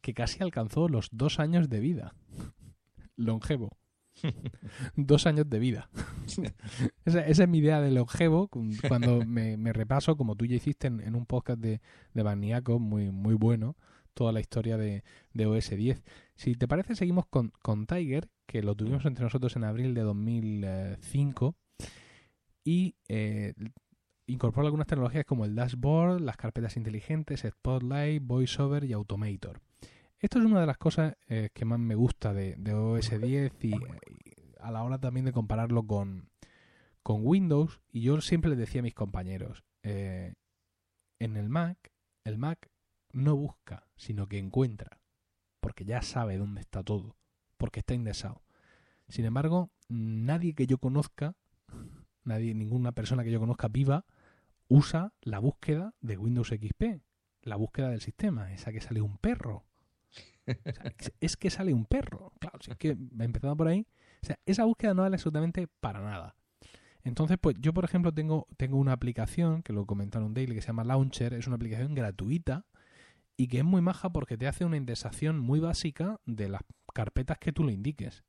que 0.00 0.14
casi 0.14 0.40
alcanzó 0.40 0.88
los 0.88 1.08
dos 1.10 1.40
años 1.40 1.68
de 1.68 1.80
vida. 1.80 2.14
longevo. 3.16 3.76
dos 4.94 5.26
años 5.26 5.50
de 5.50 5.58
vida. 5.58 5.90
esa, 7.04 7.26
es 7.26 7.48
mi 7.48 7.58
idea 7.58 7.80
de 7.80 7.90
longevo 7.90 8.48
cuando 8.88 9.24
me, 9.26 9.72
repaso, 9.72 10.16
como 10.16 10.36
tú 10.36 10.46
ya 10.46 10.54
hiciste 10.54 10.86
en, 10.86 11.16
un 11.16 11.26
podcast 11.26 11.58
de, 11.58 11.80
de 12.12 12.78
muy, 12.78 13.10
muy 13.10 13.34
bueno, 13.34 13.76
toda 14.14 14.30
la 14.30 14.38
historia 14.38 14.76
de, 14.76 15.02
de, 15.32 15.46
OS 15.46 15.70
10. 15.70 16.04
Si 16.36 16.54
te 16.54 16.68
parece, 16.68 16.94
seguimos 16.94 17.26
con, 17.26 17.52
con 17.62 17.88
Tiger, 17.88 18.28
que 18.46 18.62
lo 18.62 18.76
tuvimos 18.76 19.04
entre 19.06 19.24
nosotros 19.24 19.56
en 19.56 19.64
abril 19.64 19.92
de 19.94 20.02
2005. 20.02 21.56
Y 22.62 22.94
eh, 23.08 23.54
incorpora 24.26 24.66
algunas 24.66 24.86
tecnologías 24.86 25.24
como 25.24 25.44
el 25.44 25.54
dashboard, 25.54 26.20
las 26.20 26.36
carpetas 26.36 26.76
inteligentes, 26.76 27.44
Spotlight, 27.46 28.22
VoiceOver 28.24 28.84
y 28.84 28.92
Automator. 28.92 29.60
Esto 30.18 30.38
es 30.38 30.44
una 30.46 30.60
de 30.60 30.66
las 30.66 30.78
cosas 30.78 31.16
eh, 31.28 31.50
que 31.52 31.64
más 31.64 31.78
me 31.78 31.94
gusta 31.94 32.32
de, 32.32 32.56
OS 32.72 33.20
10 33.20 33.64
y, 33.64 33.74
a 34.58 34.70
la 34.70 34.82
hora 34.82 34.98
también 34.98 35.26
de 35.26 35.32
compararlo 35.32 35.86
con, 35.86 36.30
Windows. 37.06 37.80
Y 37.92 38.00
yo 38.00 38.20
siempre 38.22 38.48
les 38.50 38.58
decía 38.58 38.80
a 38.80 38.84
mis 38.84 38.94
compañeros, 38.94 39.64
eh, 39.82 40.32
en 41.18 41.36
el 41.36 41.50
Mac, 41.50 41.92
el 42.24 42.38
Mac 42.38 42.70
no 43.12 43.36
busca, 43.36 43.86
sino 43.96 44.26
que 44.26 44.38
encuentra, 44.38 44.98
porque 45.60 45.84
ya 45.84 46.00
sabe 46.00 46.38
dónde 46.38 46.62
está 46.62 46.82
todo, 46.82 47.16
porque 47.58 47.80
está 47.80 47.92
indexado. 47.92 48.42
Sin 49.08 49.26
embargo, 49.26 49.70
nadie 49.88 50.54
que 50.54 50.66
yo 50.66 50.78
conozca, 50.78 51.36
nadie, 52.24 52.54
ninguna 52.54 52.92
persona 52.92 53.22
que 53.22 53.30
yo 53.30 53.40
conozca 53.40 53.68
viva, 53.68 54.06
usa 54.68 55.12
la 55.22 55.38
búsqueda 55.38 55.94
de 56.00 56.16
Windows 56.16 56.48
XP, 56.48 57.02
la 57.42 57.56
búsqueda 57.56 57.90
del 57.90 58.00
sistema, 58.00 58.52
esa 58.52 58.72
que 58.72 58.80
sale 58.80 59.00
un 59.00 59.18
perro. 59.18 59.64
es 61.20 61.36
que 61.36 61.50
sale 61.50 61.72
un 61.72 61.86
perro. 61.86 62.32
Claro, 62.38 62.58
si 62.60 62.70
es 62.70 62.76
que 62.76 62.96
empezado 63.18 63.56
por 63.56 63.68
ahí. 63.68 63.86
O 64.22 64.26
sea, 64.26 64.38
esa 64.46 64.64
búsqueda 64.64 64.94
no 64.94 65.02
vale 65.02 65.16
absolutamente 65.16 65.68
para 65.80 66.00
nada. 66.00 66.36
Entonces, 67.02 67.36
pues 67.38 67.56
yo, 67.60 67.74
por 67.74 67.84
ejemplo, 67.84 68.12
tengo, 68.12 68.46
tengo 68.56 68.78
una 68.78 68.92
aplicación, 68.92 69.62
que 69.62 69.74
lo 69.74 69.84
comentaron 69.84 70.28
un 70.28 70.34
daily, 70.34 70.54
que 70.54 70.62
se 70.62 70.68
llama 70.68 70.84
Launcher, 70.84 71.34
es 71.34 71.46
una 71.46 71.56
aplicación 71.56 71.94
gratuita 71.94 72.64
y 73.36 73.48
que 73.48 73.58
es 73.58 73.64
muy 73.64 73.82
maja 73.82 74.10
porque 74.10 74.38
te 74.38 74.46
hace 74.46 74.64
una 74.64 74.78
indexación 74.78 75.38
muy 75.38 75.60
básica 75.60 76.20
de 76.24 76.48
las 76.48 76.62
carpetas 76.94 77.38
que 77.38 77.52
tú 77.52 77.64
le 77.64 77.72
indiques. 77.72 78.24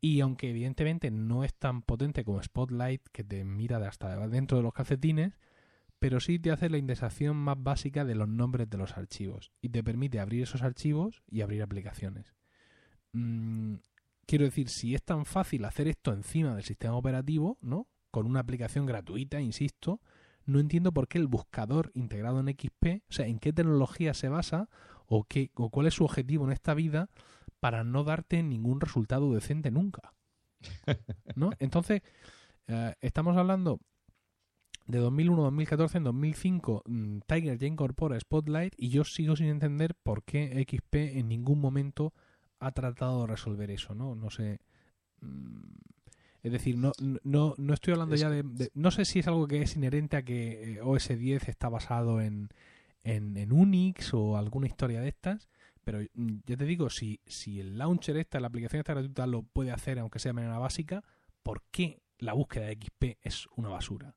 Y 0.00 0.20
aunque 0.22 0.50
evidentemente 0.50 1.12
no 1.12 1.44
es 1.44 1.54
tan 1.54 1.82
potente 1.82 2.24
como 2.24 2.42
Spotlight, 2.42 3.00
que 3.12 3.22
te 3.22 3.44
mira 3.44 3.78
de 3.78 3.86
hasta 3.86 4.26
dentro 4.26 4.56
de 4.56 4.64
los 4.64 4.72
calcetines, 4.72 5.38
pero 6.02 6.18
sí 6.18 6.40
te 6.40 6.50
hace 6.50 6.68
la 6.68 6.78
indexación 6.78 7.36
más 7.36 7.62
básica 7.62 8.04
de 8.04 8.16
los 8.16 8.26
nombres 8.26 8.68
de 8.68 8.76
los 8.76 8.96
archivos 8.96 9.52
y 9.60 9.68
te 9.68 9.84
permite 9.84 10.18
abrir 10.18 10.42
esos 10.42 10.62
archivos 10.62 11.22
y 11.30 11.42
abrir 11.42 11.62
aplicaciones. 11.62 12.34
Mm, 13.12 13.76
quiero 14.26 14.44
decir, 14.44 14.68
si 14.68 14.96
es 14.96 15.04
tan 15.04 15.24
fácil 15.26 15.64
hacer 15.64 15.86
esto 15.86 16.12
encima 16.12 16.56
del 16.56 16.64
sistema 16.64 16.96
operativo, 16.96 17.56
¿no? 17.60 17.86
Con 18.10 18.26
una 18.26 18.40
aplicación 18.40 18.84
gratuita, 18.84 19.40
insisto, 19.40 20.00
no 20.44 20.58
entiendo 20.58 20.90
por 20.90 21.06
qué 21.06 21.18
el 21.18 21.28
buscador 21.28 21.92
integrado 21.94 22.40
en 22.40 22.48
XP, 22.48 23.04
o 23.08 23.12
sea, 23.12 23.28
en 23.28 23.38
qué 23.38 23.52
tecnología 23.52 24.12
se 24.12 24.28
basa 24.28 24.68
o, 25.06 25.22
qué, 25.22 25.52
o 25.54 25.70
cuál 25.70 25.86
es 25.86 25.94
su 25.94 26.04
objetivo 26.04 26.44
en 26.44 26.50
esta 26.50 26.74
vida 26.74 27.10
para 27.60 27.84
no 27.84 28.02
darte 28.02 28.42
ningún 28.42 28.80
resultado 28.80 29.32
decente 29.32 29.70
nunca. 29.70 30.14
¿No? 31.36 31.52
Entonces, 31.60 32.02
eh, 32.66 32.96
estamos 33.00 33.36
hablando 33.36 33.78
de 34.86 34.98
2001, 34.98 35.42
2014, 35.42 35.98
en 35.98 36.04
2005 36.04 36.82
mm, 36.86 37.18
Tiger 37.26 37.58
ya 37.58 37.66
incorpora 37.66 38.18
Spotlight 38.18 38.74
y 38.76 38.88
yo 38.88 39.04
sigo 39.04 39.36
sin 39.36 39.46
entender 39.46 39.94
por 39.94 40.24
qué 40.24 40.64
XP 40.68 40.94
en 41.18 41.28
ningún 41.28 41.60
momento 41.60 42.12
ha 42.58 42.72
tratado 42.72 43.22
de 43.22 43.26
resolver 43.28 43.70
eso, 43.70 43.94
¿no? 43.94 44.14
No 44.14 44.30
sé. 44.30 44.60
Mm, 45.20 45.62
es 46.42 46.50
decir, 46.50 46.76
no, 46.76 46.92
no, 47.22 47.54
no 47.56 47.74
estoy 47.74 47.92
hablando 47.92 48.16
ya 48.16 48.28
de, 48.28 48.70
No 48.74 48.90
sé 48.90 49.04
si 49.04 49.20
es 49.20 49.28
algo 49.28 49.46
que 49.46 49.62
es 49.62 49.76
inherente 49.76 50.16
a 50.16 50.22
que 50.22 50.74
eh, 50.74 50.80
OS 50.82 51.08
10 51.08 51.48
está 51.48 51.68
basado 51.68 52.20
en, 52.20 52.48
en, 53.04 53.52
Unix 53.52 54.12
o 54.12 54.36
alguna 54.36 54.66
historia 54.66 55.00
de 55.00 55.08
estas, 55.08 55.48
pero 55.84 56.00
mm, 56.14 56.38
ya 56.44 56.56
te 56.56 56.64
digo, 56.64 56.90
si, 56.90 57.20
si 57.26 57.60
el 57.60 57.78
launcher 57.78 58.16
esta, 58.16 58.40
la 58.40 58.48
aplicación 58.48 58.80
esta 58.80 58.94
gratuita 58.94 59.26
lo 59.28 59.42
puede 59.42 59.70
hacer 59.70 60.00
aunque 60.00 60.18
sea 60.18 60.30
de 60.30 60.34
manera 60.34 60.58
básica, 60.58 61.04
¿por 61.44 61.62
qué 61.70 62.02
la 62.18 62.32
búsqueda 62.32 62.66
de 62.66 62.78
XP 62.80 63.18
es 63.22 63.46
una 63.54 63.68
basura? 63.68 64.16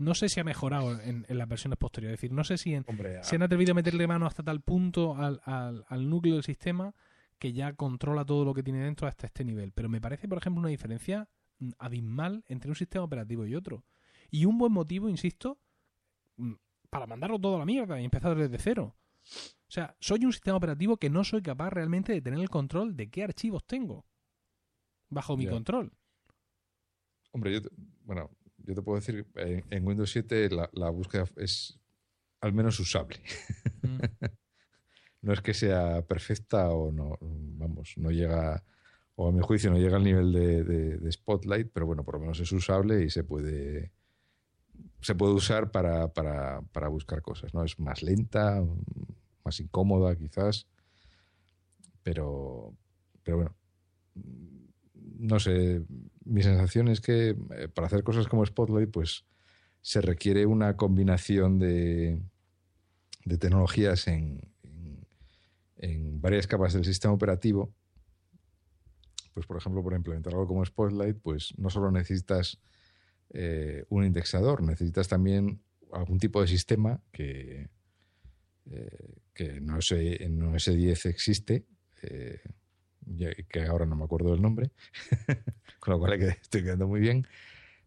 No 0.00 0.14
sé 0.14 0.30
si 0.30 0.40
ha 0.40 0.44
mejorado 0.44 0.98
en, 0.98 1.26
las 1.28 1.46
versiones 1.46 1.78
posteriores. 1.78 2.14
Es 2.14 2.20
decir, 2.22 2.32
no 2.32 2.42
sé 2.42 2.56
si 2.56 2.74
se 3.22 3.36
han 3.36 3.42
atrevido 3.42 3.72
a 3.72 3.74
meterle 3.74 4.06
mano 4.06 4.26
hasta 4.26 4.42
tal 4.42 4.62
punto 4.62 5.14
al, 5.14 5.42
al, 5.44 6.08
núcleo 6.08 6.36
del 6.36 6.42
sistema 6.42 6.94
que 7.38 7.52
ya 7.52 7.74
controla 7.74 8.24
todo 8.24 8.46
lo 8.46 8.54
que 8.54 8.62
tiene 8.62 8.82
dentro 8.82 9.06
hasta 9.06 9.26
este 9.26 9.44
nivel. 9.44 9.72
Pero 9.72 9.90
me 9.90 10.00
parece, 10.00 10.26
por 10.26 10.38
ejemplo, 10.38 10.60
una 10.60 10.70
diferencia 10.70 11.28
mm, 11.58 11.72
abismal 11.78 12.44
entre 12.48 12.70
un 12.70 12.76
sistema 12.76 13.04
operativo 13.04 13.44
y 13.44 13.54
otro. 13.54 13.84
Y 14.30 14.46
un 14.46 14.56
buen 14.56 14.72
motivo, 14.72 15.06
insisto, 15.10 15.60
mm, 16.38 16.54
para 16.88 17.06
mandarlo 17.06 17.38
todo 17.38 17.56
a 17.56 17.58
la 17.58 17.66
mierda 17.66 18.00
y 18.00 18.04
empezar 18.06 18.34
desde 18.34 18.56
cero. 18.56 18.96
O 19.22 19.70
sea, 19.70 19.94
soy 20.00 20.24
un 20.24 20.32
sistema 20.32 20.56
operativo 20.56 20.96
que 20.96 21.10
no 21.10 21.24
soy 21.24 21.42
capaz 21.42 21.68
realmente 21.68 22.14
de 22.14 22.22
tener 22.22 22.40
el 22.40 22.48
control 22.48 22.96
de 22.96 23.10
qué 23.10 23.22
archivos 23.22 23.66
tengo 23.66 24.06
bajo 25.10 25.36
mi 25.36 25.46
control. 25.46 25.92
Hombre, 27.32 27.52
yo, 27.52 27.60
bueno, 28.04 28.30
yo 28.70 28.76
te 28.76 28.82
puedo 28.82 29.00
decir, 29.00 29.26
en, 29.34 29.86
Windows 29.86 30.10
7 30.12 30.48
la, 30.72 30.90
búsqueda 30.90 31.24
es, 31.36 31.78
al 32.40 32.52
menos 32.52 32.78
usable. 32.78 33.20
Mm. 33.82 33.98
no 35.22 35.32
es 35.32 35.40
que 35.40 35.54
sea 35.54 36.02
perfecta 36.02 36.70
o 36.70 36.92
no, 36.92 37.18
vamos, 37.20 37.94
no 37.96 38.10
llega, 38.10 38.62
o 39.16 39.28
a 39.28 39.32
mi 39.32 39.40
juicio 39.40 39.70
no 39.70 39.78
llega 39.78 39.96
al 39.96 40.04
nivel 40.04 40.32
de, 40.32 40.64
de 40.98 41.12
Spotlight, 41.12 41.70
pero 41.72 41.86
bueno, 41.86 42.04
por 42.04 42.14
lo 42.14 42.20
menos 42.20 42.38
es 42.38 42.52
usable 42.52 43.04
y 43.04 43.10
se 43.10 43.24
puede 43.24 43.90
se 45.00 45.14
puede 45.14 45.32
usar 45.32 45.70
para, 45.70 46.08
para, 46.08 46.62
para, 46.72 46.88
buscar 46.88 47.22
cosas, 47.22 47.54
¿no? 47.54 47.64
Es 47.64 47.78
más 47.78 48.02
lenta, 48.02 48.62
más 49.44 49.60
incómoda 49.60 50.14
quizás, 50.14 50.66
pero, 52.02 52.74
pero 53.22 53.36
bueno, 53.38 53.56
no 55.18 55.40
sé, 55.40 55.82
mi 56.24 56.42
sensación 56.42 56.88
es 56.88 57.00
que 57.00 57.30
eh, 57.30 57.68
para 57.68 57.86
hacer 57.86 58.02
cosas 58.02 58.28
como 58.28 58.44
Spotlight, 58.44 58.90
pues 58.90 59.24
se 59.82 60.00
requiere 60.00 60.46
una 60.46 60.76
combinación 60.76 61.58
de, 61.58 62.18
de 63.24 63.38
tecnologías 63.38 64.06
en, 64.08 64.40
en, 65.76 66.20
varias 66.20 66.46
capas 66.46 66.74
del 66.74 66.84
sistema 66.84 67.14
operativo. 67.14 67.74
Pues, 69.32 69.46
por 69.46 69.56
ejemplo, 69.56 69.82
para 69.82 69.96
implementar 69.96 70.34
algo 70.34 70.46
como 70.46 70.64
Spotlight, 70.64 71.18
pues 71.22 71.54
no 71.56 71.70
solo 71.70 71.90
necesitas 71.90 72.60
eh, 73.30 73.84
un 73.88 74.04
indexador, 74.04 74.62
necesitas 74.62 75.08
también 75.08 75.62
algún 75.92 76.18
tipo 76.18 76.42
de 76.42 76.48
sistema 76.48 77.00
que, 77.10 77.70
eh, 78.70 79.14
que 79.32 79.60
no, 79.60 79.80
sé, 79.80 80.22
en 80.22 80.40
OS10 80.40 81.08
existe, 81.08 81.64
que 83.48 83.62
ahora 83.64 83.86
no 83.86 83.96
me 83.96 84.04
acuerdo 84.04 84.32
del 84.32 84.42
nombre, 84.42 84.70
con 85.80 85.92
lo 85.92 85.98
cual 85.98 86.20
estoy 86.22 86.62
quedando 86.62 86.86
muy 86.86 87.00
bien. 87.00 87.26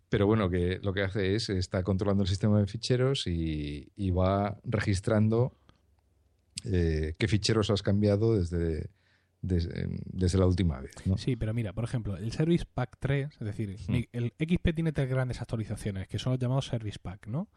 Pero 0.10 0.28
bueno, 0.28 0.50
que 0.50 0.80
lo 0.84 0.94
que 0.94 1.02
hace 1.02 1.36
es, 1.36 1.50
está 1.50 1.84
controlando 1.84 2.24
el 2.24 2.30
sistema 2.30 2.60
de 2.60 2.68
ficheros 2.68 3.26
y, 3.26 4.12
va 4.12 4.60
registrando 4.64 5.58
qué 6.64 7.28
ficheros 7.28 7.72
has 7.72 7.82
cambiado 7.82 8.38
desde, 8.38 8.92
desde, 9.42 10.38
la 10.38 10.46
última 10.46 10.80
vez. 10.80 10.92
Sí, 11.18 11.36
pero 11.36 11.54
mira, 11.54 11.74
por 11.74 11.84
ejemplo, 11.84 12.16
el 12.16 12.32
Service 12.32 12.66
Pack 12.72 12.98
3, 13.00 13.30
es 13.34 13.40
decir, 13.40 13.78
hmm. 13.88 14.04
el 14.12 14.34
XP 14.40 14.74
tiene 14.74 14.92
tres 14.92 15.10
grandes 15.10 15.42
actualizaciones, 15.42 16.08
que 16.08 16.18
son 16.18 16.34
los 16.34 16.40
llamados 16.40 16.68
Service 16.68 17.00
Pack, 17.02 17.28
¿no? 17.28 17.50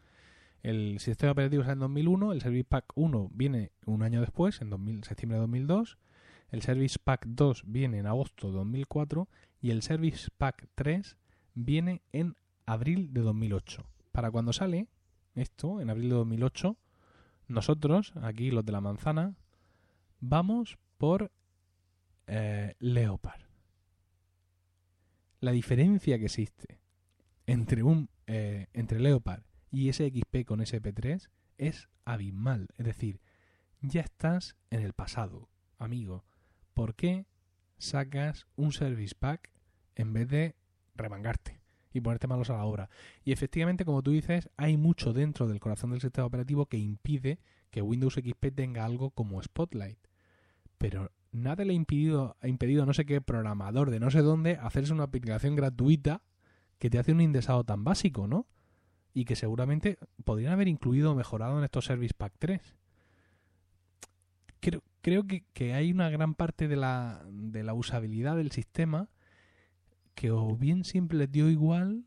El 0.63 0.99
sistema 0.99 1.31
operativo 1.31 1.63
es 1.63 1.69
en 1.69 1.79
2001, 1.79 2.33
el 2.33 2.41
Service 2.41 2.65
Pack 2.65 2.85
1 2.95 3.29
viene 3.33 3.71
un 3.85 4.03
año 4.03 4.19
después, 4.19 4.61
en 4.61 4.69
2000, 4.69 5.03
septiembre 5.05 5.37
de 5.37 5.41
2002, 5.41 5.97
el 6.51 6.61
Service 6.61 6.97
Pack 7.03 7.25
2 7.27 7.63
viene 7.65 7.99
en 7.99 8.07
agosto 8.07 8.47
de 8.47 8.53
2004 8.53 9.27
y 9.61 9.71
el 9.71 9.81
Service 9.81 10.29
Pack 10.37 10.67
3 10.75 11.17
viene 11.53 12.01
en 12.11 12.35
abril 12.65 13.13
de 13.13 13.21
2008. 13.21 13.85
Para 14.11 14.31
cuando 14.31 14.53
sale 14.53 14.87
esto, 15.35 15.81
en 15.81 15.89
abril 15.89 16.09
de 16.09 16.15
2008, 16.15 16.77
nosotros, 17.47 18.13
aquí 18.21 18.51
los 18.51 18.65
de 18.65 18.71
la 18.71 18.81
manzana, 18.81 19.35
vamos 20.19 20.77
por 20.97 21.31
eh, 22.27 22.75
Leopard. 22.79 23.41
La 25.39 25.51
diferencia 25.51 26.17
que 26.17 26.25
existe 26.25 26.79
entre 27.45 27.83
un 27.83 28.09
eh, 28.25 28.67
entre 28.73 28.99
Leopard 28.99 29.43
y 29.71 29.91
SXP 29.91 30.45
con 30.45 30.59
SP3 30.59 31.29
es 31.57 31.87
abismal. 32.03 32.67
Es 32.77 32.85
decir, 32.85 33.21
ya 33.81 34.01
estás 34.01 34.57
en 34.69 34.81
el 34.81 34.93
pasado, 34.93 35.49
amigo. 35.77 36.25
¿Por 36.77 36.93
qué 36.93 37.25
sacas 37.79 38.45
un 38.55 38.71
service 38.71 39.15
pack 39.17 39.49
en 39.95 40.13
vez 40.13 40.27
de 40.27 40.55
remangarte 40.93 41.59
y 41.91 42.01
ponerte 42.01 42.27
malos 42.27 42.51
a 42.51 42.57
la 42.57 42.65
obra? 42.65 42.91
Y 43.23 43.31
efectivamente, 43.31 43.83
como 43.83 44.03
tú 44.03 44.11
dices, 44.11 44.51
hay 44.57 44.77
mucho 44.77 45.11
dentro 45.11 45.47
del 45.47 45.59
corazón 45.59 45.89
del 45.89 46.01
sistema 46.01 46.27
operativo 46.27 46.67
que 46.67 46.77
impide 46.77 47.39
que 47.71 47.81
Windows 47.81 48.13
XP 48.13 48.53
tenga 48.53 48.85
algo 48.85 49.09
como 49.09 49.41
Spotlight. 49.41 49.97
Pero 50.77 51.11
nada 51.31 51.65
le 51.65 51.71
ha 51.71 51.75
impedido, 51.75 52.37
ha 52.41 52.47
impedido 52.47 52.83
a 52.83 52.85
no 52.85 52.93
sé 52.93 53.07
qué 53.07 53.21
programador 53.21 53.89
de 53.89 53.99
no 53.99 54.11
sé 54.11 54.21
dónde 54.21 54.57
hacerse 54.57 54.93
una 54.93 55.05
aplicación 55.05 55.55
gratuita 55.55 56.21
que 56.77 56.91
te 56.91 56.99
hace 56.99 57.11
un 57.11 57.21
indexado 57.21 57.63
tan 57.63 57.83
básico, 57.85 58.27
¿no? 58.27 58.45
Y 59.15 59.25
que 59.25 59.35
seguramente 59.35 59.97
podrían 60.25 60.53
haber 60.53 60.67
incluido 60.67 61.11
o 61.11 61.15
mejorado 61.15 61.57
en 61.57 61.63
estos 61.63 61.85
Service 61.85 62.13
Pack 62.15 62.33
3. 62.37 62.61
Creo, 64.59 64.83
creo 65.07 65.25
que, 65.25 65.45
que, 65.53 65.73
hay 65.73 65.89
una 65.93 66.09
gran 66.09 66.35
parte 66.35 66.67
de 66.67 66.75
la, 66.75 67.25
de 67.31 67.63
la 67.63 67.73
usabilidad 67.73 68.35
del 68.35 68.51
sistema 68.51 69.09
que 70.15 70.31
o 70.31 70.57
bien 70.57 70.83
siempre 70.83 71.17
les 71.17 71.31
dio 71.31 71.49
igual 71.49 72.03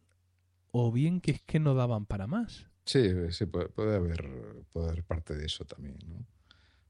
o 0.71 0.93
bien 0.93 1.23
que 1.23 1.31
es 1.31 1.41
que 1.41 1.61
no 1.61 1.75
daban 1.75 2.05
para 2.05 2.27
más. 2.27 2.67
Sí, 2.85 3.11
sí 3.31 3.47
puede, 3.47 3.97
haber, 3.97 4.67
puede 4.75 4.91
haber 4.91 5.03
parte 5.05 5.35
de 5.35 5.47
eso 5.47 5.65
también, 5.65 5.97
¿no? 6.07 6.27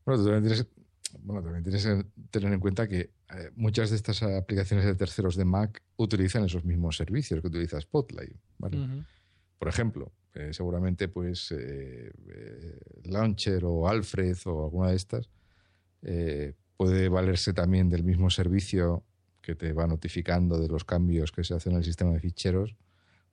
Bueno, 0.05 0.25
también 0.25 0.43
tienes, 0.43 0.67
bueno, 1.21 1.45
también 1.45 1.63
tienes 1.63 1.87
que 1.87 2.05
tener 2.33 2.53
en 2.55 2.59
cuenta 2.59 2.89
que 2.89 2.99
eh, 2.99 3.51
muchas 3.55 3.91
de 3.91 3.97
estas 3.97 4.21
aplicaciones 4.25 4.87
de 4.87 4.97
terceros 4.97 5.37
de 5.37 5.45
Mac 5.45 5.81
utilizan 5.97 6.43
esos 6.43 6.65
mismos 6.65 6.97
servicios 6.97 7.41
que 7.41 7.47
utiliza 7.47 7.81
Spotlight. 7.81 8.37
Por 9.61 9.69
ejemplo, 9.69 10.11
eh, 10.35 10.53
seguramente 10.53 11.07
pues 11.07 11.55
eh, 11.57 12.11
Launcher 13.05 13.65
o 13.65 13.87
Alfred 13.87 14.37
o 14.47 14.65
alguna 14.65 14.89
de 14.89 14.97
estas 14.97 15.31
puede 16.77 17.09
valerse 17.09 17.53
también 17.53 17.89
del 17.89 18.05
mismo 18.05 18.31
servicio 18.31 19.05
que 19.43 19.55
te 19.55 19.73
va 19.73 19.87
notificando 19.87 20.59
de 20.59 20.69
los 20.69 20.85
cambios 20.85 21.33
que 21.33 21.45
se 21.45 21.55
hacen 21.55 21.73
en 21.73 21.79
el 21.79 21.85
sistema 21.85 22.13
de 22.13 22.21
ficheros 22.21 22.77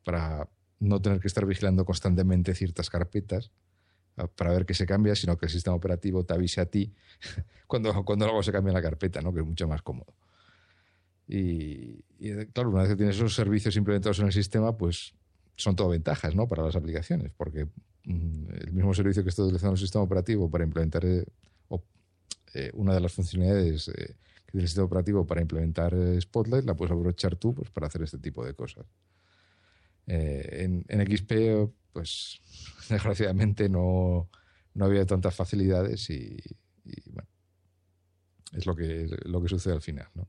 para 0.03 0.49
no 0.80 1.01
tener 1.01 1.20
que 1.20 1.28
estar 1.28 1.45
vigilando 1.45 1.86
constantemente 1.86 2.53
ciertas 2.55 2.89
carpetas 2.89 3.51
para 4.36 4.51
ver 4.51 4.65
qué 4.65 4.74
se 4.74 4.86
cambia, 4.86 5.15
sino 5.15 5.38
que 5.38 5.45
el 5.45 5.51
sistema 5.51 5.76
operativo 5.76 6.24
te 6.24 6.34
avise 6.34 6.59
a 6.59 6.65
ti 6.65 6.93
cuando, 7.68 8.03
cuando 8.03 8.26
algo 8.26 8.41
se 8.41 8.51
cambia 8.51 8.72
en 8.72 8.76
la 8.76 8.82
carpeta, 8.82 9.22
¿no? 9.22 9.34
que 9.34 9.41
es 9.41 9.45
mucho 9.45 9.68
más 9.68 9.82
cómodo. 9.82 10.13
Y, 11.28 12.01
claro, 12.53 12.70
una 12.70 12.82
vez 12.82 12.91
que 12.91 12.95
tienes 12.95 13.18
esos 13.18 13.36
servicios 13.36 13.76
implementados 13.76 14.20
en 14.20 14.28
el 14.28 14.32
sistema, 14.32 14.76
pues 14.78 15.13
son 15.55 15.76
todo 15.76 15.89
ventajas 15.89 16.36
¿no? 16.36 16.47
para 16.47 16.63
las 16.63 16.76
aplicaciones, 16.76 17.32
porque 17.36 17.65
mm, 18.05 18.49
el 18.61 18.72
mismo 18.72 18.93
servicio 18.93 19.24
que 19.24 19.30
está 19.30 19.43
utilizando 19.43 19.74
el 19.74 19.80
sistema 19.80 20.03
operativo 20.03 20.49
para 20.49 20.63
implementar 20.63 21.03
eh, 22.54 22.68
eh, 22.68 22.72
una 22.74 22.93
de 22.93 23.02
las 23.02 23.14
funcionalidades 23.14 23.89
eh, 23.89 24.16
que 24.45 24.52
tiene 24.52 24.64
el 24.64 24.68
sistema 24.68 24.86
operativo 24.86 25.26
para 25.26 25.41
implementar 25.41 25.93
Spotlight, 26.22 26.66
la 26.66 26.76
puedes 26.76 26.91
aprovechar 26.91 27.36
tú 27.36 27.54
pues, 27.54 27.70
para 27.70 27.88
hacer 27.88 28.02
este 28.04 28.18
tipo 28.18 28.45
de 28.45 28.54
cosas. 28.54 28.86
en, 30.06 30.86
en 30.88 31.18
XP 31.18 31.32
pues 31.98 32.41
desgraciadamente 32.89 33.70
no, 33.70 34.30
había 34.80 35.06
tantas 35.06 35.36
facilidades 35.36 36.08
y, 36.12 36.38
bueno, 37.08 37.28
es 38.54 38.68
lo 38.68 38.76
que, 38.76 39.08
lo 39.26 39.41
que 39.41 39.50
sucede 39.50 39.74
al 39.74 39.82
final, 39.82 40.08
¿no? 40.14 40.28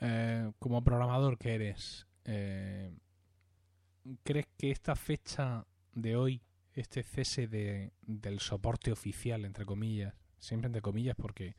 Eh, 0.00 0.50
como 0.58 0.82
programador 0.82 1.36
que 1.36 1.54
eres, 1.54 2.06
eh, 2.24 2.90
¿crees 4.22 4.46
que 4.56 4.70
esta 4.70 4.96
fecha 4.96 5.66
de 5.92 6.16
hoy, 6.16 6.42
este 6.72 7.02
cese 7.02 7.46
de, 7.46 7.92
del 8.00 8.40
soporte 8.40 8.92
oficial, 8.92 9.44
entre 9.44 9.66
comillas, 9.66 10.14
siempre 10.40 10.66
entre 10.66 10.82
comillas, 10.82 11.14
porque 11.16 11.56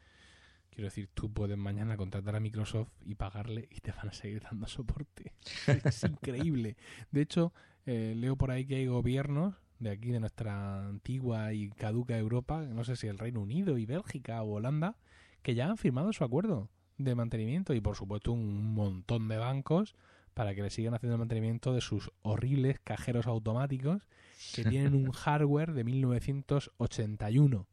quiero 0.69 0.85
decir, 0.85 1.09
tú 1.13 1.31
puedes 1.31 1.57
mañana 1.57 1.97
contratar 1.97 2.35
a 2.35 2.39
Microsoft 2.39 2.89
y 3.03 3.15
pagarle 3.15 3.67
y 3.71 3.79
te 3.79 3.91
van 3.91 4.09
a 4.09 4.13
seguir 4.13 4.41
dando 4.41 4.67
soporte. 4.67 5.33
es 5.85 6.03
increíble. 6.03 6.77
De 7.11 7.21
hecho, 7.21 7.53
eh, 7.85 8.13
leo 8.15 8.35
por 8.35 8.51
ahí 8.51 8.65
que 8.65 8.75
hay 8.75 8.87
gobiernos 8.87 9.55
de 9.79 9.89
aquí, 9.89 10.11
de 10.11 10.19
nuestra 10.19 10.87
antigua 10.87 11.53
y 11.53 11.69
caduca 11.69 12.17
Europa, 12.17 12.61
no 12.61 12.83
sé 12.83 12.95
si 12.95 13.07
el 13.07 13.17
Reino 13.17 13.41
Unido 13.41 13.77
y 13.77 13.85
Bélgica 13.85 14.41
o 14.43 14.53
Holanda, 14.53 14.95
que 15.41 15.55
ya 15.55 15.67
han 15.67 15.77
firmado 15.77 16.13
su 16.13 16.23
acuerdo 16.23 16.69
de 16.97 17.15
mantenimiento 17.15 17.73
y 17.73 17.81
por 17.81 17.95
supuesto 17.95 18.31
un 18.31 18.75
montón 18.75 19.27
de 19.27 19.37
bancos 19.37 19.95
para 20.35 20.53
que 20.53 20.61
le 20.61 20.69
sigan 20.69 20.93
haciendo 20.93 21.15
el 21.15 21.19
mantenimiento 21.19 21.73
de 21.73 21.81
sus 21.81 22.11
horribles 22.21 22.79
cajeros 22.79 23.25
automáticos 23.25 24.05
que 24.53 24.63
tienen 24.63 24.93
un 24.93 25.11
hardware 25.11 25.73
de 25.73 25.83
1981 25.83 27.67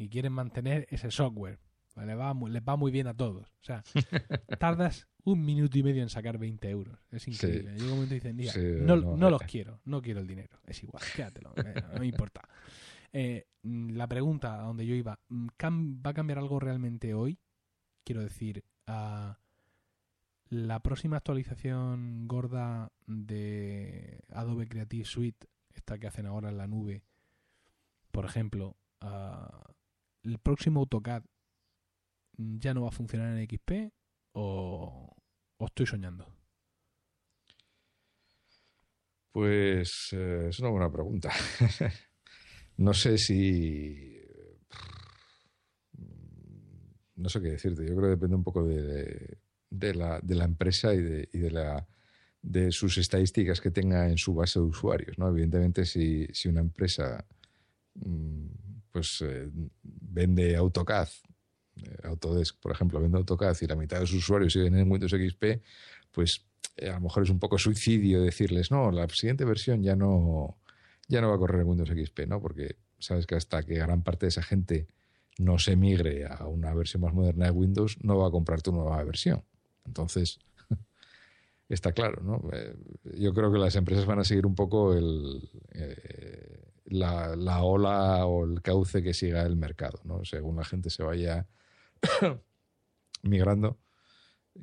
y 0.00 0.08
quieren 0.08 0.32
mantener 0.32 0.86
ese 0.90 1.10
software. 1.10 1.58
Les 1.96 2.18
va, 2.18 2.34
les 2.48 2.62
va 2.62 2.76
muy 2.76 2.90
bien 2.90 3.06
a 3.06 3.14
todos. 3.14 3.48
O 3.48 3.62
sea, 3.62 3.82
tardas 4.58 5.06
un 5.24 5.44
minuto 5.44 5.76
y 5.76 5.82
medio 5.82 6.02
en 6.02 6.08
sacar 6.08 6.38
20 6.38 6.70
euros. 6.70 6.98
Es 7.10 7.28
increíble. 7.28 7.72
Llega 7.74 7.84
un 7.84 7.90
momento 7.90 8.14
y 8.14 8.32
dicen, 8.32 8.86
no, 8.86 8.96
no, 8.96 9.28
los 9.30 9.42
quiero, 9.42 9.80
no 9.84 10.00
quiero 10.00 10.20
el 10.20 10.26
dinero. 10.26 10.58
Es 10.66 10.82
igual, 10.82 11.02
quédatelo, 11.14 11.52
eh, 11.56 11.82
no 11.92 12.00
me 12.00 12.06
importa. 12.06 12.48
Eh, 13.12 13.46
la 13.62 14.06
pregunta 14.06 14.60
a 14.60 14.62
donde 14.62 14.86
yo 14.86 14.94
iba, 14.94 15.20
mm, 15.28 15.48
¿va 16.06 16.10
a 16.10 16.14
cambiar 16.14 16.38
algo 16.38 16.58
realmente 16.60 17.12
hoy? 17.12 17.38
Quiero 18.02 18.22
decir, 18.22 18.64
la 18.86 20.80
próxima 20.82 21.18
actualización 21.18 22.26
gorda 22.26 22.90
de 23.06 24.24
Adobe 24.30 24.66
Creative 24.66 25.04
Suite, 25.04 25.46
esta 25.74 25.98
que 25.98 26.06
hacen 26.06 26.24
ahora 26.24 26.48
en 26.48 26.56
la 26.56 26.66
nube, 26.66 27.02
por 28.10 28.24
ejemplo, 28.24 28.78
el 30.22 30.38
próximo 30.38 30.80
AutoCAD 30.80 31.22
ya 32.36 32.74
no 32.74 32.82
va 32.82 32.88
a 32.88 32.92
funcionar 32.92 33.36
en 33.36 33.46
XP 33.48 33.92
o, 34.32 35.16
estoy 35.60 35.86
soñando? 35.86 36.26
Pues 39.32 40.08
eh, 40.12 40.48
es 40.48 40.58
una 40.60 40.70
buena 40.70 40.90
pregunta. 40.90 41.30
no 42.78 42.94
sé 42.94 43.18
si 43.18 44.20
no 47.20 47.28
sé 47.28 47.40
qué 47.40 47.50
decirte. 47.50 47.82
Yo 47.82 47.94
creo 47.94 48.08
que 48.08 48.16
depende 48.16 48.36
un 48.36 48.44
poco 48.44 48.64
de, 48.64 49.38
la, 49.70 50.20
de 50.20 50.34
la, 50.34 50.44
empresa 50.44 50.94
y, 50.94 51.02
de, 51.02 51.28
de, 51.32 51.50
la, 51.50 51.86
de 52.42 52.72
sus 52.72 52.98
estadísticas 52.98 53.60
que 53.60 53.70
tenga 53.70 54.08
en 54.08 54.16
su 54.16 54.34
base 54.34 54.58
de 54.58 54.64
usuarios. 54.64 55.18
¿no? 55.18 55.28
Evidentemente, 55.28 55.84
si, 55.84 56.26
si 56.32 56.48
una 56.48 56.60
empresa 56.60 57.24
mm, 57.94 58.46
pues 58.92 59.22
eh, 59.22 59.48
vende 59.82 60.56
AutoCAD, 60.56 61.08
eh, 61.76 61.98
Autodesk, 62.04 62.58
por 62.60 62.72
ejemplo, 62.72 63.00
vende 63.00 63.18
AutoCAD 63.18 63.56
y 63.60 63.66
la 63.66 63.76
mitad 63.76 64.00
de 64.00 64.06
sus 64.06 64.18
usuarios 64.18 64.52
siguen 64.52 64.76
en 64.76 64.90
Windows 64.90 65.12
XP, 65.12 65.62
pues 66.12 66.44
eh, 66.76 66.90
a 66.90 66.94
lo 66.94 67.00
mejor 67.00 67.22
es 67.22 67.30
un 67.30 67.38
poco 67.38 67.58
suicidio 67.58 68.22
decirles, 68.22 68.70
no, 68.70 68.90
la 68.90 69.08
siguiente 69.08 69.44
versión 69.44 69.82
ya 69.82 69.96
no, 69.96 70.58
ya 71.08 71.20
no 71.20 71.28
va 71.28 71.36
a 71.36 71.38
correr 71.38 71.62
en 71.62 71.68
Windows 71.68 71.90
XP, 71.90 72.26
¿no? 72.26 72.40
Porque 72.40 72.76
sabes 72.98 73.26
que 73.26 73.34
hasta 73.34 73.62
que 73.62 73.74
gran 73.74 74.02
parte 74.02 74.26
de 74.26 74.30
esa 74.30 74.42
gente 74.42 74.88
no 75.38 75.58
se 75.58 75.76
migre 75.76 76.26
a 76.26 76.46
una 76.46 76.74
versión 76.74 77.02
más 77.02 77.14
moderna 77.14 77.46
de 77.46 77.50
Windows, 77.52 77.98
no 78.02 78.18
va 78.18 78.28
a 78.28 78.30
comprar 78.30 78.62
tu 78.62 78.72
nueva 78.72 79.02
versión. 79.04 79.42
Entonces, 79.86 80.38
está 81.68 81.92
claro, 81.92 82.22
¿no? 82.22 82.42
Yo 83.18 83.32
creo 83.32 83.50
que 83.50 83.58
las 83.58 83.76
empresas 83.76 84.04
van 84.04 84.18
a 84.18 84.24
seguir 84.24 84.46
un 84.46 84.54
poco 84.54 84.94
el, 84.94 85.48
la, 86.90 87.36
la, 87.36 87.62
ola 87.62 88.26
o 88.26 88.44
el 88.44 88.62
cauce 88.62 89.02
que 89.02 89.14
siga 89.14 89.42
el 89.42 89.56
mercado, 89.56 90.00
¿no? 90.04 90.24
Según 90.24 90.56
la 90.56 90.64
gente 90.64 90.90
se 90.90 91.02
vaya 91.02 91.46
migrando, 93.22 93.78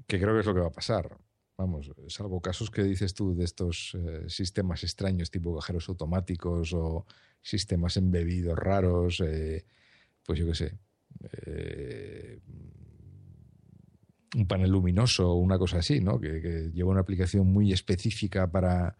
que 0.05 0.19
creo 0.19 0.33
que 0.33 0.41
es 0.41 0.45
lo 0.45 0.53
que 0.53 0.61
va 0.61 0.67
a 0.67 0.71
pasar. 0.71 1.17
Vamos, 1.57 1.91
salvo 2.07 2.39
casos 2.39 2.69
que 2.69 2.83
dices 2.83 3.15
tú 3.15 3.35
de 3.35 3.45
estos 3.45 3.95
eh, 3.95 4.25
sistemas 4.27 4.83
extraños 4.83 5.31
tipo 5.31 5.55
cajeros 5.55 5.89
automáticos 5.89 6.71
o 6.73 7.05
sistemas 7.41 7.97
embebidos 7.97 8.57
raros, 8.57 9.21
eh, 9.25 9.65
pues 10.23 10.37
yo 10.37 10.45
qué 10.45 10.55
sé, 10.55 10.77
eh, 11.31 12.39
un 14.35 14.47
panel 14.47 14.69
luminoso 14.69 15.31
o 15.31 15.35
una 15.35 15.57
cosa 15.57 15.79
así, 15.79 15.99
¿no? 15.99 16.19
Que, 16.19 16.41
que 16.41 16.71
lleva 16.73 16.91
una 16.91 17.01
aplicación 17.01 17.47
muy 17.47 17.73
específica 17.73 18.51
para, 18.51 18.95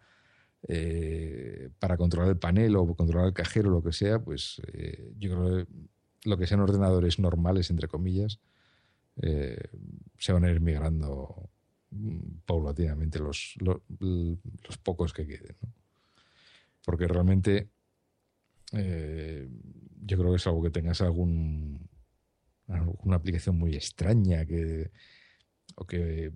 eh, 0.66 1.70
para 1.78 1.96
controlar 1.96 2.30
el 2.30 2.38
panel 2.38 2.76
o 2.76 2.94
controlar 2.94 3.28
el 3.28 3.34
cajero 3.34 3.68
o 3.68 3.72
lo 3.72 3.82
que 3.82 3.92
sea, 3.92 4.18
pues 4.18 4.60
eh, 4.72 5.12
yo 5.18 5.30
creo 5.30 5.56
que 5.56 5.72
lo 6.24 6.36
que 6.36 6.46
sean 6.46 6.60
ordenadores 6.60 7.18
normales, 7.18 7.70
entre 7.70 7.86
comillas, 7.86 8.40
eh, 9.22 9.56
se 10.18 10.32
van 10.32 10.44
a 10.44 10.50
ir 10.50 10.60
migrando 10.60 11.48
paulatinamente 12.44 13.18
los, 13.18 13.54
los, 13.60 14.78
pocos 14.82 15.12
que 15.12 15.26
queden. 15.26 15.56
Porque 16.84 17.06
realmente 17.06 17.68
yo 18.72 20.18
creo 20.18 20.30
que 20.30 20.36
es 20.36 20.46
algo 20.46 20.62
que 20.62 20.70
tengas 20.70 21.00
algún 21.00 21.88
alguna 22.66 23.16
aplicación 23.16 23.56
muy 23.56 23.74
extraña 23.74 24.44
que 24.44 24.90
o 25.76 25.86
que, 25.86 26.32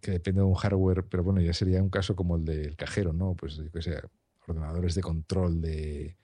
que 0.00 0.12
depende 0.12 0.40
de 0.40 0.46
un 0.46 0.54
hardware, 0.54 1.04
pero 1.04 1.22
bueno, 1.22 1.40
ya 1.40 1.52
sería 1.52 1.82
un 1.82 1.90
caso 1.90 2.16
como 2.16 2.36
el 2.36 2.44
del 2.44 2.76
cajero, 2.76 3.12
¿no? 3.12 3.34
Pues 3.34 3.56
yo 3.56 3.70
que 3.70 3.82
sé, 3.82 4.00
ordenadores 4.46 4.94
de 4.94 5.02
control 5.02 5.60
de, 5.60 6.16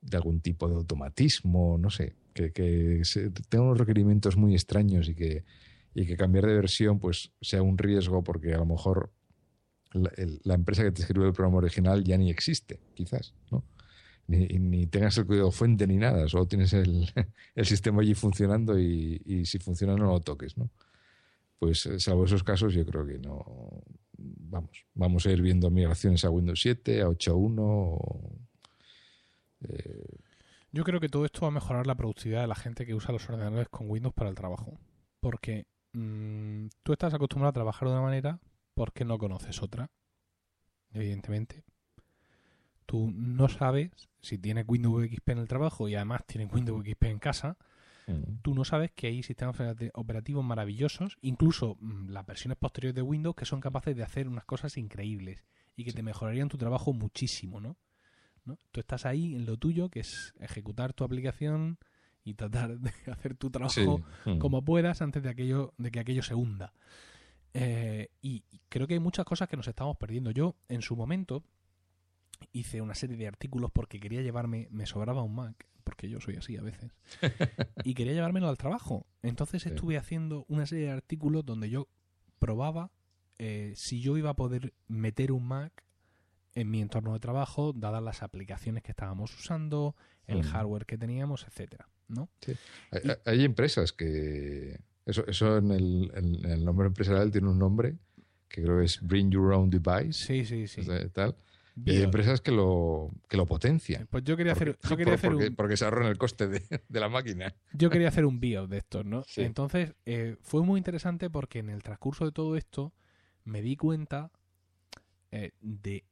de 0.00 0.16
algún 0.16 0.40
tipo 0.40 0.68
de 0.68 0.74
automatismo, 0.74 1.78
no 1.78 1.90
sé, 1.90 2.16
que, 2.34 2.52
que 2.52 3.04
se, 3.04 3.30
tenga 3.30 3.64
unos 3.64 3.78
requerimientos 3.78 4.36
muy 4.36 4.54
extraños 4.54 5.08
y 5.08 5.14
que, 5.14 5.44
y 5.94 6.06
que 6.06 6.16
cambiar 6.16 6.46
de 6.46 6.54
versión 6.54 6.98
pues 6.98 7.32
sea 7.40 7.62
un 7.62 7.78
riesgo 7.78 8.22
porque 8.24 8.54
a 8.54 8.58
lo 8.58 8.66
mejor 8.66 9.12
la, 9.92 10.54
empresa 10.54 10.82
que 10.82 10.92
te 10.92 11.02
escribió 11.02 11.26
el 11.26 11.34
programa 11.34 11.58
original 11.58 12.02
ya 12.04 12.16
ni 12.16 12.30
existe, 12.30 12.80
quizás, 12.94 13.34
¿no? 13.50 13.64
ni, 14.26 14.86
tengas 14.86 15.18
el 15.18 15.26
código 15.26 15.50
fuente 15.50 15.86
ni 15.86 15.96
nada, 15.96 16.26
solo 16.28 16.46
tienes 16.46 16.72
el, 16.72 17.10
el 17.54 17.66
sistema 17.66 18.02
allí 18.02 18.14
funcionando 18.14 18.78
y, 18.78 19.44
si 19.44 19.58
funciona 19.58 19.94
no 19.94 20.06
lo 20.06 20.20
toques, 20.20 20.56
¿no? 20.56 20.70
Pues 21.62 21.88
salvo 21.98 22.24
esos 22.24 22.42
casos 22.42 22.74
yo 22.74 22.84
creo 22.84 23.06
que 23.06 23.20
no, 23.20 23.84
vamos, 24.18 24.84
vamos 24.94 25.24
a 25.24 25.30
ir 25.30 25.40
viendo 25.40 25.70
migraciones 25.70 26.24
a 26.24 26.30
Windows 26.30 26.60
7, 26.60 27.02
a 27.02 27.06
8.1 27.06 27.54
o, 27.60 28.32
eh... 29.68 30.18
Yo 30.72 30.82
creo 30.82 30.98
que 30.98 31.08
todo 31.08 31.24
esto 31.24 31.42
va 31.42 31.48
a 31.48 31.52
mejorar 31.52 31.86
la 31.86 31.94
productividad 31.94 32.40
de 32.40 32.48
la 32.48 32.56
gente 32.56 32.84
que 32.84 32.96
usa 32.96 33.12
los 33.12 33.28
ordenadores 33.30 33.68
con 33.68 33.88
Windows 33.88 34.12
para 34.12 34.28
el 34.28 34.34
trabajo, 34.34 34.80
porque 35.20 35.68
mmm, 35.92 36.66
tú 36.82 36.94
estás 36.94 37.14
acostumbrado 37.14 37.50
a 37.50 37.52
trabajar 37.52 37.86
de 37.86 37.94
una 37.94 38.02
manera 38.02 38.40
porque 38.74 39.04
no 39.04 39.16
conoces 39.16 39.62
otra, 39.62 39.88
evidentemente. 40.90 41.62
Tú 42.86 43.08
no 43.14 43.48
sabes 43.48 43.92
si 44.20 44.36
tienes 44.36 44.64
Windows 44.66 45.06
XP 45.08 45.28
en 45.28 45.38
el 45.38 45.46
trabajo 45.46 45.88
y 45.88 45.94
además 45.94 46.26
tienes 46.26 46.52
Windows 46.52 46.84
XP 46.84 47.04
en 47.04 47.20
casa, 47.20 47.56
mm. 48.06 48.40
tú 48.42 48.54
no 48.54 48.64
sabes 48.64 48.90
que 48.92 49.08
hay 49.08 49.22
sistemas 49.22 49.56
operativos 49.94 50.44
maravillosos, 50.44 51.18
incluso 51.22 51.76
mm, 51.80 52.10
las 52.10 52.26
versiones 52.26 52.58
posteriores 52.58 52.94
de 52.94 53.02
Windows, 53.02 53.36
que 53.36 53.44
son 53.44 53.60
capaces 53.60 53.96
de 53.96 54.02
hacer 54.02 54.28
unas 54.28 54.44
cosas 54.44 54.76
increíbles 54.76 55.44
y 55.76 55.84
que 55.84 55.90
sí. 55.90 55.96
te 55.96 56.02
mejorarían 56.02 56.48
tu 56.48 56.58
trabajo 56.58 56.92
muchísimo, 56.92 57.60
¿no? 57.60 57.76
¿no? 58.44 58.58
Tú 58.70 58.80
estás 58.80 59.06
ahí 59.06 59.34
en 59.34 59.46
lo 59.46 59.56
tuyo, 59.56 59.88
que 59.88 60.00
es 60.00 60.34
ejecutar 60.40 60.92
tu 60.92 61.04
aplicación 61.04 61.78
y 62.24 62.34
tratar 62.34 62.78
de 62.78 62.92
hacer 63.12 63.34
tu 63.34 63.50
trabajo 63.50 64.00
sí. 64.24 64.38
como 64.38 64.64
puedas 64.64 65.02
antes 65.02 65.22
de 65.22 65.28
aquello, 65.28 65.74
de 65.78 65.90
que 65.90 66.00
aquello 66.00 66.22
se 66.22 66.34
hunda. 66.34 66.72
Eh, 67.54 68.08
y 68.22 68.44
creo 68.68 68.86
que 68.86 68.94
hay 68.94 69.00
muchas 69.00 69.26
cosas 69.26 69.48
que 69.48 69.56
nos 69.56 69.68
estamos 69.68 69.96
perdiendo. 69.96 70.30
Yo, 70.30 70.56
en 70.68 70.82
su 70.82 70.96
momento, 70.96 71.44
hice 72.52 72.80
una 72.80 72.94
serie 72.94 73.16
de 73.16 73.28
artículos 73.28 73.70
porque 73.70 74.00
quería 74.00 74.22
llevarme, 74.22 74.68
me 74.70 74.86
sobraba 74.86 75.22
un 75.22 75.34
Mac, 75.34 75.66
porque 75.82 76.08
yo 76.08 76.20
soy 76.20 76.36
así 76.36 76.56
a 76.56 76.62
veces, 76.62 76.92
y 77.84 77.94
quería 77.94 78.12
llevármelo 78.12 78.48
al 78.48 78.56
trabajo. 78.56 79.06
Entonces 79.22 79.62
sí. 79.62 79.68
estuve 79.68 79.96
haciendo 79.96 80.44
una 80.48 80.66
serie 80.66 80.86
de 80.86 80.92
artículos 80.92 81.44
donde 81.44 81.70
yo 81.70 81.88
probaba 82.38 82.90
eh, 83.38 83.72
si 83.76 84.00
yo 84.00 84.16
iba 84.16 84.30
a 84.30 84.34
poder 84.34 84.72
meter 84.88 85.32
un 85.32 85.46
Mac 85.46 85.72
en 86.54 86.70
mi 86.70 86.80
entorno 86.80 87.12
de 87.14 87.20
trabajo, 87.20 87.72
dadas 87.72 88.02
las 88.02 88.22
aplicaciones 88.22 88.82
que 88.82 88.92
estábamos 88.92 89.34
usando, 89.38 89.96
el 90.26 90.40
mm. 90.40 90.42
hardware 90.42 90.86
que 90.86 90.98
teníamos, 90.98 91.44
etcétera, 91.46 91.88
¿no? 92.08 92.28
Sí. 92.40 92.52
Hay, 92.90 93.00
y, 93.04 93.28
hay, 93.28 93.44
empresas 93.44 93.92
que 93.92 94.78
eso, 95.06 95.26
eso 95.26 95.56
en, 95.56 95.70
el, 95.72 96.12
en 96.14 96.44
el 96.44 96.64
nombre 96.64 96.86
empresarial 96.86 97.30
tiene 97.30 97.48
un 97.48 97.58
nombre 97.58 97.96
que 98.48 98.62
creo 98.62 98.78
que 98.78 98.84
es 98.84 99.00
Bring 99.00 99.30
Your 99.30 99.54
Own 99.54 99.70
Device. 99.70 100.12
Sí, 100.12 100.44
sí, 100.44 100.68
sí. 100.68 100.82
Tal 101.12 101.34
y 101.84 101.90
hay 101.90 102.02
empresas 102.02 102.40
que 102.40 102.52
lo, 102.52 103.10
que 103.28 103.36
lo 103.36 103.46
potencian. 103.46 104.06
Pues 104.10 104.24
yo 104.24 104.36
quería 104.36 104.54
porque, 104.54 104.70
hacer, 104.70 104.90
yo 104.90 104.96
quería 104.96 105.12
por, 105.12 105.14
hacer 105.14 105.30
porque, 105.30 105.48
un, 105.48 105.56
porque, 105.56 105.76
se 105.76 105.84
ahorran 105.84 106.08
el 106.08 106.18
coste 106.18 106.48
de, 106.48 106.62
de, 106.88 107.00
la 107.00 107.08
máquina. 107.08 107.54
Yo 107.72 107.90
quería 107.90 108.08
hacer 108.08 108.24
un 108.24 108.40
BIOS 108.40 108.68
de 108.68 108.78
estos, 108.78 109.04
¿no? 109.04 109.24
Sí. 109.24 109.42
Entonces, 109.42 109.94
eh, 110.06 110.36
fue 110.40 110.62
muy 110.62 110.78
interesante 110.78 111.30
porque 111.30 111.60
en 111.60 111.70
el 111.70 111.82
transcurso 111.82 112.24
de 112.24 112.32
todo 112.32 112.56
esto 112.56 112.92
me 113.44 113.62
di 113.62 113.76
cuenta 113.76 114.30
eh, 115.30 115.52
de 115.60 116.04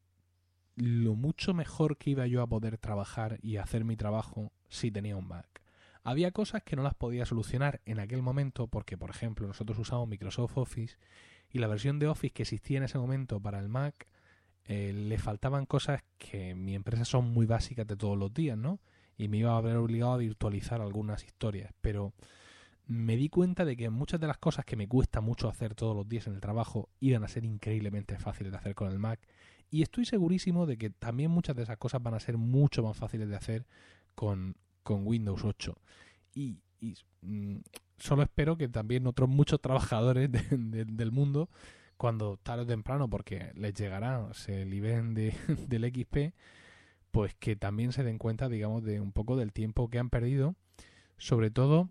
lo 0.77 1.15
mucho 1.15 1.53
mejor 1.53 1.99
que 1.99 2.11
iba 2.11 2.27
yo 2.27 2.43
a 2.43 2.47
poder 2.47 2.79
trabajar 2.79 3.39
y 3.43 3.59
hacer 3.59 3.85
mi 3.85 3.97
trabajo 3.97 4.53
si 4.69 4.91
tenía 4.91 5.17
un 5.17 5.29
Mac. 5.29 5.47
Había 6.03 6.31
cosas 6.31 6.63
que 6.63 6.77
no 6.77 6.83
las 6.83 6.95
podía 6.95 7.27
solucionar 7.27 7.83
en 7.85 8.01
aquel 8.01 8.23
momento 8.23 8.67
porque, 8.67 8.97
por 8.97 9.11
ejemplo, 9.11 9.47
nosotros 9.47 9.79
usamos 9.79 10.09
Microsoft 10.09 10.57
Office 10.57 10.97
y 11.51 11.59
la 11.59 11.67
versión 11.67 11.99
de 11.99 12.09
Office 12.09 12.33
que 12.33 12.43
existía 12.45 12.79
en 12.79 12.85
ese 12.85 12.97
momento 12.97 13.41
para 13.41 13.59
el 13.59 13.69
Mac 13.69 14.07
eh, 14.65 14.93
le 14.93 15.19
faltaban 15.19 15.67
cosas 15.67 16.03
que 16.19 16.55
mi 16.55 16.75
empresa 16.75 17.05
son 17.05 17.33
muy 17.33 17.47
básicas 17.47 17.87
de 17.87 17.97
todos 17.97 18.17
los 18.17 18.33
días, 18.33 18.57
¿no? 18.57 18.81
Y 19.17 19.29
me 19.29 19.39
iba 19.39 19.53
a 19.53 19.59
haber 19.59 19.77
obligado 19.77 20.13
a 20.13 20.19
virtualizar 20.19 20.81
algunas 20.81 21.25
historias, 21.25 21.73
pero 21.81 22.15
me 22.87 23.17
di 23.17 23.29
cuenta 23.29 23.65
de 23.65 23.77
que 23.77 23.89
muchas 23.91 24.19
de 24.21 24.27
las 24.27 24.39
cosas 24.39 24.65
que 24.65 24.77
me 24.77 24.89
cuesta 24.89 25.21
mucho 25.21 25.49
hacer 25.49 25.75
todos 25.75 25.95
los 25.95 26.09
días 26.09 26.27
en 26.27 26.35
el 26.35 26.41
trabajo 26.41 26.89
iban 26.99 27.23
a 27.23 27.29
ser 27.29 27.45
increíblemente 27.45 28.19
fáciles 28.19 28.51
de 28.51 28.59
hacer 28.59 28.75
con 28.75 28.91
el 28.91 28.99
Mac. 28.99 29.21
Y 29.71 29.83
estoy 29.83 30.05
segurísimo 30.05 30.67
de 30.67 30.77
que 30.77 30.91
también 30.91 31.31
muchas 31.31 31.55
de 31.55 31.63
esas 31.63 31.77
cosas 31.77 32.03
van 32.03 32.15
a 32.15 32.21
ser 32.21 32.37
mucho 32.37 32.83
más 32.83 32.97
fáciles 32.97 33.29
de 33.29 33.37
hacer 33.37 33.67
con, 34.17 34.57
con 34.83 35.07
Windows 35.07 35.45
8. 35.45 35.77
Y, 36.35 36.59
mmm, 37.23 37.59
solo 37.99 38.23
espero 38.23 38.57
que 38.57 38.69
también 38.69 39.07
otros 39.07 39.29
muchos 39.29 39.61
trabajadores 39.61 40.31
de, 40.33 40.41
de, 40.51 40.85
del 40.85 41.13
mundo 41.13 41.49
cuando 42.01 42.39
tarde 42.39 42.63
o 42.63 42.67
temprano, 42.67 43.11
porque 43.11 43.53
les 43.55 43.75
llegará, 43.75 44.33
se 44.33 44.65
liberen 44.65 45.13
de, 45.13 45.35
del 45.69 45.85
XP, 45.85 46.35
pues 47.11 47.35
que 47.35 47.57
también 47.57 47.93
se 47.93 48.03
den 48.05 48.17
cuenta, 48.17 48.49
digamos, 48.49 48.83
de 48.85 49.03
un 49.03 49.13
poco 49.13 49.37
del 49.37 49.53
tiempo 49.53 49.91
que 49.91 49.99
han 49.99 50.09
perdido, 50.09 50.55
sobre 51.19 51.51
todo 51.51 51.91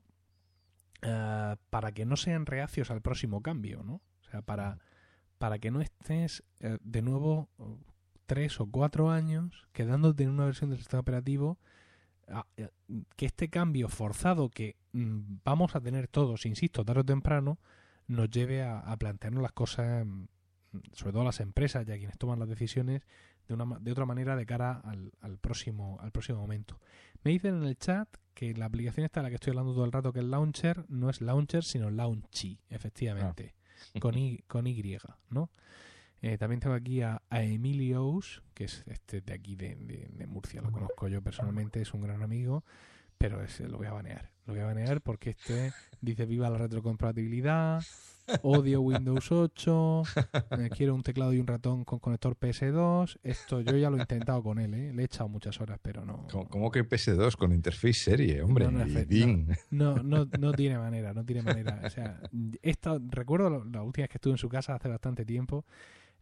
uh, 1.04 1.58
para 1.70 1.92
que 1.92 2.08
no 2.08 2.18
sean 2.18 2.48
reacios 2.48 2.90
al 2.90 3.04
próximo 3.04 3.44
cambio, 3.44 3.84
¿no? 3.84 4.02
O 4.22 4.32
sea, 4.32 4.42
para, 4.42 4.80
para 5.38 5.60
que 5.60 5.70
no 5.70 5.80
estés 5.80 6.44
uh, 6.64 6.78
de 6.82 7.04
nuevo 7.04 7.48
tres 8.26 8.60
o 8.60 8.66
cuatro 8.66 9.12
años 9.12 9.68
quedándote 9.74 10.24
en 10.24 10.32
una 10.32 10.46
versión 10.46 10.72
del 10.72 10.80
sistema 10.80 11.02
operativo 11.02 11.60
uh, 12.30 12.64
que 13.16 13.28
este 13.28 13.50
cambio 13.50 13.90
forzado 13.90 14.50
que 14.50 14.76
mm, 14.94 15.42
vamos 15.46 15.76
a 15.76 15.82
tener 15.82 16.08
todos, 16.08 16.48
insisto, 16.48 16.84
tarde 16.84 17.02
o 17.02 17.06
temprano, 17.06 17.60
nos 18.10 18.30
lleve 18.30 18.62
a, 18.64 18.80
a 18.80 18.98
plantearnos 18.98 19.42
las 19.42 19.54
cosas, 19.54 20.06
mm, 20.06 20.26
sobre 20.92 21.14
todo 21.14 21.24
las 21.24 21.40
empresas 21.40 21.88
y 21.88 21.92
a 21.94 21.98
quienes 21.98 22.18
toman 22.18 22.38
las 22.40 22.50
decisiones, 22.50 23.02
de, 23.48 23.54
una, 23.56 23.80
de 23.80 23.92
otra 23.92 24.06
manera 24.06 24.36
de 24.36 24.46
cara 24.46 24.74
al, 24.84 25.12
al, 25.22 25.38
próximo, 25.40 25.98
al 26.02 26.12
próximo 26.12 26.40
momento. 26.40 26.80
Me 27.24 27.32
dicen 27.32 27.56
en 27.56 27.64
el 27.64 27.78
chat 27.78 28.08
que 28.36 28.54
la 28.54 28.66
aplicación 28.66 29.06
esta 29.06 29.22
de 29.22 29.24
la 29.24 29.30
que 29.30 29.36
estoy 29.36 29.52
hablando 29.52 29.74
todo 29.74 29.86
el 29.86 29.92
rato, 29.92 30.14
que 30.14 30.20
es 30.20 30.26
Launcher, 30.26 30.86
no 30.90 31.10
es 31.10 31.22
Launcher, 31.22 31.64
sino 31.64 31.90
Launchy, 31.90 32.60
efectivamente, 32.70 33.56
Ah. 33.96 34.00
con, 34.02 34.18
y, 34.18 34.40
con 34.48 34.68
Y, 34.68 34.98
¿no? 35.30 35.50
Eh, 36.22 36.38
también 36.38 36.60
tengo 36.60 36.76
aquí 36.76 37.02
a, 37.02 37.22
a 37.30 37.44
Emilios, 37.44 38.44
que 38.54 38.66
es 38.66 38.84
este 38.88 39.22
de 39.22 39.34
aquí 39.34 39.56
de, 39.56 39.76
de- 39.78 40.10
de 40.12 40.28
Murcia, 40.28 40.62
lo 40.62 40.70
conozco 40.72 41.08
yo 41.08 41.22
personalmente, 41.22 41.82
es 41.82 41.94
un 41.94 42.02
gran 42.02 42.22
amigo, 42.22 42.66
pero 43.18 43.42
ese 43.42 43.68
lo 43.70 43.78
voy 43.78 43.88
a 43.88 43.94
banear. 43.94 44.30
Lo 44.50 44.56
voy 44.56 44.64
a 44.64 44.66
banear 44.66 45.00
porque 45.02 45.30
este 45.30 45.72
dice 46.02 46.26
viva 46.26 46.50
la 46.50 46.58
retrocompatibilidad, 46.58 47.84
odio 48.42 48.82
Windows 48.82 49.32
8, 49.32 50.04
eh, 50.58 50.70
quiero 50.76 50.96
un 50.96 51.04
teclado 51.04 51.32
y 51.34 51.40
un 51.40 51.46
ratón 51.46 51.86
con 51.86 52.00
conector 52.00 52.36
PS2. 52.36 53.20
Esto 53.22 53.62
yo 53.62 53.78
ya 53.78 53.92
lo 53.92 53.98
he 53.98 54.00
intentado 54.00 54.42
con 54.42 54.58
él, 54.58 54.74
¿eh? 54.74 54.92
le 54.92 55.04
he 55.04 55.06
echado 55.06 55.30
muchas 55.30 55.62
horas, 55.62 55.78
pero 55.84 56.04
no. 56.04 56.26
¿Cómo, 56.32 56.50
cómo 56.50 56.72
que 56.72 56.84
PS2 56.84 57.36
con 57.36 57.52
interface 57.54 57.94
serie, 57.94 58.42
hombre? 58.42 58.66
No, 58.66 58.72
no. 58.72 58.86
No, 59.70 60.02
no, 60.02 60.28
no 60.40 60.52
tiene 60.54 60.80
manera, 60.80 61.14
no 61.14 61.24
tiene 61.24 61.44
manera. 61.44 61.82
O 61.86 61.90
sea, 61.92 62.20
esta, 62.64 62.98
recuerdo 63.08 63.64
la 63.66 63.84
última 63.84 64.06
vez 64.06 64.10
que 64.10 64.18
estuve 64.18 64.34
en 64.34 64.40
su 64.40 64.50
casa 64.50 64.74
hace 64.74 64.90
bastante 64.90 65.26
tiempo, 65.26 65.64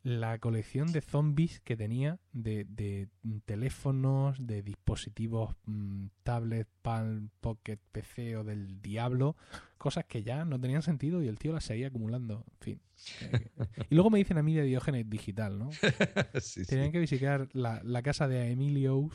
la 0.08 0.40
colección 0.40 0.94
de 0.94 1.02
zombies 1.02 1.60
que 1.60 1.76
tenía 1.76 2.18
de, 2.32 2.64
de 2.64 3.10
teléfonos, 3.46 4.38
de 4.40 4.64
dispositivos, 4.64 5.54
mm, 5.66 6.06
tablet, 6.24 6.66
Palm, 6.82 7.30
Pocket, 7.42 7.78
PC 7.92 8.38
o 8.38 8.46
del 8.46 8.82
diablo, 8.82 9.36
cosas 9.78 10.06
que 10.06 10.24
ya 10.24 10.46
no 10.46 10.62
tenían 10.62 10.82
sentido 10.82 11.22
y 11.22 11.28
el 11.28 11.38
tío 11.38 11.52
las 11.52 11.66
seguía 11.66 11.88
acumulando. 11.88 12.46
En 12.50 12.58
fin. 12.62 12.82
Y 13.90 13.96
luego 13.96 14.10
me 14.10 14.20
dicen 14.20 14.38
a 14.38 14.44
mí 14.44 14.54
de 14.54 14.64
Diógenes 14.64 15.10
Digital, 15.10 15.60
¿no? 15.60 15.72
Sí, 16.40 16.64
sí. 16.64 16.66
Tenían 16.66 16.94
que 16.94 17.00
visitar 17.00 17.50
la, 17.52 17.82
la 17.84 18.02
casa 18.02 18.30
de 18.30 18.50
Emilios 18.50 19.12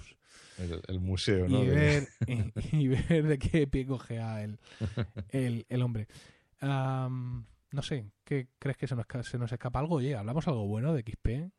El, 0.58 0.82
el 0.88 1.00
museo, 1.00 1.48
¿no? 1.48 1.64
y, 1.64 1.68
ver, 1.68 2.08
y, 2.26 2.76
y 2.76 2.88
ver 2.88 3.26
de 3.28 3.38
qué 3.38 3.66
pie 3.66 3.86
cogea 3.86 4.44
el, 4.44 4.58
el, 5.30 5.64
el 5.70 5.80
hombre. 5.80 6.06
No 7.72 7.82
sé, 7.82 8.10
¿qué 8.24 8.48
crees 8.58 8.76
que 8.76 8.86
se 8.86 8.94
nos, 8.96 9.06
se 9.22 9.38
nos 9.38 9.52
escapa 9.52 9.78
algo? 9.80 9.96
Oye, 9.96 10.14
¿hablamos 10.16 10.46
algo 10.48 10.66
bueno 10.66 10.92
de 10.94 11.02
XP? 11.02 11.50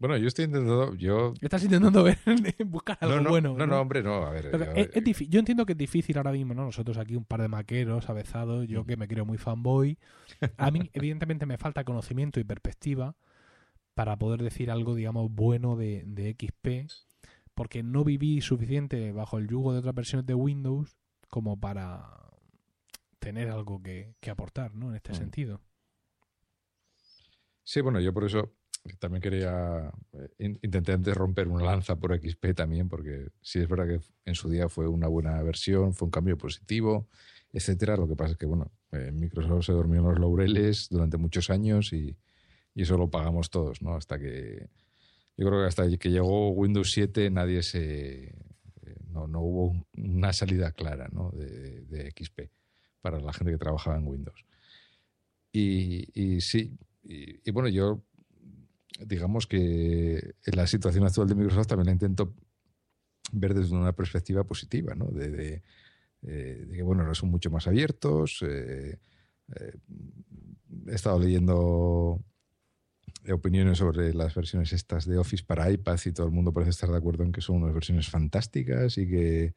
Bueno, 0.00 0.16
yo 0.16 0.26
estoy 0.26 0.46
intentando. 0.46 0.94
Yo. 0.96 1.32
Estás 1.40 1.62
intentando 1.62 2.02
ver, 2.02 2.18
buscar 2.66 2.98
algo 3.00 3.16
no, 3.16 3.20
no, 3.22 3.30
bueno. 3.30 3.54
no, 3.56 3.66
no, 3.68 3.80
hombre, 3.80 4.02
no. 4.02 4.24
A 4.26 4.30
ver. 4.30 4.50
Pero 4.50 4.64
yo- 4.64 4.72
es- 4.72 4.90
es 4.94 5.04
difí- 5.04 5.28
yo 5.28 5.38
entiendo 5.38 5.64
que 5.64 5.72
es 5.72 5.78
difícil 5.78 6.16
ahora 6.16 6.32
mismo, 6.32 6.54
¿no? 6.54 6.64
Nosotros 6.64 6.98
aquí 6.98 7.14
un 7.14 7.24
par 7.24 7.40
de 7.40 7.46
maqueros, 7.46 8.10
avezados, 8.10 8.66
yo 8.66 8.84
que 8.84 8.96
me 8.96 9.06
creo 9.06 9.24
muy 9.24 9.38
fanboy. 9.38 9.96
A 10.56 10.72
mí, 10.72 10.80
evidentemente, 10.92 11.46
me 11.46 11.56
falta 11.56 11.84
conocimiento 11.84 12.40
y 12.40 12.44
perspectiva 12.44 13.14
para 13.94 14.16
poder 14.16 14.42
decir 14.42 14.72
algo, 14.72 14.96
digamos, 14.96 15.30
bueno 15.30 15.76
de, 15.76 16.02
de 16.04 16.32
XP, 16.36 16.90
porque 17.54 17.84
no 17.84 18.02
viví 18.02 18.40
suficiente 18.40 19.12
bajo 19.12 19.38
el 19.38 19.46
yugo 19.46 19.72
de 19.72 19.78
otras 19.78 19.94
versiones 19.94 20.26
de 20.26 20.34
Windows 20.34 20.96
como 21.28 21.60
para 21.60 22.08
tener 23.32 23.48
algo 23.50 23.80
que, 23.80 24.14
que 24.20 24.30
aportar, 24.30 24.74
¿no? 24.74 24.90
En 24.90 24.96
este 24.96 25.12
Mm. 25.12 25.16
sentido. 25.16 25.60
Sí, 27.62 27.80
bueno, 27.80 28.00
yo 28.00 28.12
por 28.12 28.24
eso 28.24 28.52
también 28.98 29.22
quería. 29.22 29.92
eh, 30.14 30.28
in- 30.38 30.58
intenté 30.62 30.92
antes 30.92 31.14
romper 31.16 31.46
una 31.46 31.64
lanza 31.64 31.94
por 31.96 32.12
XP 32.12 32.54
también, 32.54 32.88
porque 32.88 33.28
sí 33.40 33.60
es 33.60 33.68
verdad 33.68 33.86
que 33.86 34.00
en 34.24 34.34
su 34.34 34.48
día 34.50 34.68
fue 34.68 34.88
una 34.88 35.06
buena 35.06 35.40
versión, 35.42 35.94
fue 35.94 36.06
un 36.06 36.10
cambio 36.10 36.36
positivo, 36.36 37.08
etcétera. 37.52 37.96
Lo 37.96 38.08
que 38.08 38.16
pasa 38.16 38.32
es 38.32 38.38
que, 38.38 38.46
bueno, 38.46 38.72
eh, 38.92 39.12
Microsoft 39.12 39.66
se 39.66 39.72
durmió 39.72 40.00
en 40.00 40.06
los 40.06 40.18
laureles 40.18 40.88
durante 40.90 41.16
muchos 41.18 41.50
años 41.50 41.92
y, 41.92 42.16
y 42.74 42.82
eso 42.82 42.96
lo 42.98 43.08
pagamos 43.10 43.50
todos, 43.50 43.80
¿no? 43.82 43.94
Hasta 43.94 44.18
que. 44.18 44.68
Yo 45.36 45.46
creo 45.46 45.60
que 45.60 45.68
hasta 45.68 45.88
que 45.98 46.10
llegó 46.10 46.50
Windows 46.50 46.90
7 46.90 47.30
nadie 47.30 47.62
se. 47.62 48.24
eh, 48.24 48.34
No, 49.12 49.26
no 49.28 49.40
hubo 49.40 49.66
un- 49.66 49.86
una 49.96 50.32
salida 50.32 50.72
clara 50.72 51.08
¿no? 51.12 51.30
de, 51.32 51.82
de 51.82 52.08
XP 52.12 52.50
para 53.00 53.20
la 53.20 53.32
gente 53.32 53.52
que 53.52 53.58
trabajaba 53.58 53.96
en 53.96 54.06
Windows. 54.06 54.44
Y, 55.52 56.40
sí, 56.40 56.76
y, 57.02 57.50
bueno, 57.50 57.68
yo 57.68 58.02
digamos 59.00 59.46
que 59.46 60.34
en 60.44 60.56
la 60.56 60.66
situación 60.66 61.04
actual 61.04 61.28
de 61.28 61.34
Microsoft 61.34 61.68
también 61.68 61.86
la 61.86 61.92
intento 61.92 62.34
ver 63.32 63.54
desde 63.54 63.74
una 63.74 63.92
perspectiva 63.92 64.44
positiva, 64.44 64.94
¿no? 64.94 65.06
De, 65.06 65.62
eh, 66.22 66.68
que, 66.72 66.82
bueno, 66.82 67.02
ahora 67.02 67.14
son 67.14 67.30
mucho 67.30 67.50
más 67.50 67.66
abiertos. 67.66 68.42
eh, 68.42 68.98
eh, 69.56 69.72
he 70.86 70.94
estado 70.94 71.18
leyendo 71.18 72.20
opiniones 73.32 73.78
sobre 73.78 74.14
las 74.14 74.34
versiones 74.34 74.72
estas 74.72 75.06
de 75.06 75.18
Office 75.18 75.44
para 75.44 75.70
iPad 75.70 75.98
y 76.04 76.12
todo 76.12 76.26
el 76.26 76.32
mundo 76.32 76.52
parece 76.52 76.70
estar 76.70 76.90
de 76.90 76.96
acuerdo 76.96 77.24
en 77.24 77.32
que 77.32 77.40
son 77.40 77.56
unas 77.56 77.74
versiones 77.74 78.08
fantásticas 78.08 78.96
y 78.98 79.08
que 79.08 79.54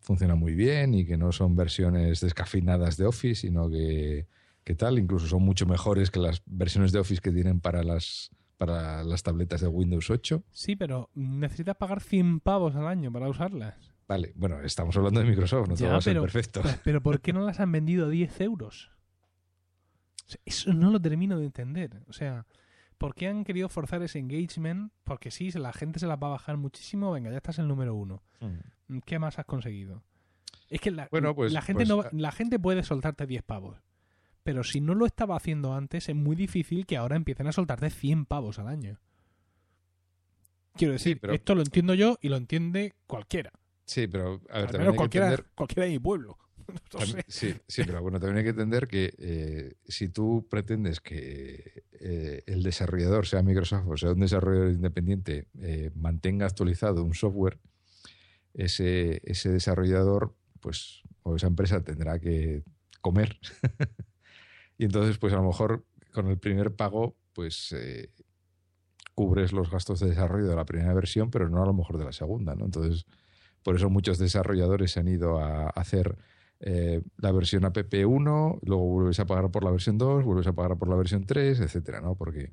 funcionan 0.00 0.38
muy 0.38 0.54
bien 0.54 0.94
y 0.94 1.04
que 1.06 1.16
no 1.16 1.32
son 1.32 1.56
versiones 1.56 2.20
descafeinadas 2.20 2.96
de 2.96 3.06
Office, 3.06 3.42
sino 3.42 3.68
que, 3.70 4.26
que 4.64 4.74
tal, 4.74 4.98
incluso 4.98 5.26
son 5.26 5.42
mucho 5.42 5.66
mejores 5.66 6.10
que 6.10 6.18
las 6.20 6.42
versiones 6.46 6.92
de 6.92 6.98
Office 6.98 7.20
que 7.20 7.30
tienen 7.32 7.60
para 7.60 7.82
las 7.82 8.30
para 8.56 9.02
las 9.04 9.22
tabletas 9.22 9.62
de 9.62 9.68
Windows 9.68 10.10
8. 10.10 10.44
Sí, 10.50 10.76
pero 10.76 11.08
necesitas 11.14 11.76
pagar 11.76 12.02
100 12.02 12.40
pavos 12.40 12.76
al 12.76 12.86
año 12.88 13.10
para 13.10 13.26
usarlas. 13.26 13.74
Vale, 14.06 14.32
bueno, 14.36 14.60
estamos 14.60 14.94
hablando 14.98 15.20
de 15.20 15.26
Microsoft, 15.26 15.68
no 15.68 15.74
todo 15.76 15.86
Ya, 15.86 15.92
va 15.92 15.96
a 15.98 16.02
ser 16.02 16.12
pero- 16.12 16.22
perfecto. 16.22 16.62
Pero 16.84 17.02
¿por 17.02 17.22
qué 17.22 17.32
no 17.32 17.40
las 17.40 17.58
han 17.58 17.72
vendido 17.72 18.06
a 18.06 18.10
10 18.10 18.38
euros? 18.42 18.90
O 20.26 20.28
sea, 20.30 20.40
eso 20.44 20.74
no 20.74 20.90
lo 20.90 21.00
termino 21.00 21.38
de 21.38 21.46
entender. 21.46 22.02
O 22.08 22.12
sea, 22.12 22.44
¿por 23.00 23.14
qué 23.14 23.28
han 23.28 23.44
querido 23.44 23.70
forzar 23.70 24.02
ese 24.02 24.18
engagement? 24.18 24.92
Porque 25.04 25.30
sí, 25.30 25.50
la 25.52 25.72
gente 25.72 25.98
se 25.98 26.06
las 26.06 26.18
va 26.22 26.26
a 26.26 26.32
bajar 26.32 26.58
muchísimo. 26.58 27.10
Venga, 27.12 27.30
ya 27.30 27.38
estás 27.38 27.58
el 27.58 27.66
número 27.66 27.94
uno. 27.94 28.22
¿Qué 29.06 29.18
más 29.18 29.38
has 29.38 29.46
conseguido? 29.46 30.02
Es 30.68 30.82
que 30.82 30.90
la, 30.90 31.08
Bueno, 31.10 31.34
pues- 31.34 31.50
la, 31.50 31.62
gente 31.62 31.86
pues, 31.86 31.88
no 31.88 32.00
ah. 32.02 32.10
la 32.12 32.30
gente 32.30 32.58
puede 32.58 32.82
soltarte 32.82 33.26
10 33.26 33.42
pavos. 33.42 33.78
Pero 34.42 34.64
si 34.64 34.82
no 34.82 34.94
lo 34.94 35.06
estaba 35.06 35.34
haciendo 35.34 35.72
antes, 35.72 36.10
es 36.10 36.14
muy 36.14 36.36
difícil 36.36 36.84
que 36.84 36.98
ahora 36.98 37.16
empiecen 37.16 37.46
a 37.46 37.52
soltarte 37.52 37.88
100 37.88 38.26
pavos 38.26 38.58
al 38.58 38.68
año. 38.68 38.98
Quiero 40.74 40.92
decir, 40.92 41.18
pero- 41.20 41.32
esto 41.32 41.54
lo 41.54 41.62
entiendo 41.62 41.94
yo 41.94 42.18
y 42.20 42.28
lo 42.28 42.36
entiende 42.36 42.94
cualquiera. 43.06 43.50
Sí, 43.86 44.06
pero 44.08 44.26
a 44.26 44.30
ver, 44.30 44.40
Al 44.50 44.62
también 44.66 44.80
menos 44.82 44.96
cualquiera, 44.96 45.26
entender 45.30 45.52
cualquiera 45.54 45.84
de 45.86 45.90
mi 45.90 45.98
pueblo. 45.98 46.38
No 46.92 46.98
También- 47.00 47.24
sé. 47.28 47.52
sí, 47.52 47.60
sí, 47.68 47.82
pero 47.84 48.02
bueno, 48.02 48.18
también 48.20 48.38
hay 48.38 48.44
que 48.44 48.50
entender 48.50 48.86
que 48.88 49.14
eh, 49.18 49.74
si 49.86 50.08
tú 50.08 50.46
pretendes 50.50 51.00
que 51.00 51.84
eh, 51.92 52.42
el 52.46 52.62
desarrollador, 52.62 53.26
sea 53.26 53.42
Microsoft 53.42 53.86
o 53.88 53.96
sea 53.96 54.12
un 54.12 54.20
desarrollador 54.20 54.72
independiente, 54.72 55.46
eh, 55.60 55.90
mantenga 55.94 56.46
actualizado 56.46 57.04
un 57.04 57.14
software, 57.14 57.58
ese, 58.54 59.20
ese 59.24 59.50
desarrollador, 59.50 60.34
pues, 60.60 61.02
o 61.22 61.36
esa 61.36 61.46
empresa 61.46 61.82
tendrá 61.82 62.18
que 62.18 62.62
comer. 63.00 63.38
y 64.78 64.84
entonces, 64.84 65.18
pues 65.18 65.32
a 65.32 65.36
lo 65.36 65.44
mejor 65.44 65.84
con 66.12 66.26
el 66.28 66.38
primer 66.38 66.74
pago, 66.74 67.16
pues 67.32 67.74
cubres 69.14 69.52
los 69.52 69.70
gastos 69.70 70.00
de 70.00 70.08
desarrollo 70.08 70.48
de 70.48 70.56
la 70.56 70.64
primera 70.64 70.92
versión, 70.94 71.30
pero 71.30 71.48
no 71.48 71.62
a 71.62 71.66
lo 71.66 71.74
mejor 71.74 71.98
de 71.98 72.04
la 72.04 72.12
segunda, 72.12 72.54
¿no? 72.54 72.64
Entonces, 72.64 73.04
por 73.62 73.76
eso 73.76 73.90
muchos 73.90 74.18
desarrolladores 74.18 74.92
se 74.92 75.00
han 75.00 75.08
ido 75.08 75.38
a 75.38 75.68
hacer 75.70 76.16
eh, 76.60 77.02
la 77.16 77.32
versión 77.32 77.62
app1, 77.62 78.60
luego 78.62 78.84
vuelves 78.84 79.20
a 79.20 79.26
pagar 79.26 79.50
por 79.50 79.64
la 79.64 79.70
versión 79.70 79.98
2, 79.98 80.24
vuelves 80.24 80.46
a 80.46 80.52
pagar 80.52 80.78
por 80.78 80.88
la 80.88 80.96
versión 80.96 81.24
3, 81.24 81.60
etcétera, 81.60 82.00
¿no? 82.00 82.14
Porque, 82.14 82.52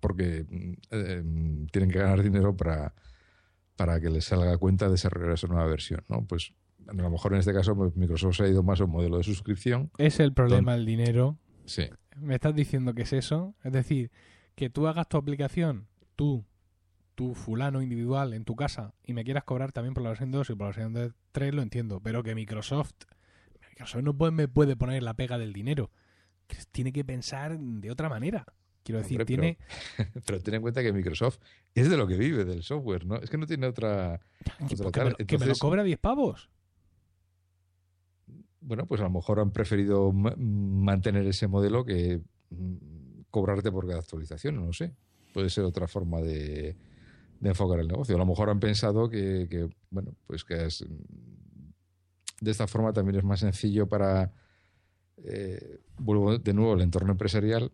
porque 0.00 0.46
eh, 0.90 1.24
tienen 1.72 1.90
que 1.90 1.98
ganar 1.98 2.22
dinero 2.22 2.56
para, 2.56 2.94
para 3.76 4.00
que 4.00 4.10
les 4.10 4.24
salga 4.24 4.56
cuenta 4.58 4.88
desarrollar 4.88 5.32
esa 5.32 5.46
nueva 5.46 5.66
versión, 5.66 6.04
¿no? 6.08 6.26
Pues 6.26 6.52
a 6.86 6.92
lo 6.92 7.10
mejor 7.10 7.32
en 7.32 7.38
este 7.38 7.54
caso 7.54 7.74
pues, 7.74 7.96
Microsoft 7.96 8.36
se 8.36 8.44
ha 8.44 8.48
ido 8.48 8.62
más 8.62 8.80
a 8.80 8.84
un 8.84 8.90
modelo 8.90 9.16
de 9.16 9.24
suscripción. 9.24 9.90
Es 9.98 10.20
el 10.20 10.34
problema 10.34 10.74
el 10.74 10.84
dinero. 10.84 11.38
Sí, 11.64 11.88
¿Me 12.16 12.34
estás 12.34 12.54
diciendo 12.54 12.94
que 12.94 13.02
es 13.02 13.12
eso? 13.12 13.54
Es 13.64 13.72
decir, 13.72 14.10
que 14.54 14.70
tú 14.70 14.86
hagas 14.86 15.08
tu 15.08 15.16
aplicación, 15.16 15.88
tú, 16.16 16.44
tú 17.14 17.34
fulano 17.34 17.80
individual 17.82 18.32
en 18.34 18.44
tu 18.44 18.56
casa, 18.56 18.92
y 19.04 19.12
me 19.14 19.24
quieras 19.24 19.44
cobrar 19.44 19.72
también 19.72 19.94
por 19.94 20.02
la 20.02 20.10
versión 20.10 20.30
2 20.30 20.50
y 20.50 20.54
por 20.54 20.60
la 20.76 20.88
versión 20.90 21.14
3, 21.32 21.54
lo 21.54 21.62
entiendo. 21.62 22.00
Pero 22.00 22.22
que 22.22 22.34
Microsoft, 22.34 22.92
Microsoft 23.70 24.02
no 24.02 24.16
puede, 24.16 24.32
me 24.32 24.48
puede 24.48 24.76
poner 24.76 25.02
la 25.02 25.14
pega 25.14 25.38
del 25.38 25.52
dinero. 25.52 25.90
Tiene 26.72 26.92
que 26.92 27.04
pensar 27.04 27.58
de 27.58 27.90
otra 27.90 28.08
manera. 28.08 28.44
Quiero 28.82 28.98
decir, 28.98 29.20
Hombre, 29.20 29.24
tiene... 29.26 29.58
pero 30.26 30.40
ten 30.40 30.54
en 30.54 30.60
cuenta 30.62 30.82
que 30.82 30.92
Microsoft 30.92 31.38
es 31.74 31.88
de 31.88 31.96
lo 31.96 32.06
que 32.06 32.16
vive, 32.18 32.44
del 32.44 32.62
software, 32.62 33.06
¿no? 33.06 33.16
Es 33.16 33.30
que 33.30 33.38
no 33.38 33.46
tiene 33.46 33.66
otra... 33.66 34.20
que, 34.68 34.74
otra 34.74 34.86
que 34.86 34.90
tal. 34.90 35.04
me, 35.04 35.10
lo- 35.10 35.16
que 35.16 35.24
me 35.24 35.28
lo 35.28 35.34
Entonces- 35.44 35.58
cobra 35.58 35.82
10 35.82 35.98
pavos. 35.98 36.50
bueno, 38.60 38.86
pues 38.86 39.00
a 39.00 39.04
lo 39.04 39.10
mejor 39.10 39.40
han 39.40 39.52
preferido 39.52 40.12
ma- 40.12 40.34
mantener 40.36 41.26
ese 41.26 41.48
modelo 41.48 41.84
que 41.84 42.20
mm, 42.50 42.76
cobrarte 43.30 43.70
por 43.70 43.86
cada 43.86 44.00
actualización, 44.00 44.56
no 44.56 44.66
lo 44.66 44.72
sé. 44.72 44.94
Puede 45.32 45.50
ser 45.50 45.64
otra 45.64 45.86
forma 45.88 46.20
de, 46.20 46.76
de 47.44 47.50
enfocar 47.50 47.78
el 47.78 47.88
negocio. 47.88 48.14
A 48.16 48.18
lo 48.18 48.24
mejor 48.24 48.48
han 48.48 48.58
pensado 48.58 49.10
que, 49.10 49.68
bueno, 49.90 50.14
pues 50.26 50.44
que 50.44 50.64
es, 50.64 50.84
de 52.40 52.50
esta 52.50 52.66
forma 52.66 52.92
también 52.94 53.16
es 53.16 53.24
más 53.24 53.40
sencillo 53.40 53.86
para, 53.86 54.32
eh, 55.18 55.80
vuelvo 55.98 56.38
de 56.38 56.54
nuevo 56.54 56.72
al 56.72 56.80
entorno 56.80 57.12
empresarial, 57.12 57.70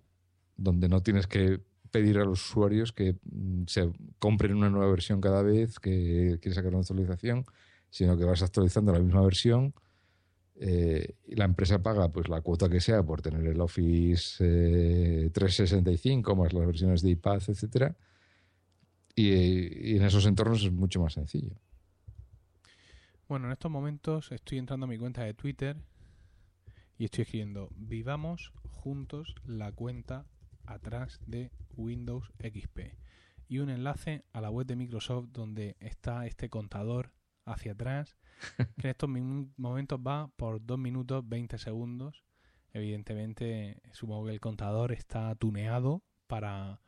donde 0.57 0.89
no 0.89 1.03
tienes 1.03 1.29
que 1.29 1.61
pedir 1.93 2.19
a 2.19 2.25
los 2.25 2.45
usuarios 2.51 2.93
que 2.93 3.17
mm, 3.23 3.63
se 3.69 3.93
compren 4.19 4.57
una 4.57 4.71
nueva 4.71 4.91
versión 4.91 5.21
cada 5.21 5.43
vez 5.43 5.79
que 5.79 6.39
quieres 6.43 6.57
sacar 6.57 6.73
una 6.73 6.81
actualización, 6.81 7.45
sino 7.91 8.19
que 8.19 8.25
vas 8.25 8.43
actualizando 8.43 8.93
la 8.93 8.99
misma 8.99 9.23
versión 9.23 9.73
eh, 10.57 11.15
y 11.29 11.37
la 11.37 11.45
empresa 11.45 11.81
paga 11.81 12.09
pues 12.11 12.29
la 12.29 12.41
cuota 12.41 12.69
que 12.69 12.81
sea 12.81 13.05
por 13.05 13.23
tener 13.23 13.47
el 13.47 13.61
Office 13.61 15.31
365 15.33 16.33
eh, 16.33 16.35
más 16.35 16.53
las 16.53 16.67
versiones 16.67 17.03
de 17.03 17.11
iPad, 17.11 17.41
etcétera. 17.47 17.97
Y, 19.15 19.97
en 19.97 20.03
esos 20.05 20.27
entornos 20.27 20.65
es 20.65 20.73
mucho 20.73 21.01
más 21.01 21.15
sencillo. 21.15 21.57
Bueno, 23.29 23.47
en 23.47 23.53
estos 23.53 23.71
momentos 23.71 24.33
estoy 24.33 24.59
entrando 24.59 24.87
a 24.87 24.89
mi 24.89 24.99
cuenta 24.99 25.23
de 25.23 25.35
Twitter 25.35 25.77
y 26.99 27.05
estoy 27.05 27.23
escribiendo 27.23 27.69
vivamos 27.77 28.53
juntos 28.71 29.35
la 29.45 29.73
cuenta 29.73 30.27
atrás 30.67 31.21
de 31.27 31.51
Windows 31.77 32.33
XP 32.39 32.95
y 33.49 33.59
un 33.59 33.71
enlace 33.71 34.25
a 34.33 34.41
la 34.41 34.51
web 34.51 34.67
de 34.67 34.77
Microsoft 34.77 35.29
donde 35.33 35.77
está 35.81 36.27
este 36.27 36.51
contador 36.51 37.13
hacia 37.45 37.73
atrás 37.73 38.17
que 38.79 38.89
en 38.89 38.91
estos 38.91 39.09
momentos 39.09 39.99
va 39.99 40.29
por 40.37 40.65
2 40.65 40.79
minutos 40.79 41.27
20 41.29 41.59
segundos 41.59 42.25
evidentemente 42.73 43.81
supongo 43.93 44.27
que 44.27 44.33
el 44.33 44.41
contador 44.41 44.93
está 44.93 45.35
tuneado 45.37 46.03
para 46.27 46.81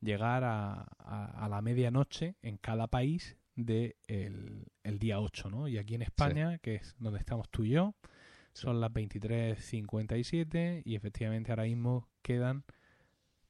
llegar 0.00 0.44
a, 0.44 0.86
a, 0.98 1.48
la 1.48 1.60
medianoche 1.60 2.36
en 2.42 2.56
cada 2.56 2.86
país 2.86 3.36
del 3.54 3.94
de 4.06 4.66
el, 4.82 4.98
día 4.98 5.20
8 5.20 5.50
¿no? 5.50 5.68
y 5.68 5.78
aquí 5.78 5.94
en 5.94 6.02
España 6.02 6.58
que 6.58 6.76
es 6.76 6.94
donde 6.98 7.18
estamos 7.18 7.48
tú 7.50 7.64
y 7.64 7.70
yo 7.70 7.94
son 8.52 8.80
las 8.80 8.90
23.57 8.90 10.82
y 10.84 10.94
efectivamente 10.94 11.52
ahora 11.52 11.64
mismo 11.64 12.08
quedan 12.22 12.64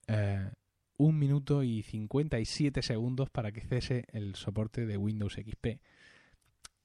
eh, 0.08 0.50
un 0.96 1.18
minuto 1.18 1.62
y 1.62 1.82
57 1.82 2.82
segundos 2.82 3.30
para 3.30 3.52
que 3.52 3.62
cese 3.62 4.04
el 4.12 4.34
soporte 4.34 4.84
de 4.84 4.98
Windows 4.98 5.34
XP. 5.34 5.80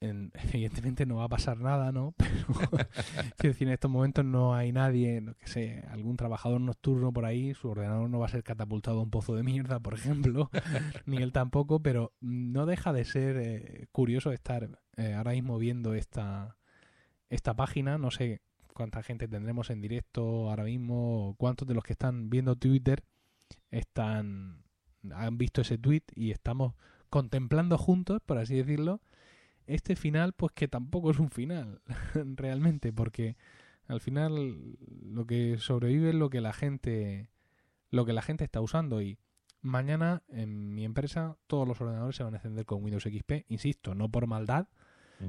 evidentemente 0.00 1.06
no 1.06 1.16
va 1.16 1.24
a 1.24 1.28
pasar 1.28 1.58
nada, 1.58 1.92
¿no? 1.92 2.14
Pero 3.36 3.52
decir, 3.52 3.68
en 3.68 3.74
estos 3.74 3.90
momentos 3.90 4.24
no 4.24 4.54
hay 4.54 4.72
nadie, 4.72 5.20
no 5.20 5.34
que 5.34 5.46
sé, 5.46 5.84
algún 5.90 6.16
trabajador 6.16 6.60
nocturno 6.60 7.12
por 7.12 7.24
ahí, 7.24 7.54
su 7.54 7.68
ordenador 7.68 8.08
no 8.10 8.18
va 8.18 8.26
a 8.26 8.30
ser 8.30 8.42
catapultado 8.42 8.98
a 8.98 9.02
un 9.02 9.10
pozo 9.10 9.34
de 9.34 9.42
mierda, 9.42 9.80
por 9.80 9.94
ejemplo, 9.94 10.50
ni 11.06 11.18
él 11.18 11.32
tampoco, 11.32 11.80
pero 11.80 12.12
no 12.20 12.66
deja 12.66 12.92
de 12.92 13.04
ser 13.04 13.36
eh, 13.38 13.86
curioso 13.92 14.32
estar 14.32 14.68
eh, 14.96 15.14
ahora 15.14 15.32
mismo 15.32 15.58
viendo 15.58 15.94
esta, 15.94 16.56
esta 17.30 17.54
página, 17.54 17.98
no 17.98 18.10
sé 18.10 18.42
cuánta 18.74 19.02
gente 19.02 19.26
tendremos 19.26 19.70
en 19.70 19.80
directo 19.80 20.50
ahora 20.50 20.64
mismo, 20.64 21.34
cuántos 21.38 21.66
de 21.66 21.74
los 21.74 21.84
que 21.84 21.94
están 21.94 22.28
viendo 22.28 22.56
Twitter 22.56 23.02
están 23.70 24.64
han 25.14 25.38
visto 25.38 25.60
ese 25.60 25.78
tweet 25.78 26.02
y 26.14 26.32
estamos 26.32 26.74
contemplando 27.08 27.78
juntos, 27.78 28.20
por 28.26 28.38
así 28.38 28.56
decirlo, 28.56 29.00
este 29.66 29.96
final, 29.96 30.32
pues 30.32 30.52
que 30.52 30.68
tampoco 30.68 31.10
es 31.10 31.18
un 31.18 31.30
final, 31.30 31.80
realmente, 32.14 32.92
porque 32.92 33.36
al 33.86 34.00
final 34.00 34.76
lo 35.02 35.26
que 35.26 35.58
sobrevive 35.58 36.10
es 36.10 36.14
lo 36.14 36.30
que 36.30 36.40
la 36.40 36.52
gente 36.52 37.30
lo 37.90 38.04
que 38.04 38.12
la 38.12 38.22
gente 38.22 38.44
está 38.44 38.60
usando 38.60 39.00
y 39.00 39.18
mañana 39.62 40.22
en 40.28 40.74
mi 40.74 40.84
empresa 40.84 41.36
todos 41.46 41.66
los 41.66 41.80
ordenadores 41.80 42.16
se 42.16 42.24
van 42.24 42.34
a 42.34 42.38
encender 42.38 42.66
con 42.66 42.82
Windows 42.82 43.04
XP, 43.04 43.44
insisto, 43.48 43.94
no 43.94 44.08
por 44.08 44.26
maldad, 44.26 44.68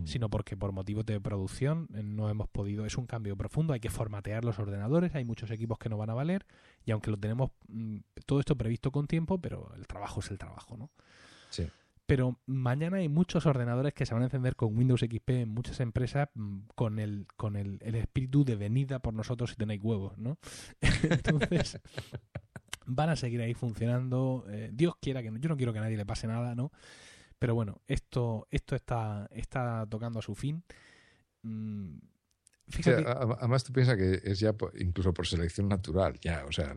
sino 0.03 0.29
porque 0.29 0.57
por 0.57 0.73
motivos 0.73 1.05
de 1.05 1.21
producción 1.21 1.87
eh, 1.93 2.03
no 2.03 2.29
hemos 2.29 2.49
podido. 2.49 2.85
Es 2.85 2.97
un 2.97 3.05
cambio 3.05 3.37
profundo, 3.37 3.73
hay 3.73 3.79
que 3.79 3.89
formatear 3.89 4.43
los 4.43 4.59
ordenadores, 4.59 5.15
hay 5.15 5.23
muchos 5.23 5.49
equipos 5.49 5.77
que 5.77 5.87
no 5.87 5.97
van 5.97 6.09
a 6.09 6.13
valer 6.13 6.45
y 6.85 6.91
aunque 6.91 7.09
lo 7.09 7.17
tenemos 7.17 7.51
mm, 7.69 7.99
todo 8.25 8.41
esto 8.41 8.57
previsto 8.57 8.91
con 8.91 9.07
tiempo, 9.07 9.39
pero 9.39 9.71
el 9.77 9.87
trabajo 9.87 10.19
es 10.19 10.29
el 10.29 10.37
trabajo, 10.37 10.75
¿no? 10.75 10.91
Sí. 11.51 11.69
Pero 12.07 12.39
mañana 12.45 12.97
hay 12.97 13.09
muchos 13.09 13.45
ordenadores 13.45 13.93
que 13.93 14.05
se 14.05 14.13
van 14.13 14.23
a 14.23 14.27
encender 14.27 14.55
con 14.55 14.77
Windows 14.77 15.01
XP 15.01 15.29
en 15.29 15.49
muchas 15.49 15.81
empresas 15.81 16.29
mm, 16.35 16.59
con 16.73 16.99
el, 16.99 17.27
con 17.35 17.57
el, 17.57 17.79
espíritu 17.83 18.45
de 18.45 18.55
venida 18.55 18.99
por 18.99 19.13
nosotros 19.13 19.49
si 19.49 19.57
tenéis 19.57 19.83
huevos, 19.83 20.17
¿no? 20.17 20.39
Entonces, 21.03 21.79
van 22.85 23.09
a 23.09 23.17
seguir 23.17 23.41
ahí 23.41 23.53
funcionando. 23.53 24.45
Eh, 24.49 24.71
Dios 24.73 24.95
quiera 25.01 25.21
que 25.21 25.31
no, 25.31 25.37
yo 25.37 25.49
no 25.49 25.57
quiero 25.57 25.73
que 25.73 25.79
a 25.79 25.81
nadie 25.81 25.97
le 25.97 26.05
pase 26.05 26.27
nada, 26.27 26.55
¿no? 26.55 26.71
Pero 27.39 27.53
bueno, 27.55 27.81
esto, 27.87 28.47
esto 28.51 28.77
está, 28.77 29.27
está 29.31 29.85
tocando 29.89 30.19
a 30.19 30.21
su 30.21 30.33
fin. 30.33 30.63
Mm, 31.43 31.97
además 33.39 33.63
tú 33.63 33.71
piensas 33.71 33.95
que 33.95 34.21
es 34.23 34.39
ya 34.39 34.53
incluso 34.79 35.13
por 35.13 35.25
selección 35.25 35.67
natural, 35.69 36.19
ya, 36.19 36.45
o 36.45 36.51
sea, 36.51 36.75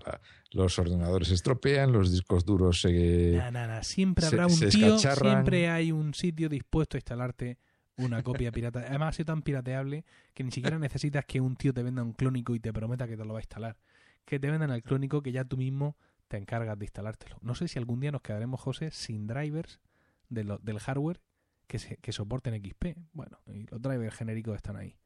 los 0.53 0.79
ordenadores 0.79 1.29
se 1.29 1.35
estropean, 1.35 1.93
los 1.93 2.13
discos 2.13 2.45
duros 2.45 2.81
se... 2.81 3.33
Nah, 3.37 3.51
nah, 3.51 3.83
Siempre 3.83 4.27
habrá 4.27 4.47
un 4.47 4.59
tío, 4.59 4.99
siempre 4.99 5.69
hay 5.69 5.93
un 5.93 6.15
sitio 6.15 6.49
dispuesto 6.49 6.97
a 6.97 6.99
instalarte 6.99 7.59
una 7.97 8.23
copia 8.23 8.51
pirata. 8.53 8.81
Además 8.81 9.11
ha 9.11 9.13
sido 9.13 9.27
tan 9.27 9.43
pirateable 9.43 10.05
que 10.35 10.45
ni 10.45 10.51
siquiera 10.51 10.79
necesitas 10.79 11.25
que 11.25 11.41
un 11.41 11.57
tío 11.57 11.73
te 11.73 11.83
venda 11.83 12.03
un 12.03 12.13
clónico 12.13 12.55
y 12.55 12.61
te 12.61 12.73
prometa 12.73 13.07
que 13.07 13.17
te 13.17 13.25
lo 13.25 13.33
va 13.33 13.41
a 13.41 13.43
instalar. 13.43 13.77
Que 14.25 14.39
te 14.39 14.51
vendan 14.51 14.71
el 14.71 14.83
clónico 14.83 15.23
que 15.23 15.33
ya 15.33 15.45
tú 15.45 15.57
mismo 15.57 15.97
te 16.29 16.37
encargas 16.37 16.79
de 16.79 16.85
instalártelo. 16.85 17.37
No 17.43 17.55
sé 17.55 17.69
si 17.69 17.79
algún 17.79 18.01
día 18.01 18.13
nos 18.13 18.23
quedaremos, 18.23 18.61
José, 18.61 18.91
sin 18.91 19.27
drivers 19.27 19.81
del 20.29 20.79
hardware 20.79 21.21
que, 21.67 21.79
se, 21.79 21.97
que 21.97 22.13
soporten 22.13 22.55
XP. 22.55 22.97
Bueno, 23.13 23.41
y 23.53 23.67
los 23.67 23.83
drivers 23.83 24.15
genéricos 24.15 24.57
están 24.57 24.77
ahí. 24.77 24.97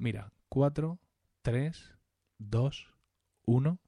Mira, 0.00 0.32
4, 0.48 0.98
3, 1.42 1.98
2, 2.38 2.94
1. 3.44 3.78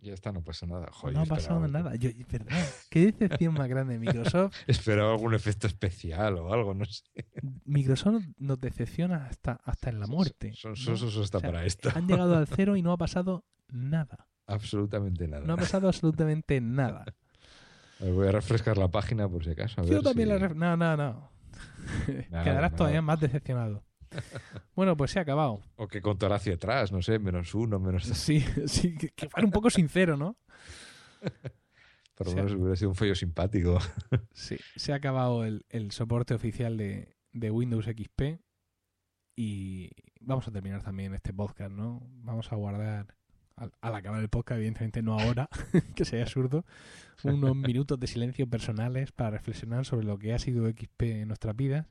Ya 0.00 0.12
está, 0.12 0.32
no 0.32 0.44
pasa 0.44 0.66
nada. 0.66 0.90
no 1.10 1.20
ha 1.22 1.24
pasado 1.24 1.66
nada. 1.66 1.96
Yo, 1.96 2.10
¿Qué 2.90 3.06
decepción 3.06 3.54
más 3.54 3.68
grande 3.68 3.94
de 3.94 4.00
Microsoft? 4.00 4.54
Esperaba 4.66 5.12
algún 5.12 5.32
efecto 5.32 5.66
especial 5.66 6.36
o 6.36 6.52
algo, 6.52 6.74
no 6.74 6.84
sé. 6.84 7.04
Microsoft 7.64 8.22
nos 8.36 8.60
decepciona 8.60 9.24
hasta, 9.24 9.52
hasta 9.64 9.88
en 9.88 9.98
la 9.98 10.06
muerte. 10.06 10.52
Son, 10.54 10.76
son, 10.76 11.40
para 11.40 11.64
esto. 11.64 11.88
Han 11.94 12.06
llegado 12.06 12.36
al 12.36 12.46
cero 12.46 12.76
y 12.76 12.82
no 12.82 12.92
ha 12.92 12.98
pasado 12.98 13.46
nada. 13.68 14.28
Absolutamente 14.46 15.26
nada. 15.26 15.46
No 15.46 15.54
ha 15.54 15.56
pasado 15.56 15.88
absolutamente 15.88 16.60
nada. 16.60 17.06
voy 17.98 18.28
a 18.28 18.32
refrescar 18.32 18.76
la 18.76 18.88
página 18.88 19.26
por 19.26 19.42
si 19.42 19.52
acaso. 19.52 19.82
Yo 19.84 20.02
también 20.02 20.28
la 20.28 20.48
No, 20.50 20.76
no, 20.76 20.96
no. 20.98 21.35
Quedarás 22.44 22.74
todavía 22.74 23.02
más 23.02 23.20
decepcionado. 23.20 23.84
Bueno, 24.74 24.96
pues 24.96 25.10
se 25.10 25.18
ha 25.18 25.22
acabado. 25.22 25.60
O 25.76 25.88
que 25.88 26.00
contará 26.00 26.36
hacia 26.36 26.54
atrás, 26.54 26.92
no 26.92 27.02
sé, 27.02 27.18
menos 27.18 27.54
uno, 27.54 27.80
menos 27.80 28.04
Sí, 28.04 28.40
sí, 28.66 28.94
que, 28.96 29.28
fuera 29.28 29.44
un 29.44 29.52
poco 29.52 29.68
sincero, 29.68 30.16
¿no? 30.16 30.36
Por 32.14 32.28
lo 32.28 32.34
menos 32.34 32.52
hubiera 32.52 32.76
sido 32.76 32.90
un 32.90 32.94
fallo 32.94 33.14
simpático. 33.14 33.78
Sí, 34.32 34.56
se 34.76 34.92
ha 34.92 34.96
acabado 34.96 35.44
el, 35.44 35.90
soporte 35.90 36.34
oficial 36.34 36.76
de, 36.76 37.16
de, 37.32 37.50
Windows 37.50 37.86
XP 37.86 38.40
y 39.36 39.90
vamos 40.20 40.46
a 40.48 40.52
terminar 40.52 40.82
también 40.82 41.14
este 41.14 41.34
podcast, 41.34 41.72
¿no? 41.72 42.00
Vamos 42.22 42.52
a 42.52 42.56
guardar 42.56 43.15
al, 43.56 43.94
acabar 43.94 44.20
el 44.20 44.28
podcast, 44.28 44.58
evidentemente 44.58 45.02
no 45.02 45.18
ahora, 45.18 45.48
que 45.94 46.04
sería 46.04 46.24
absurdo, 46.24 46.64
unos 47.24 47.56
minutos 47.56 47.98
de 47.98 48.06
silencio 48.06 48.48
personales 48.48 49.12
para 49.12 49.30
reflexionar 49.30 49.84
sobre 49.84 50.06
lo 50.06 50.18
que 50.18 50.34
ha 50.34 50.38
sido 50.38 50.68
XP 50.68 51.02
en 51.02 51.28
nuestras 51.28 51.56
vidas. 51.56 51.86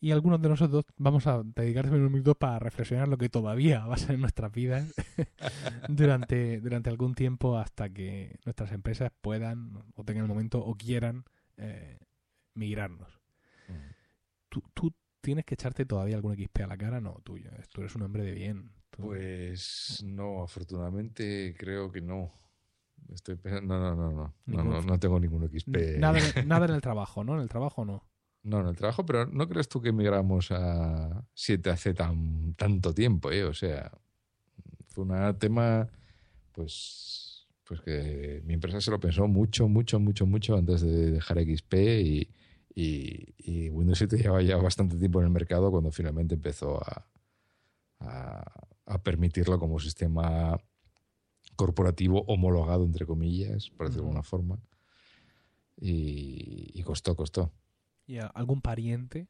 Y 0.00 0.10
algunos 0.10 0.42
de 0.42 0.48
nosotros 0.48 0.84
vamos 0.96 1.28
a 1.28 1.42
dedicar 1.44 1.88
unos 1.88 2.10
minutos 2.10 2.36
para 2.36 2.58
reflexionar 2.58 3.06
lo 3.06 3.18
que 3.18 3.28
todavía 3.28 3.86
va 3.86 3.94
a 3.94 3.98
ser 3.98 4.16
en 4.16 4.20
nuestras 4.20 4.50
vidas 4.50 4.92
durante, 5.88 6.60
durante 6.60 6.90
algún 6.90 7.14
tiempo 7.14 7.56
hasta 7.56 7.88
que 7.88 8.36
nuestras 8.44 8.72
empresas 8.72 9.12
puedan 9.20 9.84
o 9.94 10.02
tengan 10.02 10.24
el 10.24 10.28
momento 10.28 10.58
o 10.58 10.74
quieran 10.74 11.24
eh, 11.56 12.00
migrarnos. 12.54 13.20
Mm. 13.68 13.94
¿Tú, 14.48 14.64
¿Tú 14.74 14.92
tienes 15.20 15.44
que 15.44 15.54
echarte 15.54 15.86
todavía 15.86 16.16
algún 16.16 16.34
XP 16.34 16.62
a 16.62 16.66
la 16.66 16.76
cara? 16.76 17.00
No, 17.00 17.20
tuyo. 17.22 17.50
Tú 17.72 17.82
eres 17.82 17.94
un 17.94 18.02
hombre 18.02 18.24
de 18.24 18.32
bien. 18.32 18.72
Pues 18.96 20.02
no, 20.04 20.42
afortunadamente 20.42 21.54
creo 21.58 21.90
que 21.90 22.00
no. 22.00 22.32
Estoy 23.12 23.36
pensando, 23.36 23.78
no, 23.78 23.94
no, 23.94 24.12
no, 24.12 24.34
no, 24.46 24.64
no, 24.64 24.82
no, 24.82 24.98
tengo 24.98 25.18
ningún 25.18 25.48
XP. 25.48 25.98
Nada, 25.98 26.18
nada 26.44 26.66
en 26.66 26.72
el 26.74 26.80
trabajo, 26.80 27.24
¿no? 27.24 27.34
En 27.34 27.40
el 27.40 27.48
trabajo 27.48 27.84
no. 27.84 28.04
No, 28.44 28.60
en 28.60 28.68
el 28.68 28.76
trabajo, 28.76 29.04
pero 29.06 29.26
¿no 29.26 29.48
crees 29.48 29.68
tú 29.68 29.80
que 29.80 29.90
emigramos 29.90 30.50
a 30.50 31.24
7 31.34 31.70
hace 31.70 31.94
tan, 31.94 32.54
tanto 32.54 32.92
tiempo, 32.92 33.30
eh? 33.30 33.44
O 33.44 33.54
sea, 33.54 33.90
fue 34.88 35.04
un 35.04 35.38
tema, 35.38 35.88
pues, 36.52 37.46
pues 37.64 37.80
que 37.80 38.42
mi 38.44 38.54
empresa 38.54 38.80
se 38.80 38.90
lo 38.90 38.98
pensó 39.00 39.26
mucho, 39.28 39.68
mucho, 39.68 40.00
mucho, 40.00 40.26
mucho 40.26 40.56
antes 40.56 40.80
de 40.82 41.12
dejar 41.12 41.38
XP 41.38 41.74
y, 41.74 42.28
y, 42.74 43.34
y 43.38 43.70
Windows 43.70 43.98
7 43.98 44.16
llevaba 44.16 44.42
ya 44.42 44.56
bastante 44.56 44.96
tiempo 44.96 45.20
en 45.20 45.26
el 45.26 45.32
mercado 45.32 45.70
cuando 45.70 45.90
finalmente 45.92 46.34
empezó 46.34 46.82
a, 46.82 47.06
a, 48.00 48.42
permitirlo 48.98 49.58
como 49.58 49.78
sistema 49.78 50.58
corporativo 51.56 52.24
homologado, 52.26 52.84
entre 52.84 53.06
comillas, 53.06 53.70
por 53.70 53.86
decirlo 53.86 54.04
de 54.04 54.08
alguna 54.10 54.22
forma. 54.22 54.58
Y, 55.76 56.82
costó, 56.84 57.16
costó. 57.16 57.52
¿Y 58.06 58.18
algún 58.18 58.60
pariente 58.60 59.28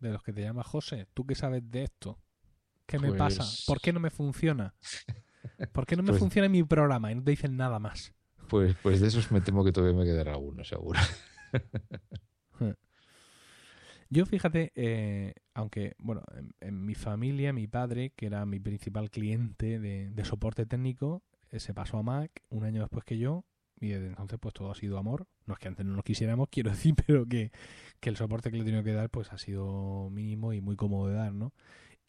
de 0.00 0.10
los 0.12 0.22
que 0.22 0.32
te 0.32 0.42
llama 0.42 0.62
José? 0.64 1.06
¿Tú 1.14 1.24
qué 1.26 1.34
sabes 1.34 1.62
de 1.70 1.84
esto? 1.84 2.18
¿Qué 2.86 2.98
me 2.98 3.12
pasa? 3.14 3.38
Pues- 3.42 3.64
¿Por 3.66 3.80
qué 3.80 3.92
no 3.92 4.00
me 4.00 4.10
funciona? 4.10 4.74
¿Por 5.72 5.86
qué 5.86 5.96
no 5.96 6.02
me 6.02 6.10
Pues- 6.10 6.20
funciona 6.20 6.48
mi 6.48 6.62
programa 6.64 7.10
y 7.10 7.14
no 7.14 7.22
te 7.22 7.30
dicen 7.30 7.56
nada 7.56 7.78
más? 7.78 8.12
Pues, 8.48 8.76
pues 8.82 9.00
de 9.00 9.08
esos 9.08 9.30
me 9.32 9.40
temo 9.40 9.64
que 9.64 9.72
todavía 9.72 9.98
me 9.98 10.04
quedará 10.04 10.32
alguno, 10.32 10.62
seguro. 10.64 11.00
Yo 14.10 14.26
fíjate, 14.26 14.72
eh, 14.74 15.34
aunque, 15.54 15.94
bueno, 15.98 16.22
en, 16.36 16.54
en 16.60 16.84
mi 16.84 16.94
familia, 16.94 17.52
mi 17.52 17.66
padre, 17.66 18.10
que 18.10 18.26
era 18.26 18.44
mi 18.46 18.60
principal 18.60 19.10
cliente 19.10 19.78
de, 19.78 20.10
de 20.10 20.24
soporte 20.24 20.66
técnico, 20.66 21.22
eh, 21.50 21.60
se 21.60 21.74
pasó 21.74 21.98
a 21.98 22.02
Mac 22.02 22.42
un 22.48 22.64
año 22.64 22.80
después 22.80 23.04
que 23.04 23.18
yo 23.18 23.44
y 23.78 23.88
desde 23.88 24.06
entonces 24.06 24.38
pues 24.40 24.54
todo 24.54 24.70
ha 24.70 24.74
sido 24.74 24.98
amor. 24.98 25.26
No 25.46 25.54
es 25.54 25.60
que 25.60 25.68
antes 25.68 25.84
no 25.84 25.94
nos 25.94 26.04
quisiéramos, 26.04 26.48
quiero 26.50 26.70
decir, 26.70 26.94
pero 27.06 27.26
que, 27.26 27.52
el 28.00 28.16
soporte 28.16 28.50
que 28.50 28.56
le 28.56 28.62
he 28.62 28.66
tenido 28.66 28.82
que 28.82 28.92
dar 28.92 29.10
pues 29.10 29.32
ha 29.32 29.38
sido 29.38 30.08
mínimo 30.10 30.52
y 30.52 30.60
muy 30.60 30.76
cómodo 30.76 31.08
de 31.08 31.14
dar, 31.14 31.32
¿no? 31.34 31.52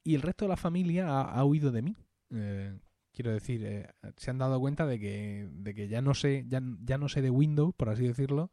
Y 0.04 0.16
el 0.16 0.22
resto 0.22 0.46
de 0.46 0.50
la 0.50 0.58
familia 0.58 1.08
ha, 1.10 1.22
ha 1.24 1.46
huido 1.46 1.72
de 1.72 1.82
mí. 1.82 1.96
Eh, 2.32 2.78
quiero 3.14 3.32
decir, 3.32 3.64
eh, 3.66 3.90
se 4.18 4.32
han 4.32 4.38
dado 4.38 4.60
cuenta 4.60 4.86
de 4.86 5.00
que, 5.00 5.50
de 5.52 5.74
que 5.74 5.88
ya 5.88 6.02
no 6.02 6.14
sé, 6.14 6.46
ya, 6.48 6.62
ya 6.84 6.98
no 6.98 7.10
sé 7.10 7.22
de 7.22 7.30
Windows, 7.30 7.74
por 7.76 7.90
así 7.90 8.08
decirlo, 8.08 8.52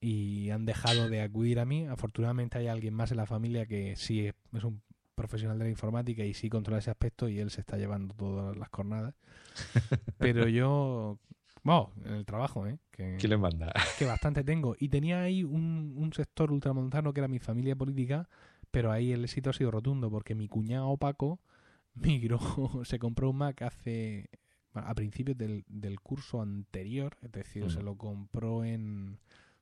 y 0.00 0.50
han 0.50 0.66
dejado 0.66 1.08
de 1.08 1.22
acudir 1.22 1.58
a 1.58 1.64
mí. 1.64 1.86
Afortunadamente 1.86 2.58
hay 2.58 2.68
alguien 2.68 2.94
más 2.94 3.10
en 3.10 3.16
la 3.18 3.26
familia 3.26 3.66
que 3.66 3.96
sí 3.96 4.26
es, 4.26 4.64
un 4.64 4.82
profesional 5.14 5.58
de 5.58 5.64
la 5.64 5.70
informática 5.70 6.24
y 6.24 6.34
sí 6.34 6.48
controla 6.48 6.78
ese 6.78 6.90
aspecto 6.90 7.28
y 7.28 7.38
él 7.38 7.50
se 7.50 7.60
está 7.60 7.76
llevando 7.76 8.14
todas 8.14 8.56
las 8.56 8.68
jornadas. 8.68 9.14
Pero 10.18 10.46
yo, 10.48 11.18
wow, 11.64 11.90
en 12.04 12.14
el 12.14 12.26
trabajo, 12.26 12.66
¿eh? 12.66 12.78
Que, 12.90 13.16
¿Quién 13.18 13.30
le 13.30 13.38
manda? 13.38 13.72
que 13.98 14.04
bastante 14.04 14.44
tengo. 14.44 14.76
Y 14.78 14.88
tenía 14.88 15.22
ahí 15.22 15.42
un, 15.42 15.94
un 15.96 16.12
sector 16.12 16.52
ultramontano 16.52 17.12
que 17.12 17.20
era 17.20 17.28
mi 17.28 17.38
familia 17.38 17.74
política, 17.74 18.28
pero 18.70 18.92
ahí 18.92 19.12
el 19.12 19.24
éxito 19.24 19.50
ha 19.50 19.54
sido 19.54 19.70
rotundo 19.70 20.10
porque 20.10 20.34
mi 20.34 20.48
cuñado 20.48 20.94
Paco 20.98 21.40
migró, 21.94 22.38
se 22.84 22.98
compró 22.98 23.30
un 23.30 23.38
Mac 23.38 23.62
hace 23.62 24.28
a 24.74 24.94
principios 24.94 25.38
del, 25.38 25.64
del 25.68 26.00
curso 26.00 26.42
anterior, 26.42 27.16
es 27.22 27.32
decir, 27.32 27.70
se 27.70 27.82
lo 27.82 27.96
compró 27.96 28.62
en 28.62 29.18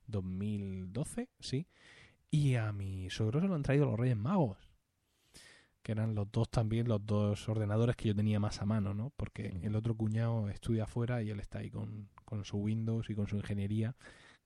2012, 0.07 1.29
sí, 1.39 1.67
y 2.31 2.55
a 2.55 2.71
mi 2.71 3.09
suegro 3.09 3.39
se 3.41 3.47
lo 3.47 3.55
han 3.55 3.63
traído 3.63 3.85
los 3.85 3.99
Reyes 3.99 4.17
Magos, 4.17 4.57
que 5.81 5.91
eran 5.91 6.15
los 6.15 6.31
dos 6.31 6.49
también, 6.49 6.87
los 6.87 7.05
dos 7.05 7.47
ordenadores 7.47 7.95
que 7.95 8.07
yo 8.09 8.15
tenía 8.15 8.39
más 8.39 8.61
a 8.61 8.65
mano, 8.65 8.93
¿no? 8.93 9.11
Porque 9.15 9.53
Ujú. 9.55 9.67
el 9.67 9.75
otro 9.75 9.95
cuñado 9.95 10.49
estudia 10.49 10.83
afuera 10.85 11.21
y 11.21 11.29
él 11.29 11.39
está 11.39 11.59
ahí 11.59 11.69
con, 11.69 12.09
con 12.25 12.43
su 12.45 12.57
Windows 12.57 13.09
y 13.09 13.15
con 13.15 13.27
su 13.27 13.35
ingeniería, 13.37 13.95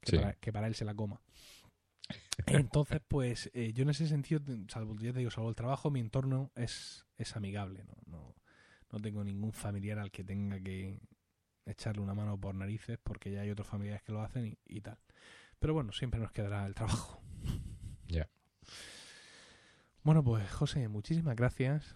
que, 0.02 0.12
Sí. 0.12 0.18
para, 0.18 0.34
que 0.34 0.52
para 0.52 0.68
él 0.68 0.76
se 0.76 0.86
la 0.86 0.94
coma. 0.96 1.22
Entonces, 2.46 3.02
pues 3.08 3.50
eh, 3.54 3.74
yo 3.74 3.84
en 3.84 3.90
ese 3.90 4.08
sentido, 4.08 4.42
salvo, 4.68 4.96
ya 5.00 5.14
te 5.14 5.20
digo, 5.20 5.32
salvo 5.32 5.50
el 5.50 5.56
trabajo, 5.56 5.92
mi 5.92 6.00
entorno 6.00 6.52
es, 6.56 7.06
es 7.18 7.36
amigable. 7.36 7.84
¿no? 7.86 7.94
No, 8.06 8.36
no 8.92 9.00
tengo 9.00 9.24
ningún 9.24 9.54
familiar 9.54 10.00
al 10.00 10.12
que 10.12 10.24
tenga 10.24 10.60
que 10.60 11.00
echarle 11.66 12.02
una 12.02 12.16
mano 12.16 12.40
por 12.40 12.56
narices 12.56 12.98
porque 13.04 13.32
ya 13.32 13.42
hay 13.42 13.52
otros 13.52 13.68
familiares 13.68 14.02
que 14.04 14.12
lo 14.12 14.22
hacen 14.22 14.46
y, 14.48 14.58
y 14.66 14.82
tal. 14.82 14.98
Pero 15.60 15.74
bueno, 15.74 15.92
siempre 15.92 16.20
nos 16.20 16.32
quedará 16.32 16.66
el 16.66 16.76
trabajo. 16.76 17.22
Ya. 18.08 18.28
Bueno, 20.02 20.24
pues 20.24 20.50
José, 20.52 20.88
muchísimas 20.88 21.36
gracias 21.36 21.96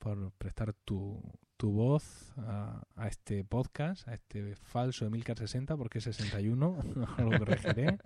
por 0.00 0.32
prestar 0.32 0.72
tu, 0.72 1.22
tu 1.56 1.70
voz 1.70 2.32
a, 2.38 2.82
a 2.96 3.06
este 3.06 3.44
podcast, 3.44 4.08
a 4.08 4.14
este 4.14 4.56
falso 4.56 5.06
Emilcar 5.06 5.38
60, 5.38 5.76
porque 5.76 5.98
es 5.98 6.04
61, 6.04 6.76
ahora 7.06 7.24
lo 7.30 7.38
corregiré, 7.38 7.96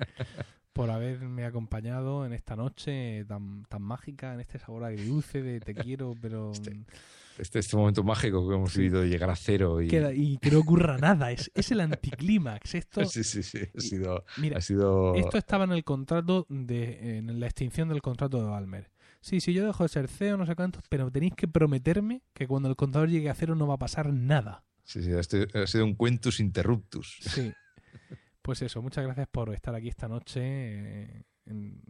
por 0.75 0.91
haberme 0.91 1.47
acompañado 1.47 2.27
en 2.27 2.35
esta 2.35 2.57
noche 2.57 3.25
tan, 3.27 3.65
tan 3.65 3.81
mágica, 3.81 4.35
en 4.35 4.41
este 4.41 4.59
sabor 4.59 4.85
agridulce 4.85 5.41
de 5.43 5.61
te 5.61 5.75
quiero, 5.75 6.15
pero 6.21 6.51
Este- 6.53 6.85
Este, 7.39 7.59
este 7.59 7.77
momento 7.77 8.03
mágico 8.03 8.49
que 8.49 8.55
hemos 8.55 8.77
vivido 8.77 9.03
de 9.03 9.09
llegar 9.09 9.31
a 9.31 9.37
cero 9.37 9.81
y... 9.83 9.89
que 9.89 10.51
no 10.51 10.59
ocurra 10.61 10.97
nada, 10.99 11.33
es, 11.33 11.51
es 11.55 11.71
el 11.71 11.81
anticlímax. 11.81 12.75
Esto, 12.75 13.05
Sí, 13.07 13.25
sí, 13.25 13.43
sí. 13.43 13.59
Ha 13.77 13.81
sido... 13.81 14.25
mira, 14.39 14.59
Ha 14.59 14.61
sido... 14.61 15.15
Esto 15.15 15.39
estaba 15.39 15.65
en 15.65 15.73
el 15.73 15.85
contrato 15.85 16.47
de 16.49 17.19
en 17.19 17.39
la 17.41 17.47
extinción 17.47 17.89
del 17.89 18.03
contrato 18.03 18.39
de 18.41 18.49
Balmer. 18.49 18.91
Sí, 19.21 19.41
sí, 19.41 19.53
yo 19.53 19.67
dejo 19.67 19.83
de 19.83 19.89
ser 19.89 20.09
CEO, 20.09 20.37
no 20.37 20.47
sé 20.47 20.55
cuánto, 20.55 20.81
pero 20.89 21.11
tenéis 21.11 21.35
que 21.35 21.49
prometerme 21.49 22.23
que 22.33 22.47
cuando 22.47 22.69
el 22.69 22.77
contador 22.77 23.09
llegue 23.09 23.29
a 23.29 23.35
cero 23.35 23.55
no 23.55 23.67
va 23.67 23.75
a 23.75 23.79
pasar 23.79 24.13
nada. 24.13 24.65
Sí, 24.85 25.03
sí, 25.03 25.11
ha 25.13 25.67
sido 25.67 25.85
un 25.85 25.97
quentus 25.97 26.39
interruptus. 26.39 27.19
Sí. 27.21 27.53
Pues 28.41 28.63
eso, 28.63 28.81
muchas 28.83 29.05
gracias 29.05 29.27
por 29.27 29.53
estar 29.53 29.75
aquí 29.75 29.89
esta 29.89 30.07
noche. 30.07 30.41
eh, 30.43 31.25
en 31.47 31.83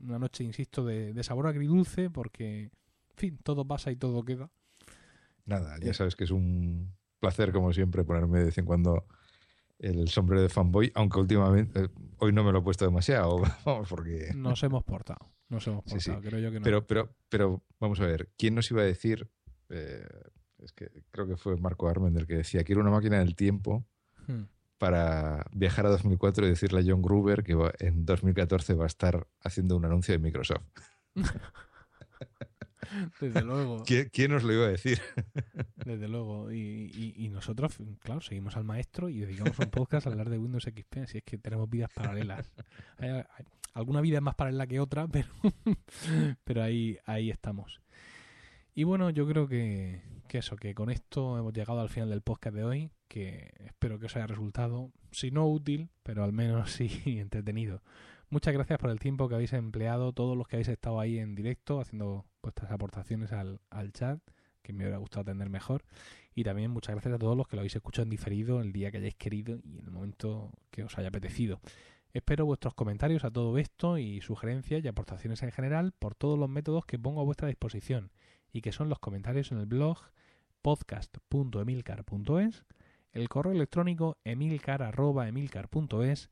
una 0.00 0.18
noche, 0.18 0.44
insisto, 0.44 0.84
de, 0.84 1.12
de 1.12 1.22
sabor 1.24 1.46
agridulce, 1.46 2.10
porque, 2.10 2.64
en 2.64 3.16
fin, 3.16 3.38
todo 3.42 3.66
pasa 3.66 3.90
y 3.90 3.96
todo 3.96 4.24
queda. 4.24 4.50
Nada, 5.46 5.76
ya 5.80 5.90
Eh. 5.90 5.94
sabes 5.94 6.16
que 6.16 6.24
es 6.24 6.30
un 6.30 6.94
placer, 7.20 7.52
como 7.52 7.72
siempre, 7.72 8.04
ponerme 8.04 8.38
de 8.40 8.44
vez 8.46 8.58
en 8.58 8.64
cuando 8.64 9.06
el 9.78 10.08
sombrero 10.08 10.40
de 10.42 10.48
fanboy, 10.48 10.90
aunque 10.94 11.18
últimamente, 11.18 11.84
eh, 11.84 11.88
hoy 12.18 12.32
no 12.32 12.44
me 12.44 12.52
lo 12.52 12.60
he 12.60 12.62
puesto 12.62 12.84
demasiado, 12.84 13.40
vamos, 13.66 13.88
porque... 13.88 14.30
Nos 14.34 14.62
hemos 14.62 14.84
portado. 14.84 15.30
Nos 15.48 15.66
hemos 15.66 15.84
Sí, 15.86 16.00
sí. 16.00 16.10
portado, 16.10 16.28
creo 16.30 16.40
yo 16.40 16.50
que 16.52 16.60
no. 16.60 16.64
Pero, 16.64 16.86
pero, 16.86 17.14
pero, 17.28 17.62
vamos 17.80 18.00
a 18.00 18.06
ver, 18.06 18.30
¿quién 18.38 18.54
nos 18.54 18.70
iba 18.70 18.82
a 18.82 18.84
decir? 18.84 19.28
eh, 19.70 20.06
es 20.58 20.72
que 20.72 20.90
creo 21.10 21.26
que 21.26 21.36
fue 21.36 21.56
Marco 21.56 21.88
Armen 21.88 22.16
el 22.16 22.26
que 22.26 22.36
decía, 22.36 22.64
quiero 22.64 22.80
una 22.80 22.90
máquina 22.90 23.18
del 23.18 23.34
tiempo 23.36 23.84
Hmm. 24.26 24.44
para 24.78 25.44
viajar 25.52 25.84
a 25.86 25.90
2004 25.90 26.46
y 26.46 26.50
decirle 26.50 26.80
a 26.80 26.84
John 26.86 27.02
Gruber 27.02 27.42
que 27.42 27.54
va- 27.54 27.72
en 27.78 28.06
2014 28.06 28.72
va 28.74 28.84
a 28.84 28.86
estar 28.86 29.26
haciendo 29.42 29.76
un 29.76 29.84
anuncio 29.84 30.12
de 30.12 30.18
Microsoft. 30.18 30.62
Desde 33.20 33.42
luego. 33.42 33.82
¿Quién, 33.84 34.08
quién 34.12 34.30
nos 34.32 34.42
lo 34.44 34.52
iba 34.52 34.66
a 34.66 34.70
decir? 34.70 35.00
Desde 35.84 36.08
luego. 36.08 36.50
Y, 36.52 36.56
y- 36.94 37.14
y 37.24 37.28
nosotros, 37.28 37.76
claro, 38.00 38.20
seguimos 38.20 38.56
al 38.56 38.64
maestro 38.64 39.08
y 39.08 39.18
dedicamos 39.20 39.58
un 39.58 39.66
podcast 39.70 40.06
a 40.06 40.10
hablar 40.10 40.30
de 40.30 40.38
Windows 40.38 40.64
XP. 40.64 40.98
Así 41.04 41.18
es 41.18 41.24
que 41.24 41.38
tenemos 41.38 41.68
vidas 41.68 41.90
paralelas. 41.94 42.50
Hay- 42.98 43.10
hay- 43.10 43.24
alguna 43.74 44.00
vida 44.00 44.16
es 44.18 44.22
más 44.22 44.36
paralela 44.36 44.66
que 44.68 44.78
otra, 44.80 45.08
pero, 45.08 45.28
pero 46.44 46.62
ahí, 46.62 46.98
ahí 47.06 47.30
estamos. 47.30 47.80
Y 48.74 48.84
bueno, 48.84 49.10
yo 49.10 49.26
creo 49.26 49.46
que, 49.48 50.00
que 50.28 50.38
eso, 50.38 50.56
que 50.56 50.74
con 50.74 50.90
esto 50.90 51.38
hemos 51.38 51.52
llegado 51.52 51.80
al 51.80 51.88
final 51.88 52.10
del 52.10 52.22
podcast 52.22 52.56
de 52.56 52.64
hoy, 52.64 52.90
que 53.08 53.52
espero 53.66 53.98
que 53.98 54.06
os 54.06 54.16
haya 54.16 54.26
resultado, 54.26 54.90
si 55.12 55.30
no 55.30 55.46
útil, 55.46 55.90
pero 56.02 56.24
al 56.24 56.32
menos 56.32 56.70
sí 56.72 56.88
entretenido. 57.18 57.82
Muchas 58.30 58.54
gracias 58.54 58.78
por 58.78 58.90
el 58.90 58.98
tiempo 58.98 59.28
que 59.28 59.34
habéis 59.34 59.52
empleado, 59.52 60.12
todos 60.12 60.36
los 60.36 60.48
que 60.48 60.56
habéis 60.56 60.68
estado 60.68 60.98
ahí 61.00 61.18
en 61.18 61.34
directo, 61.34 61.80
haciendo 61.80 62.24
vuestras 62.42 62.70
aportaciones 62.70 63.32
al, 63.32 63.60
al 63.70 63.92
chat, 63.92 64.18
que 64.62 64.72
me 64.72 64.84
hubiera 64.84 64.98
gustado 64.98 65.22
atender 65.22 65.50
mejor. 65.50 65.84
Y 66.34 66.42
también 66.42 66.70
muchas 66.70 66.94
gracias 66.94 67.14
a 67.14 67.18
todos 67.18 67.36
los 67.36 67.46
que 67.46 67.56
lo 67.56 67.60
habéis 67.60 67.76
escuchado 67.76 68.04
en 68.04 68.10
diferido, 68.10 68.60
el 68.60 68.72
día 68.72 68.90
que 68.90 68.98
hayáis 68.98 69.14
querido 69.14 69.58
y 69.62 69.78
en 69.78 69.84
el 69.84 69.90
momento 69.90 70.50
que 70.70 70.82
os 70.82 70.96
haya 70.98 71.08
apetecido. 71.08 71.60
Espero 72.12 72.46
vuestros 72.46 72.74
comentarios 72.74 73.24
a 73.24 73.32
todo 73.32 73.58
esto 73.58 73.98
y 73.98 74.20
sugerencias 74.20 74.84
y 74.84 74.88
aportaciones 74.88 75.42
en 75.42 75.50
general 75.50 75.92
por 75.98 76.14
todos 76.14 76.38
los 76.38 76.48
métodos 76.48 76.86
que 76.86 76.96
pongo 76.96 77.20
a 77.20 77.24
vuestra 77.24 77.48
disposición 77.48 78.12
y 78.52 78.60
que 78.60 78.70
son 78.70 78.88
los 78.88 79.00
comentarios 79.00 79.50
en 79.50 79.58
el 79.58 79.66
blog 79.66 79.98
podcast.emilcar.es, 80.62 82.64
el 83.12 83.28
correo 83.28 83.52
electrónico 83.52 84.16
emilcar.emilcar.es, 84.22 86.30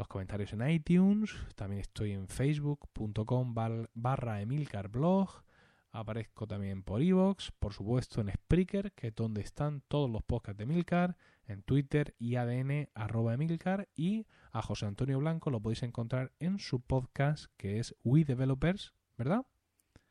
los 0.00 0.08
comentarios 0.08 0.52
en 0.52 0.68
iTunes, 0.68 1.30
también 1.54 1.80
estoy 1.80 2.12
en 2.12 2.26
facebook.com 2.26 3.54
bar- 3.54 3.88
barra 3.94 4.40
emilcarblog, 4.40 5.44
aparezco 5.92 6.46
también 6.46 6.82
por 6.82 7.02
iVoox, 7.02 7.50
por 7.58 7.72
supuesto 7.72 8.20
en 8.20 8.30
Spreaker, 8.32 8.92
que 8.92 9.08
es 9.08 9.14
donde 9.14 9.40
están 9.42 9.82
todos 9.88 10.10
los 10.10 10.22
podcasts 10.22 10.56
de 10.58 10.64
Emilcar, 10.64 11.16
en 11.44 11.62
Twitter 11.62 12.14
y 12.18 12.36
ADN 12.36 12.88
arroba 12.94 13.34
Emilcar 13.34 13.88
y 13.94 14.26
a 14.52 14.62
José 14.62 14.86
Antonio 14.86 15.18
Blanco 15.18 15.50
lo 15.50 15.60
podéis 15.60 15.82
encontrar 15.82 16.32
en 16.38 16.58
su 16.58 16.80
podcast 16.80 17.46
que 17.56 17.78
es 17.80 17.94
We 18.04 18.24
Developers, 18.24 18.94
¿verdad? 19.16 19.44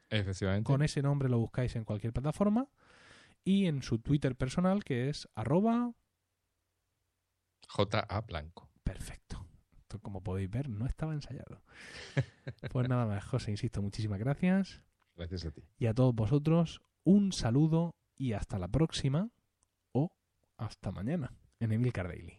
Efectivamente. 0.10 0.66
Con 0.68 0.82
ese 0.82 1.02
nombre 1.02 1.30
lo 1.30 1.40
buscáis 1.40 1.76
en 1.76 1.84
cualquier 1.86 2.14
plataforma. 2.14 2.68
Y 3.46 3.68
en 3.68 3.82
su 3.84 4.00
Twitter 4.00 4.36
personal, 4.36 4.84
que 4.84 5.08
es 5.10 5.30
arroba 5.34 5.94
J.A. 7.70 8.22
Blanco. 8.22 8.70
perfecto. 8.84 9.29
Esto, 9.90 10.04
como 10.04 10.22
podéis 10.22 10.52
ver, 10.52 10.70
no 10.70 10.86
estaba 10.86 11.16
ensayado. 11.16 11.64
Pues 12.72 12.88
nada 12.88 13.08
más, 13.08 13.26
José, 13.26 13.50
insisto, 13.50 13.82
muchísimas 13.82 14.20
gracias. 14.20 14.84
Gracias 15.16 15.46
a 15.46 15.52
ti. 15.52 15.64
Y 15.80 15.88
a 15.88 15.96
todos 15.96 16.14
vosotros, 16.14 16.84
un 17.04 17.32
saludo 17.32 17.96
y 18.16 18.34
hasta 18.34 18.60
la 18.60 18.68
próxima 18.68 19.32
o 19.92 20.12
hasta 20.58 20.92
mañana 20.92 21.34
en 21.60 21.72
Emilcar 21.72 22.08
Daily. 22.08 22.39